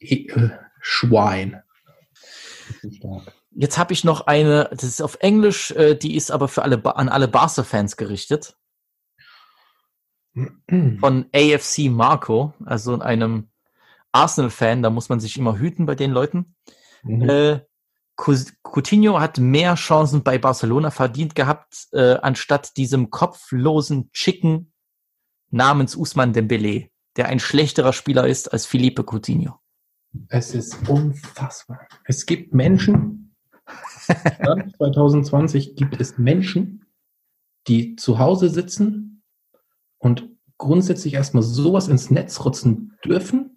[0.00, 0.50] Äh,
[0.80, 1.62] Schwein.
[3.50, 6.84] Jetzt habe ich noch eine, das ist auf Englisch, äh, die ist aber für alle
[6.96, 8.56] an alle Barca-Fans gerichtet.
[11.00, 13.48] Von AFC Marco, also einem
[14.16, 16.56] Arsenal-Fan, da muss man sich immer hüten bei den Leuten.
[17.02, 17.28] Mhm.
[17.28, 17.60] Äh,
[18.16, 24.72] Coutinho hat mehr Chancen bei Barcelona verdient gehabt, äh, anstatt diesem kopflosen Chicken
[25.50, 29.60] namens Usman Dembele, der ein schlechterer Spieler ist als Felipe Coutinho.
[30.28, 31.86] Es ist unfassbar.
[32.04, 33.34] Es gibt Menschen,
[34.78, 36.86] 2020 gibt es Menschen,
[37.68, 39.22] die zu Hause sitzen
[39.98, 43.55] und grundsätzlich erstmal sowas ins Netz rotzen dürfen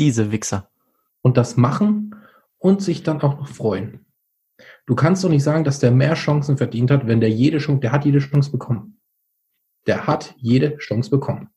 [0.00, 0.70] diese Wichser.
[1.22, 2.16] Und das machen
[2.58, 4.06] und sich dann auch noch freuen.
[4.86, 7.80] Du kannst doch nicht sagen, dass der mehr Chancen verdient hat, wenn der jede Chance,
[7.80, 8.98] der hat jede Chance bekommen.
[9.86, 11.50] Der hat jede Chance bekommen.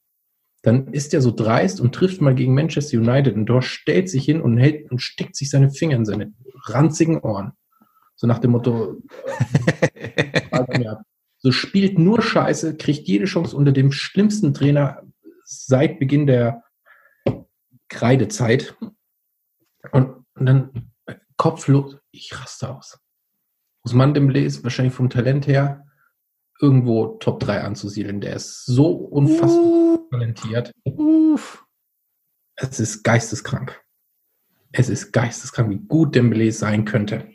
[0.62, 4.24] Dann ist er so dreist und trifft mal gegen Manchester United und dort stellt sich
[4.24, 6.34] hin und hält und steckt sich seine Finger in seine
[6.66, 7.54] ranzigen Ohren.
[8.16, 9.02] So nach dem Motto,
[11.38, 15.02] so spielt nur Scheiße, kriegt jede Chance unter dem schlimmsten Trainer
[15.44, 16.64] seit Beginn der
[17.94, 18.76] Kreidezeit.
[19.92, 23.00] Und, und dann äh, kopflos, ich raste aus.
[23.84, 25.86] Usman Dembele ist wahrscheinlich vom Talent her
[26.62, 28.22] irgendwo Top 3 anzusiedeln.
[28.22, 30.72] Der ist so unfassbar talentiert.
[30.84, 31.66] Uff.
[32.56, 33.82] Es ist geisteskrank.
[34.72, 37.28] Es ist geisteskrank, wie gut Dembele sein könnte.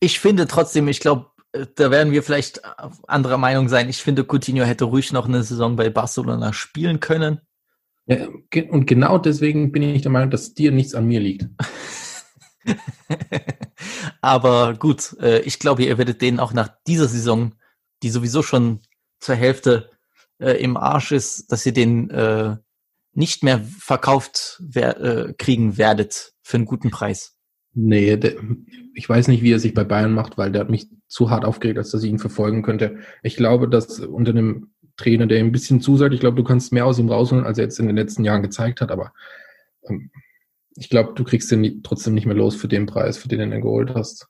[0.00, 1.30] Ich finde trotzdem, ich glaube,
[1.74, 2.62] da werden wir vielleicht
[3.08, 3.88] anderer Meinung sein.
[3.88, 7.40] Ich finde, Coutinho hätte ruhig noch eine Saison bei Barcelona spielen können.
[8.10, 8.26] Ja,
[8.70, 11.48] und genau deswegen bin ich der Meinung, dass dir nichts an mir liegt.
[14.20, 17.54] Aber gut, äh, ich glaube, ihr werdet den auch nach dieser Saison,
[18.02, 18.80] die sowieso schon
[19.20, 19.90] zur Hälfte
[20.40, 22.56] äh, im Arsch ist, dass ihr den äh,
[23.12, 24.62] nicht mehr verkauft
[25.38, 27.36] kriegen werdet für einen guten Preis.
[27.74, 28.34] Nee, der,
[28.94, 31.44] ich weiß nicht, wie er sich bei Bayern macht, weil der hat mich zu hart
[31.44, 32.98] aufgeregt, als dass ich ihn verfolgen könnte.
[33.22, 36.72] Ich glaube, dass unter einem Trainer, der ihm ein bisschen zusagt, ich glaube, du kannst
[36.72, 39.12] mehr aus ihm rausholen, als er jetzt in den letzten Jahren gezeigt hat, aber
[39.88, 40.10] ähm,
[40.76, 43.56] ich glaube, du kriegst ihn trotzdem nicht mehr los für den Preis, für den du
[43.56, 44.28] ihn geholt hast.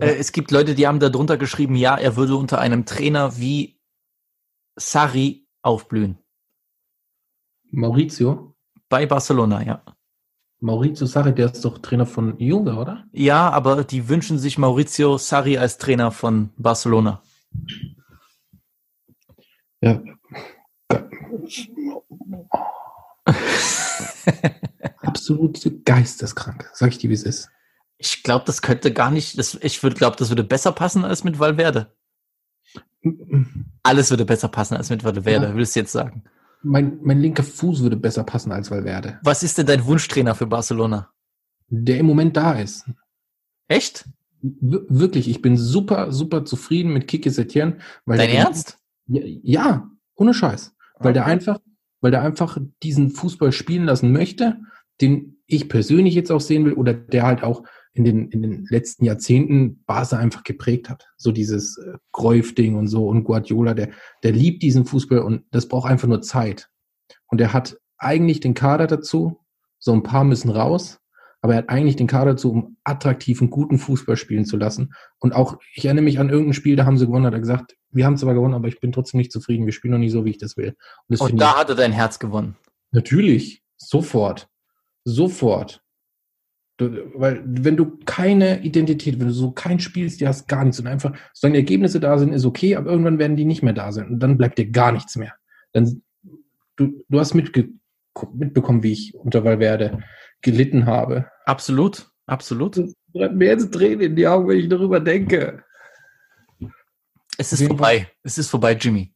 [0.00, 3.38] Äh, es gibt Leute, die haben da drunter geschrieben, ja, er würde unter einem Trainer
[3.38, 3.78] wie
[4.76, 6.18] Sarri aufblühen.
[7.70, 8.54] Maurizio?
[8.88, 9.82] Bei Barcelona, ja.
[10.60, 13.04] Maurizio Sarri, der ist doch Trainer von Juve, oder?
[13.12, 17.22] Ja, aber die wünschen sich Maurizio Sarri als Trainer von Barcelona.
[19.80, 20.02] Ja.
[25.02, 27.50] Absolut geisteskrank, sag ich dir, wie es ist.
[27.98, 31.24] Ich glaube, das könnte gar nicht, das, ich würde glaube, das würde besser passen als
[31.24, 31.92] mit Valverde.
[33.82, 35.54] Alles würde besser passen als mit Valverde, Ja.
[35.54, 36.24] willst du jetzt sagen.
[36.62, 39.18] Mein, mein linker Fuß würde besser passen als Valverde.
[39.22, 41.10] Was ist denn dein Wunschtrainer für Barcelona?
[41.68, 42.88] Der im Moment da ist.
[43.68, 44.04] Echt?
[44.40, 47.80] W wirklich, ich bin super, super zufrieden mit Kike Setien.
[48.04, 48.78] Weil Dein Ernst?
[49.08, 50.74] Ja, ohne Scheiß.
[50.98, 51.32] Weil der Okay.
[51.32, 51.58] einfach,
[52.00, 54.58] weil der einfach diesen Fußball spielen lassen möchte,
[55.00, 57.62] den ich persönlich jetzt auch sehen will, oder der halt auch
[57.94, 61.08] in den, in den letzten Jahrzehnten Barca einfach geprägt hat.
[61.16, 63.90] So dieses äh, Cruyff-Ding und so und Guardiola, der,
[64.22, 66.68] der liebt diesen Fußball und das braucht einfach nur Zeit.
[67.26, 69.40] Und er hat eigentlich den Kader dazu,
[69.78, 71.00] so ein paar müssen raus,
[71.40, 74.92] aber er hat eigentlich den Kader dazu, um attraktiven, guten Fußball spielen zu lassen.
[75.18, 77.76] Und auch, ich erinnere mich an irgendein Spiel, da haben sie gewonnen, hat er gesagt,
[77.90, 80.24] wir haben zwar gewonnen, aber ich bin trotzdem nicht zufrieden, wir spielen noch nicht so,
[80.24, 80.68] wie ich das will.
[80.68, 80.76] Und
[81.08, 82.56] das Und da hat er dein Herz gewonnen.
[82.60, 84.48] ich, natürlich, sofort,
[85.04, 85.82] sofort.
[86.76, 90.64] Du, weil, wenn du keine Identität, wenn du so kein Spiel hast, die hast gar
[90.64, 93.64] nichts und einfach, solange die Ergebnisse da sind, ist okay, aber irgendwann werden die nicht
[93.64, 95.34] mehr da sein und dann bleibt dir gar nichts mehr.
[95.72, 96.02] Dann,
[96.76, 97.70] du, du hast mitge
[98.32, 100.02] mitbekommen, wie ich unter Valverde
[100.42, 101.26] gelitten habe.
[101.44, 102.80] Absolut, absolut.
[103.12, 105.64] Brennt mir jetzt Tränen in die Augen, wenn ich darüber denke.
[107.38, 108.10] Es ist vorbei.
[108.22, 109.14] Es ist vorbei, Jimmy.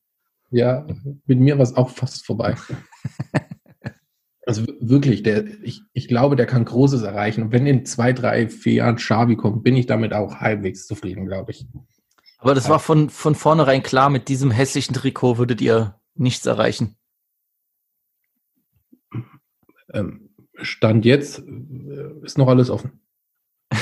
[0.51, 0.87] Ja,
[1.27, 2.57] mit mir war es auch fast vorbei.
[4.45, 7.45] Also wirklich, der, ich, ich glaube, der kann Großes erreichen.
[7.45, 11.27] Und wenn in zwei, drei, vier Jahren Xavi kommt, bin ich damit auch halbwegs zufrieden,
[11.27, 11.65] glaube ich.
[12.39, 16.97] Aber das war von, von vornherein klar, mit diesem hässlichen Trikot würdet ihr nichts erreichen.
[19.93, 23.01] Ähm, Stand jetzt äh, ist noch alles offen.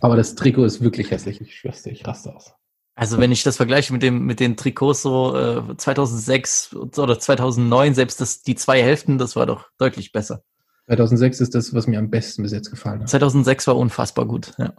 [0.00, 1.40] Aber das Trikot ist wirklich hässlich.
[1.40, 2.54] Ich schwör's dir, ich raste aus.
[2.98, 7.94] Also wenn ich das vergleiche mit dem mit den Trikots so äh, 2006 oder 2009,
[7.94, 10.42] selbst das die zwei Hälften, das war doch deutlich besser.
[10.86, 13.10] 2006 ist das, was mir am besten bis jetzt gefallen hat.
[13.10, 14.54] 2006 war unfassbar gut.
[14.56, 14.72] Ja.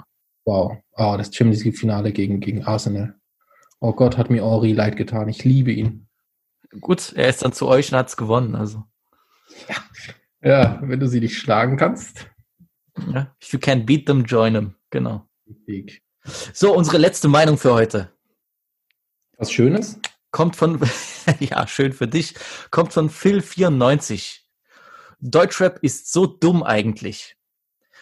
[0.45, 0.77] Wow.
[0.93, 3.15] Oh, das Champions League Finale gegen, gegen Arsenal.
[3.79, 5.29] Oh Gott, hat mir Henri leid getan.
[5.29, 6.07] Ich liebe ihn.
[6.81, 8.55] Gut, er ist dann zu euch und hat's gewonnen.
[8.55, 8.83] Also
[10.41, 12.27] Ja, wenn du sie nicht schlagen kannst.
[13.13, 13.35] ja.
[13.43, 14.75] if you can't beat them, join them.
[14.89, 15.27] Genau.
[15.67, 16.01] Sieg.
[16.53, 18.11] So unsere letzte Meinung für heute
[19.37, 19.99] Was Schönes?
[20.31, 20.79] kommt von
[21.39, 22.35] ja schön für dich
[22.69, 24.45] kommt von Phil 94.
[25.19, 27.35] Deutschrap ist so dumm eigentlich.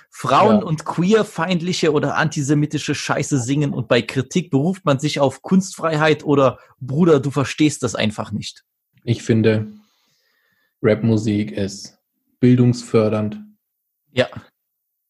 [0.09, 0.63] Frauen- Ja.
[0.65, 6.57] und queerfeindliche oder antisemitische Scheiße singen und bei Kritik beruft man sich auf Kunstfreiheit oder
[6.79, 8.63] Bruder, du verstehst das einfach nicht.
[9.03, 9.67] Ich finde,
[10.81, 11.97] Rapmusik ist
[12.39, 13.39] bildungsfördernd,
[14.11, 14.27] Ja,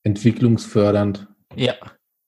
[0.04, 1.76] entwicklungsfördernd, ja,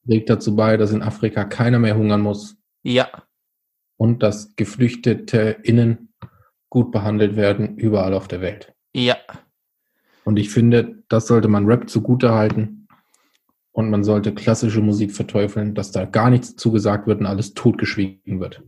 [0.05, 3.09] trägt dazu bei, dass in Afrika keiner mehr hungern muss ja,
[3.97, 6.13] und dass Geflüchtete innen
[6.69, 8.73] gut behandelt werden, überall auf der Welt.
[8.93, 9.17] ja.
[10.23, 12.89] Und ich finde, das sollte man Rap zugutehalten
[13.71, 18.41] und man sollte klassische Musik verteufeln, dass da gar nichts zugesagt wird und alles totgeschwiegen
[18.41, 18.61] wird.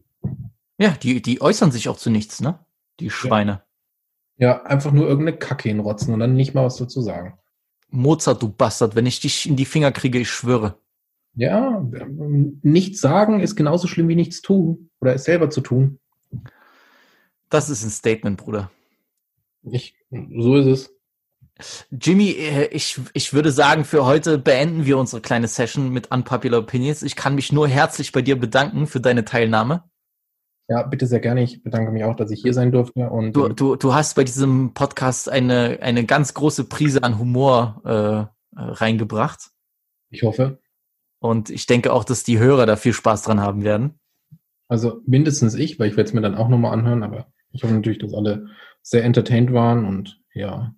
[0.78, 2.60] Ja, die, die äußern sich auch zu nichts, ne?
[3.02, 3.64] Die Schweine.
[4.38, 7.38] Ja, einfach nur irgendeine Kacke hinrotzen und dann nicht mal was dazu sagen.
[7.90, 10.80] Mozart, du Bastard, wenn ich dich in die Finger kriege, ich schwöre.
[11.40, 11.82] Ja,
[12.64, 15.98] nichts sagen ist genauso schlimm wie nichts tun oder es selber zu tun.
[17.50, 18.70] Das ist ein Statement, Bruder.
[19.64, 21.88] Ich, so ist es.
[21.92, 26.60] Jimmy, äh, ich, ich würde sagen, für heute beenden wir unsere kleine Session mit Unpopular
[26.60, 27.04] Opinions.
[27.04, 29.86] Ich kann mich nur herzlich bei dir bedanken für deine Teilnahme.
[30.68, 31.42] Ja, bitte sehr gerne.
[31.44, 33.10] Ich bedanke mich auch, dass ich hier sein durfte.
[33.10, 37.82] Und Du, du, du hast bei diesem Podcast eine, eine ganz große Prise an Humor
[37.86, 38.26] äh, äh,
[38.56, 39.52] reingebracht.
[40.10, 40.60] ich hoffe,
[41.20, 44.00] Und ich denke auch, dass die Hörer da viel Spaß dran haben werden.
[44.68, 47.74] also mindestens ich, weil ich werde es mir dann auch nochmal anhören, aber ich hoffe
[47.74, 48.48] natürlich, dass alle
[48.82, 50.74] sehr entertained waren und ja,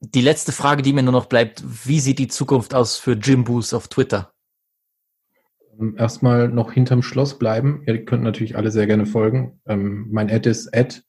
[0.00, 3.74] Die letzte Frage, die mir nur noch bleibt, wie sieht die Zukunft aus für Jimboos
[3.74, 4.32] auf Twitter?
[5.78, 7.82] Ähm, Erstmal noch hinterm Schloss bleiben.
[7.86, 9.60] Ihr könnt natürlich alle sehr gerne folgen.
[9.66, 11.02] Ähm, mein Ad ist at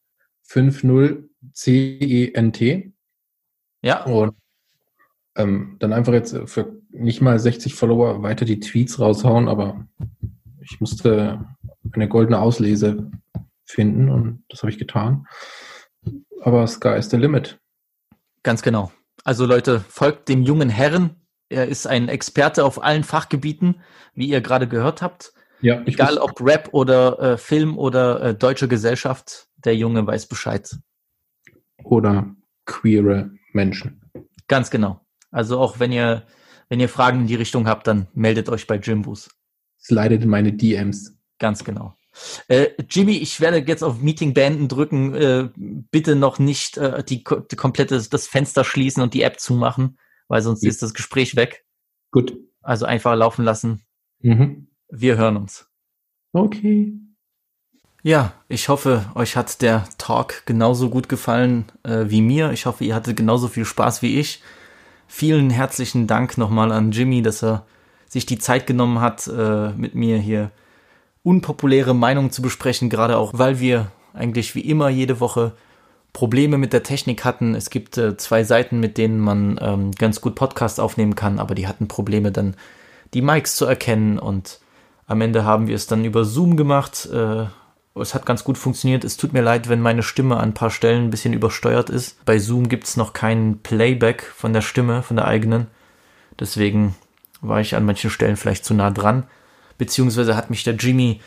[0.47, 2.91] 50cent
[3.81, 4.35] Ja, und
[5.35, 9.87] ähm, dann einfach jetzt für nicht mal 60 Follower weiter die Tweets raushauen, aber
[10.61, 11.45] ich musste
[11.93, 13.11] eine goldene Auslese
[13.65, 15.27] finden und das habe ich getan.
[16.41, 17.59] Aber Sky is the limit.
[18.43, 18.91] ganz genau.
[19.23, 21.15] Also Leute, folgt dem jungen Herren.
[21.49, 23.81] Er ist ein Experte auf allen Fachgebieten,
[24.15, 25.33] wie ihr gerade gehört habt.
[25.61, 30.75] Ja, Egal ob Rap oder äh, Film oder äh, deutsche Gesellschaft, der Junge weiß Bescheid.
[31.83, 32.35] oder
[32.65, 34.01] queere Menschen.
[34.47, 35.01] Ganz genau.
[35.31, 36.23] Also auch wenn ihr,
[36.69, 39.29] wenn ihr Fragen in die Richtung habt, dann meldet euch bei Jimboos.
[39.79, 41.17] Slidet in meine DMs.
[41.39, 41.95] Ganz genau.
[42.49, 45.15] Äh, Jimmy, ich werde jetzt auf Meeting beenden drücken.
[45.15, 49.97] Äh, bitte noch nicht äh, die, die komplette das Fenster schließen und die App zumachen,
[50.27, 50.69] weil sonst Ja.
[50.69, 51.65] ist das Gespräch weg.
[52.11, 52.37] Gut.
[52.61, 53.81] Also einfach laufen lassen.
[54.19, 54.67] Mhm.
[54.89, 55.67] Wir hören uns.
[56.33, 56.93] Okay.
[58.03, 62.51] Ja, ich hoffe, euch hat der Talk genauso gut gefallen äh, wie mir.
[62.51, 64.41] Ich hoffe, ihr hattet genauso viel Spaß wie ich.
[65.13, 67.65] Vielen herzlichen Dank nochmal an Jimmy, dass er
[68.07, 70.51] sich die Zeit genommen hat, äh, mit mir hier
[71.21, 75.51] unpopuläre Meinungen zu besprechen, gerade auch, weil wir eigentlich wie immer jede Woche
[76.13, 77.55] Probleme mit der Technik hatten.
[77.55, 81.55] Es gibt äh, zwei Seiten, mit denen man ähm, ganz gut Podcast aufnehmen kann, aber
[81.55, 82.55] die hatten Probleme dann
[83.13, 84.61] die Mics zu erkennen und
[85.07, 87.09] am Ende haben wir es dann über Zoom gemacht.
[87.11, 87.47] Äh,
[87.95, 89.03] es hat ganz gut funktioniert.
[89.03, 92.23] Es tut mir leid, wenn meine Stimme an ein paar Stellen ein bisschen übersteuert ist.
[92.25, 95.67] Bei Zoom gibt es noch keinen Playback von der Stimme, von der eigenen.
[96.39, 96.95] Deswegen
[97.41, 99.23] war ich an manchen Stellen vielleicht zu nah dran.
[99.77, 101.19] Beziehungsweise hat mich der Jimmy,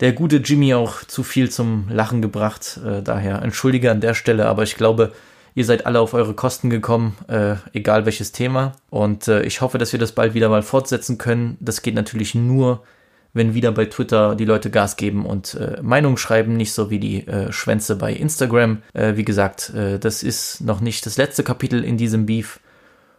[0.00, 2.78] der gute Jimmy auch zu viel zum Lachen gebracht.
[2.84, 5.12] Äh, daher entschuldige an der Stelle, aber ich glaube,
[5.54, 8.72] ihr seid alle auf eure Kosten gekommen, äh, egal welches Thema.
[8.90, 11.56] Und äh, ich hoffe, dass wir das bald wieder mal fortsetzen können.
[11.60, 12.82] Das geht natürlich nur,
[13.32, 16.98] wenn wieder bei Twitter die Leute Gas geben und äh, Meinungen schreiben, nicht so wie
[16.98, 18.82] die äh, Schwänze bei Instagram.
[18.92, 22.60] Äh, wie gesagt, äh, das ist noch nicht das letzte Kapitel in diesem Beef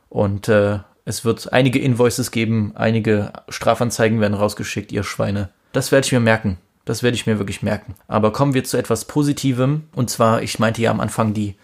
[0.10, 5.50] und äh, es wird einige Invoices geben, einige Strafanzeigen werden rausgeschickt, ihr Schweine.
[5.72, 6.58] Das werde ich mir merken.
[6.86, 7.96] Das werde ich mir wirklich merken.
[8.08, 9.84] Aber kommen wir zu etwas Positivem.
[9.96, 11.56] Und zwar, ich meinte ja am Anfang, die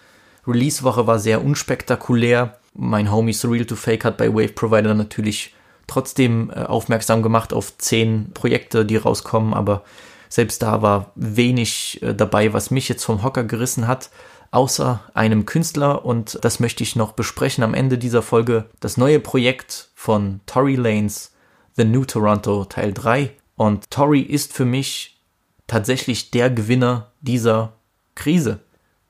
[0.47, 2.57] Release-Woche war sehr unspektakulär.
[2.73, 5.53] Mein Homie Surreal to Fake hat bei Wave Provider natürlich
[5.88, 9.84] trotzdem äh, aufmerksam gemacht auf zehn Projekte, die rauskommen, aber
[10.30, 14.09] selbst da war wenig äh, dabei, was mich jetzt vom Hocker gerissen hat,
[14.51, 16.05] außer einem Künstler.
[16.05, 20.76] Und das möchte ich noch besprechen am Ende dieser Folge, das neue Projekt von Tory
[20.76, 21.34] Lanes,
[21.76, 25.18] The New Toronto Teil 3 und Tory ist für mich
[25.65, 27.73] tatsächlich der Gewinner dieser
[28.15, 28.59] Krise.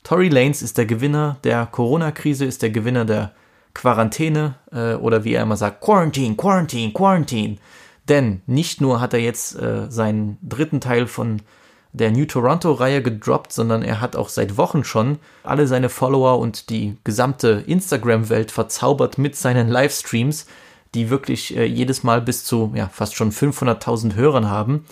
[0.04, 3.34] Tory Lanes ist der Gewinner der Corona-Krise, ist der Gewinner der
[3.78, 7.58] Quarantäne äh, oder wie er immer sagt, Quarantine, Quarantine, Quarantine.
[8.10, 11.42] Denn nicht nur hat er jetzt äh, seinen dritten Teil von
[11.94, 16.70] der New Toronto-Reihe gedroppt, sondern er hat auch seit Wochen schon alle seine Follower und
[16.72, 20.48] die gesamte Instagram-Welt verzaubert mit seinen Livestreams,
[20.96, 24.86] die wirklich äh, jedes Mal bis zu ja, fast schon 500.000 Hörern haben.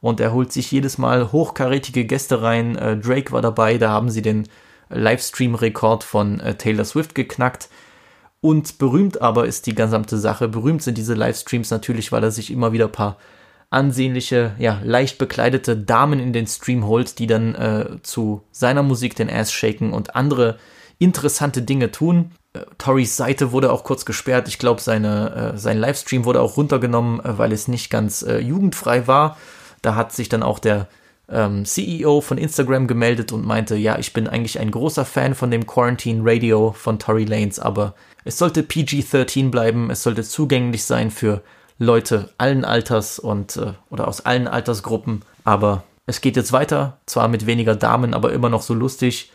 [0.00, 2.76] Und er holt sich jedes Mal hochkarätige Gäste rein.
[2.76, 4.48] Äh, Drake war dabei, da haben sie den
[4.88, 7.68] Livestream-Rekord von äh, Taylor Swift geknackt.
[8.42, 10.48] Und berühmt aber ist die gesamte Sache.
[10.48, 13.16] Berühmt sind diese Livestreams natürlich, weil er sich immer wieder ein paar
[13.70, 19.14] ansehnliche, ja, leicht bekleidete Damen in den Stream holt, die dann äh, zu seiner Musik
[19.14, 20.58] den Ass shaken und andere
[20.98, 22.32] interessante Dinge tun.
[22.52, 24.48] Äh, Torys Seite wurde auch kurz gesperrt.
[24.48, 29.06] Ich glaube, äh, sein Livestream wurde auch runtergenommen, äh, weil es nicht ganz äh, jugendfrei
[29.06, 29.36] war.
[29.82, 30.88] Da hat sich dann auch der
[31.32, 35.50] ähm, CEO von Instagram gemeldet und meinte, ja, ich bin eigentlich ein großer Fan von
[35.50, 37.94] dem Quarantine Radio von Tory Lanes, aber
[38.24, 41.42] es sollte PG-13 bleiben, es sollte zugänglich sein für
[41.78, 45.22] Leute allen Alters und äh, oder aus allen Altersgruppen.
[45.44, 49.32] Aber es geht jetzt weiter, zwar mit weniger Damen, aber immer noch so lustig.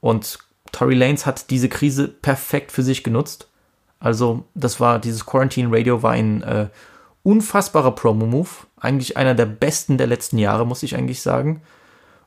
[0.00, 0.38] Und
[0.72, 3.48] Tory Lanes hat diese Krise perfekt für sich genutzt.
[3.98, 6.68] Also, das war, dieses Quarantine Radio war ein äh,
[7.22, 8.50] unfassbarer Promo-Move.
[8.78, 11.62] Eigentlich einer der besten der letzten Jahre, muss ich eigentlich sagen.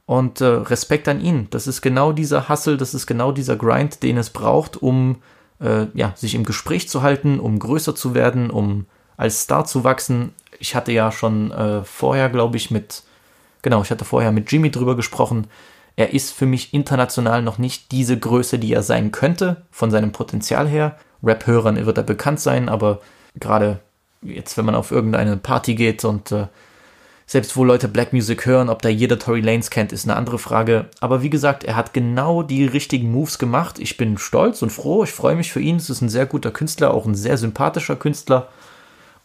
[0.05, 1.47] Und äh, Respekt an ihn.
[1.51, 5.17] Das ist genau dieser Hustle, das ist genau dieser Grind, den es braucht, um
[5.59, 9.83] äh, ja, sich im Gespräch zu halten, um größer zu werden, um als Star zu
[9.83, 10.33] wachsen.
[10.59, 13.03] Ich hatte ja schon äh, vorher, glaube ich, mit,
[13.61, 15.47] genau, ich hatte vorher mit Jimmy drüber gesprochen.
[15.95, 20.13] Er ist für mich international noch nicht diese Größe, die er sein könnte, von seinem
[20.13, 20.97] Potenzial her.
[21.21, 23.01] Rap-Hörern wird er bekannt sein, aber
[23.35, 23.81] gerade
[24.21, 26.47] jetzt, wenn man auf irgendeine Party geht und äh,
[27.29, 30.39] selbst wo Leute Black Music hören, ob da jeder Tory Lanez kennt, ist eine andere
[30.39, 30.89] Frage.
[30.99, 33.77] Aber wie gesagt, er hat genau die richtigen Moves gemacht.
[33.77, 35.03] Ich bin stolz und froh.
[35.03, 35.75] Ich freue mich für ihn.
[35.75, 38.49] Es ist ein sehr guter Künstler, auch ein sehr sympathischer Künstler.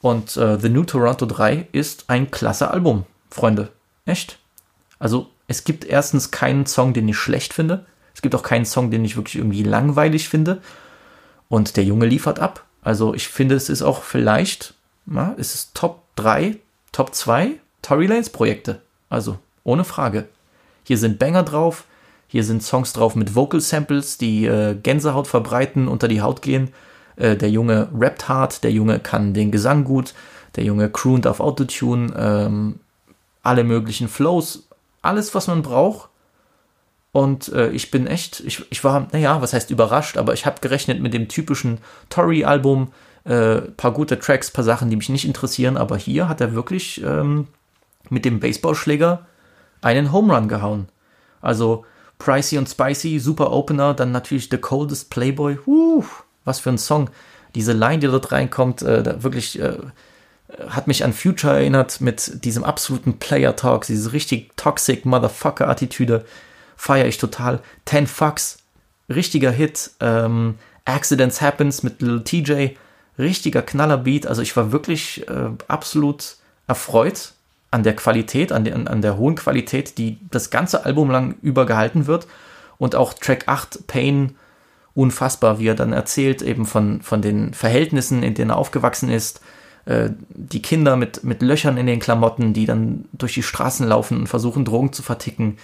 [0.02, 3.70] Und äh, The New Toronto 3 ist ein klasse Album, Freunde.
[4.04, 4.38] Echt.
[4.98, 7.86] Also, es gibt erstens keinen Song, den ich schlecht finde.
[8.14, 10.60] Es gibt auch keinen Song, den ich wirklich irgendwie langweilig finde.
[11.48, 12.66] Und der Junge liefert ab.
[12.82, 14.73] Also, ich finde, es ist auch vielleicht,
[15.06, 16.56] na, es ist Top 3,
[16.92, 18.80] Top 2 Tory Lanez Projekte.
[19.10, 20.28] Also, ohne Frage.
[20.84, 21.84] Hier sind Banger drauf,
[22.28, 26.72] hier sind Songs drauf mit Vocal Samples, die äh, Gänsehaut verbreiten, unter die Haut gehen.
[27.16, 30.14] Äh, der Junge rappt hart, der Junge kann den Gesang gut,
[30.56, 32.80] der Junge croont auf Autotune, ähm,
[33.42, 34.66] alle möglichen Flows,
[35.02, 36.08] alles, was man braucht.
[37.12, 40.60] Und äh, ich bin echt, ich, ich war, naja, was heißt überrascht, aber ich habe
[40.60, 41.78] gerechnet mit dem typischen
[42.08, 42.92] Tory-Album,
[43.24, 47.02] äh, paar gute Tracks, paar Sachen, die mich nicht interessieren, aber hier hat er wirklich
[47.02, 47.48] ähm,
[48.10, 49.26] mit dem Baseballschläger
[49.80, 50.88] einen Home Run gehauen.
[51.40, 51.84] Also
[52.18, 56.04] Pricey und Spicy, super Opener, dann natürlich The Coldest Playboy, uh,
[56.44, 57.10] was für ein Song.
[57.54, 59.78] Diese Line, die dort reinkommt, äh, wirklich äh,
[60.68, 66.24] hat mich an Future erinnert mit diesem absoluten Player Talk, diese richtig toxic Motherfucker Attitüde,
[66.76, 67.60] feiere ich total.
[67.84, 68.58] Ten Fucks,
[69.08, 69.92] richtiger Hit.
[70.00, 72.76] Ähm, Accidents Happens mit Lil TJ,
[73.18, 74.26] richtiger Knallerbeat.
[74.26, 76.36] Also ich war wirklich äh, absolut
[76.66, 77.32] erfreut
[77.70, 81.66] an der Qualität, an der, an der hohen Qualität, die das ganze Album lang über
[81.66, 82.26] gehalten wird.
[82.78, 84.36] Und auch Track 8, Pain,
[84.94, 89.40] unfassbar, wie er dann erzählt, eben von, von den Verhältnissen, in denen er aufgewachsen ist.
[89.86, 94.18] Äh, die Kinder mit, mit Löchern in den Klamotten, die dann durch die Straßen laufen
[94.18, 95.58] und versuchen, Drogen zu verticken.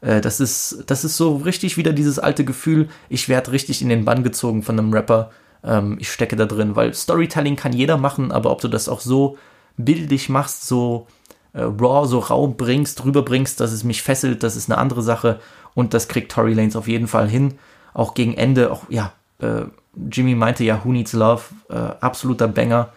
[0.00, 3.88] Äh, das, ist, das ist so richtig wieder dieses alte Gefühl, ich werde richtig in
[3.88, 5.30] den Bann gezogen von einem Rapper.
[5.64, 9.00] Ähm, ich stecke da drin, weil Storytelling kann jeder machen, aber ob du das auch
[9.00, 9.38] so
[9.76, 11.06] bildlich machst, so
[11.52, 15.40] äh, raw, so rau bringst, rüberbringst, dass es mich fesselt, das ist eine andere Sache.
[15.74, 17.58] Und das kriegt Tory Lanes auf jeden Fall hin.
[17.94, 19.62] Auch gegen Ende, auch, ja, äh,
[20.10, 22.92] Jimmy meinte ja, Who Needs Love, äh, absoluter Banger.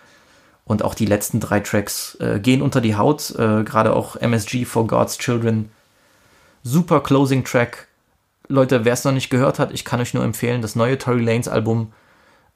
[0.65, 4.65] Und auch die letzten drei Tracks äh, gehen unter die Haut, äh, gerade auch MSG
[4.65, 5.69] for God's Children.
[6.63, 7.87] Super Closing Track.
[8.47, 11.21] Leute, wer es noch nicht gehört hat, ich kann euch nur empfehlen, das neue Tory
[11.21, 11.91] Lanes Album.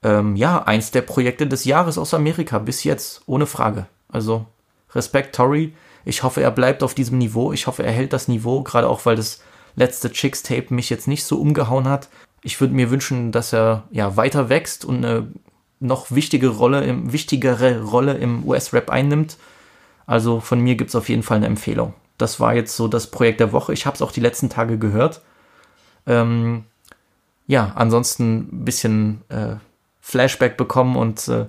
[0.03, 3.87] Ähm, ja, eins der Projekte des Jahres aus Amerika bis jetzt, ohne Frage.
[4.07, 4.45] Also
[4.93, 5.73] Respekt, Tory.
[6.05, 7.51] Ich hoffe, er bleibt auf diesem Niveau.
[7.51, 9.41] Ich hoffe, er hält das Niveau, gerade auch, weil das
[9.75, 12.09] letzte Chicks-Tape mich jetzt nicht so umgehauen hat.
[12.41, 15.27] Ich würde mir wünschen, dass er ja weiter wächst und eine
[15.79, 19.37] noch wichtige Rolle im, wichtigere Rolle im US-Rap einnimmt.
[20.05, 21.93] Also von mir gibt es auf jeden Fall eine Empfehlung.
[22.17, 23.73] Das war jetzt so das Projekt der Woche.
[23.73, 25.21] Ich habe es auch die letzten Tage gehört.
[26.05, 26.65] Ähm,
[27.47, 29.55] ja, ansonsten ein bisschen äh,
[30.09, 31.45] Flashback bekommen und äh,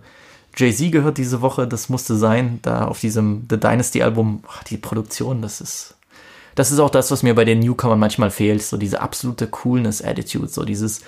[0.55, 4.77] Jay-Z gehört diese Woche, das musste sein, da auf diesem The Dynasty Album, ach, die
[4.77, 5.95] Produktion, das ist,
[6.57, 10.49] das ist auch das, was mir bei den Newcomern manchmal fehlt, so diese absolute Coolness-Attitude,
[10.49, 11.01] so dieses,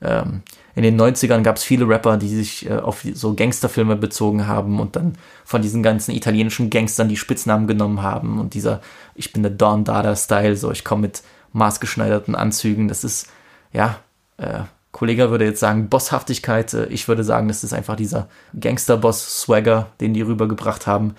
[0.00, 0.42] ähm,
[0.76, 4.78] in den 90ern gab es viele Rapper, die sich äh, auf so Gangsterfilme bezogen haben
[4.78, 8.38] und dann von diesen ganzen italienischen Gangstern die Spitznamen genommen haben.
[8.38, 8.80] Und dieser,
[9.14, 11.22] ich bin der Don Dada-Style, so ich komme mit
[11.52, 13.26] maßgeschneiderten Anzügen, das ist,
[13.72, 13.98] ja,
[14.36, 14.60] äh,
[14.92, 16.72] Kollege würde jetzt sagen Bosshaftigkeit.
[16.74, 18.28] Äh, ich würde sagen, das ist einfach dieser
[18.58, 21.14] Gangster-Boss-Swagger, den die rübergebracht haben.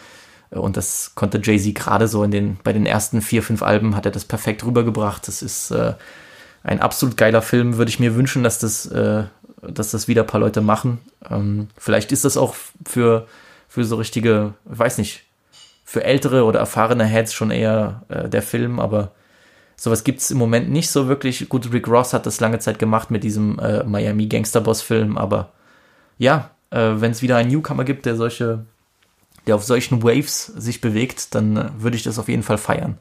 [0.52, 3.96] Äh, und das konnte Jay-Z gerade so in den, bei den ersten vier, fünf Alben
[3.96, 5.28] hat er das perfekt rübergebracht.
[5.28, 5.94] Das ist äh,
[6.64, 7.78] ein absolut geiler Film.
[7.78, 9.24] Würde ich mir wünschen, dass das, äh,
[9.62, 11.00] dass das wieder ein paar Leute machen.
[11.30, 12.56] Ähm, vielleicht ist das auch
[12.86, 13.28] für,
[13.68, 15.24] für so richtige, weiß nicht,
[15.84, 19.12] für ältere oder erfahrene Heads schon eher äh, der Film, aber
[19.84, 21.50] Sowas gibt es im Moment nicht so wirklich.
[21.50, 25.18] Gut, Rick Ross hat das lange Zeit gemacht mit diesem äh, Miami Gangster Boss Film,
[25.18, 25.52] aber
[26.18, 28.66] ja, äh, wenn es wieder einen Newcomer gibt, der solche,
[29.46, 32.98] der auf solchen Waves sich bewegt, dann äh, würde ich das auf jeden Fall feiern.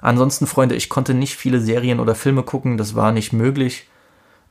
[0.00, 3.88] Ansonsten, Freunde, ich konnte nicht viele Serien oder Filme gucken, das war nicht möglich.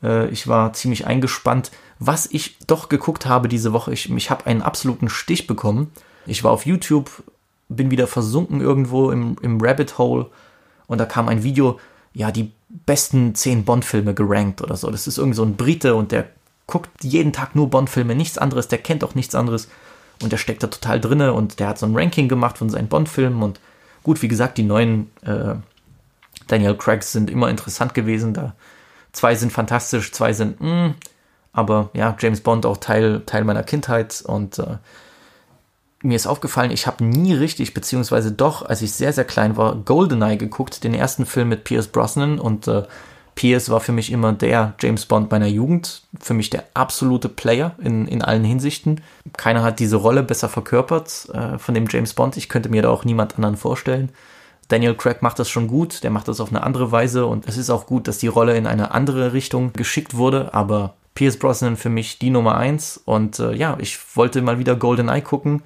[0.04, 1.72] Äh, ich war ziemlich eingespannt.
[2.00, 5.90] Was ich doch geguckt habe diese Woche, ich, ich habe einen absoluten Stich bekommen.
[6.26, 7.24] Ich war auf YouTube,
[7.70, 10.30] bin wieder versunken irgendwo im, im Rabbit Hole
[10.92, 11.80] und da kam ein Video,
[12.14, 14.92] ja, die besten zehn Bond-Filme gerankt oder so.
[14.92, 16.28] Das ist irgend so ein Brite und der
[16.68, 19.70] guckt jeden Tag nur Bond-Filme, nichts anderes, der kennt auch nichts anderes
[20.22, 22.90] und der steckt da total drinne und der hat so ein Ranking gemacht von seinen
[22.90, 23.62] Bond-Filmen und
[24.04, 25.56] gut, wie gesagt, die neuen äh,
[26.48, 28.34] Daniel Craigs sind immer interessant gewesen.
[28.34, 28.54] Da
[29.14, 30.96] zwei sind fantastisch, zwei sind mh, hm,
[31.54, 34.76] Aber ja, James Bond auch Teil, Teil meiner Kindheit und äh,
[36.02, 39.76] mir ist aufgefallen, ich habe nie richtig, beziehungsweise doch, als ich sehr, sehr klein war,
[39.76, 42.84] Goldeneye geguckt, den ersten Film mit Pierce Brosnan und äh,
[43.36, 47.76] Pierce war für mich immer der James Bond meiner Jugend, für mich der absolute Player
[47.82, 49.02] in, in allen Hinsichten.
[49.38, 52.38] Keiner hat diese Rolle besser verkörpert äh, von dem James Bond.
[52.38, 54.10] Ich könnte mir da auch niemand anderen vorstellen.
[54.68, 57.58] Daniel Craig macht das schon gut, der macht das auf eine andere Weise und es
[57.58, 61.76] ist auch gut, dass die Rolle in eine andere Richtung geschickt wurde, aber Pierce Brosnan
[61.76, 65.62] für mich die Nummer eins und äh, ja, ich wollte mal wieder GoldenEye gucken,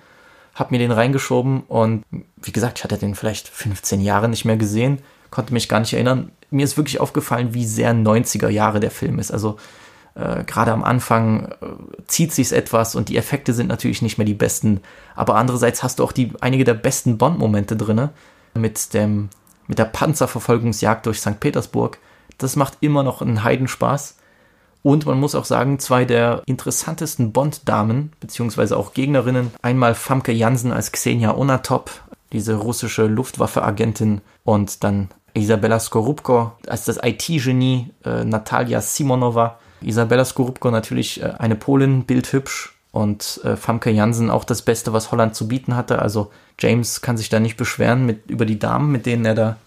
[0.56, 2.03] hab mir den reingeschoben und
[2.41, 4.99] wie gesagt, ich hatte den vielleicht 15 Jahre nicht mehr gesehen,
[5.30, 6.32] konnte mich gar nicht erinnern.
[6.49, 9.32] Mir ist wirklich aufgefallen, wie sehr 90er Jahre der Film ist.
[9.32, 9.57] Also
[10.15, 11.56] äh, gerade am Anfang äh,
[12.07, 14.80] zieht sich's etwas und die Effekte sind natürlich nicht mehr die besten,
[15.14, 18.11] aber andererseits hast du auch die einige der besten Bond-Momente drinne
[18.53, 19.30] mit dem
[19.68, 21.40] mit der Panzerverfolgungsjagd durch St.
[21.40, 21.98] Petersburg.
[22.38, 24.15] Das macht immer noch einen Heidenspaß.
[24.85, 30.71] Und man muss auch sagen, zwei der interessantesten Bond-Damen, beziehungsweise auch Gegnerinnen, einmal Famke Jansen
[30.71, 31.89] als Xenia Onatop,
[32.31, 39.57] diese russische Luftwaffe-Agentin, und dann Isabella Skorupko als das IT-Genie, äh, Natalia Simonova.
[39.81, 45.11] Isabella Skorupko natürlich äh, eine Polin, bildhübsch, und äh, Famke Jansen auch das Beste, was
[45.11, 45.99] Holland zu bieten hatte.
[45.99, 49.57] Also James kann sich da nicht beschweren mit, über die Damen, mit denen er da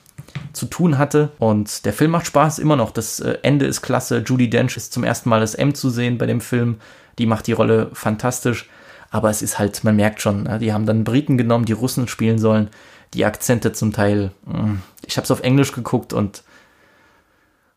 [0.58, 1.30] zu tun hatte.
[1.38, 2.90] Und der Film macht Spaß immer noch.
[2.90, 4.22] Das äh, Ende ist klasse.
[4.26, 6.80] Judy Dench ist zum ersten Mal das M zu sehen bei dem Film.
[7.18, 8.68] Die macht die Rolle fantastisch.
[9.10, 12.08] Aber es ist halt, man merkt schon, ne, die haben dann Briten genommen, die Russen
[12.08, 12.68] spielen sollen.
[13.14, 14.32] Die Akzente zum Teil.
[14.44, 14.76] Mm,
[15.06, 16.42] ich habe es auf Englisch geguckt und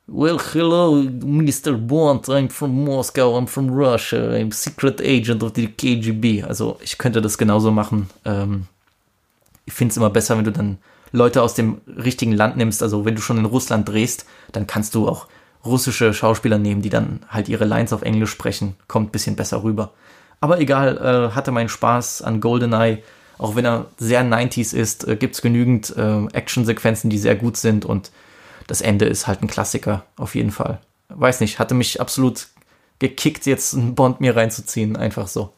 [0.08, 1.72] Well, hello, Mr.
[1.74, 2.28] Bond.
[2.28, 3.38] I'm from Moscow.
[3.38, 4.34] I'm from Russia.
[4.34, 6.44] I'm secret agent of the KGB.
[6.44, 8.10] Also ich könnte das genauso machen.
[8.26, 8.66] Ähm,
[9.66, 10.80] ich finde es immer besser, wenn du dann
[11.12, 12.82] Leute aus dem richtigen Land nimmst.
[12.84, 15.28] Also wenn du schon in Russland drehst, dann kannst du auch
[15.66, 18.76] russische Schauspieler nehmen, die dann halt ihre Lines auf Englisch sprechen.
[18.88, 19.92] Kommt ein bisschen besser rüber.
[20.40, 23.04] Aber egal, äh, hatte meinen Spaß an GoldenEye.
[23.38, 27.58] Auch wenn er sehr 90s ist, äh, gibt es genügend äh, Actionsequenzen, die sehr gut
[27.58, 28.12] sind und
[28.68, 30.80] das Ende ist halt ein Klassiker, auf jeden Fall.
[31.10, 32.48] Weiß nicht, hatte mich absolut
[33.00, 35.52] gekickt, jetzt einen Bond mir reinzuziehen, einfach so.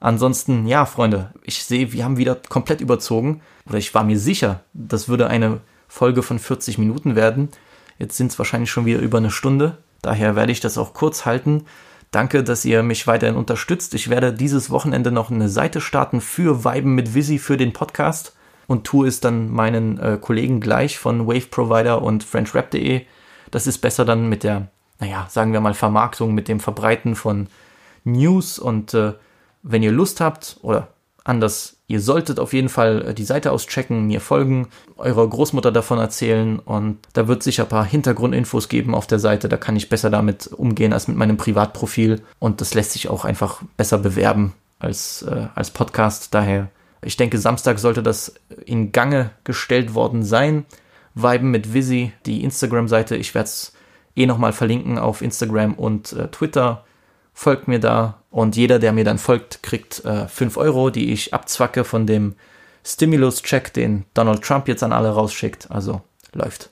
[0.00, 3.42] Ansonsten, ja, Freunde, ich sehe, wir haben wieder komplett überzogen.
[3.68, 7.50] Oder ich war mir sicher, das würde eine Folge von 40 Minuten werden.
[7.98, 9.78] Jetzt sind es wahrscheinlich schon wieder über eine Stunde.
[10.00, 11.66] Daher werde ich das auch kurz halten.
[12.10, 13.94] Danke, dass ihr mich weiterhin unterstützt.
[13.94, 18.34] Ich werde dieses Wochenende noch eine Seite starten für Weiben mit Visi für den Podcast
[18.66, 23.02] und tue es dann meinen äh, Kollegen gleich von Wave Provider und FrenchRap.de.
[23.50, 24.68] Das ist besser dann mit der,
[24.98, 27.48] naja, sagen wir mal Vermarktung, mit dem Verbreiten von
[28.04, 29.12] News und äh,
[29.62, 30.88] wenn ihr Lust habt oder
[31.24, 35.98] anders, ihr solltet auf jeden Fall äh, die Seite auschecken, mir folgen, eurer Großmutter davon
[35.98, 39.48] erzählen und da wird sicher ein paar Hintergrundinfos geben auf der Seite.
[39.48, 43.24] Da kann ich besser damit umgehen als mit meinem Privatprofil und das lässt sich auch
[43.24, 46.34] einfach besser bewerben als, äh, als Podcast.
[46.34, 46.68] Daher,
[47.02, 48.34] ich denke, Samstag sollte das
[48.64, 50.64] in Gange gestellt worden sein.
[51.14, 53.16] Viben mit Visi, die Instagram-Seite.
[53.16, 53.72] Ich werde es
[54.16, 56.84] eh nochmal verlinken auf Instagram und äh, Twitter
[57.32, 61.34] folgt mir da und jeder, der mir dann folgt, kriegt äh, 5 Euro, die ich
[61.34, 62.36] abzwacke von dem
[62.84, 65.70] Stimulus-Check, den Donald Trump jetzt an alle rausschickt.
[65.70, 66.02] Also
[66.32, 66.70] läuft.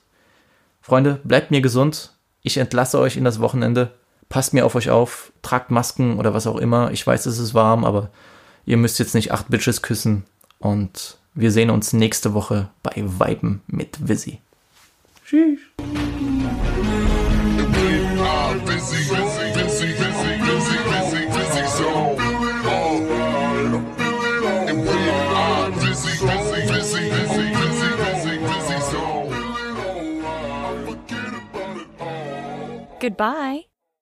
[0.81, 2.13] Freunde, bleibt mir gesund.
[2.41, 3.91] Ich entlasse euch in das Wochenende.
[4.29, 5.33] Passt mir auf euch auf.
[5.41, 6.91] Tragt Masken oder was auch immer.
[6.91, 8.09] Ich weiß, es ist warm, aber
[8.65, 10.23] ihr müsst jetzt nicht acht Bitches küssen.
[10.59, 14.39] Und wir sehen uns nächste Woche bei Weiben mit Visi.
[15.25, 15.59] Tschüss.
[33.09, 33.68] Goodbye.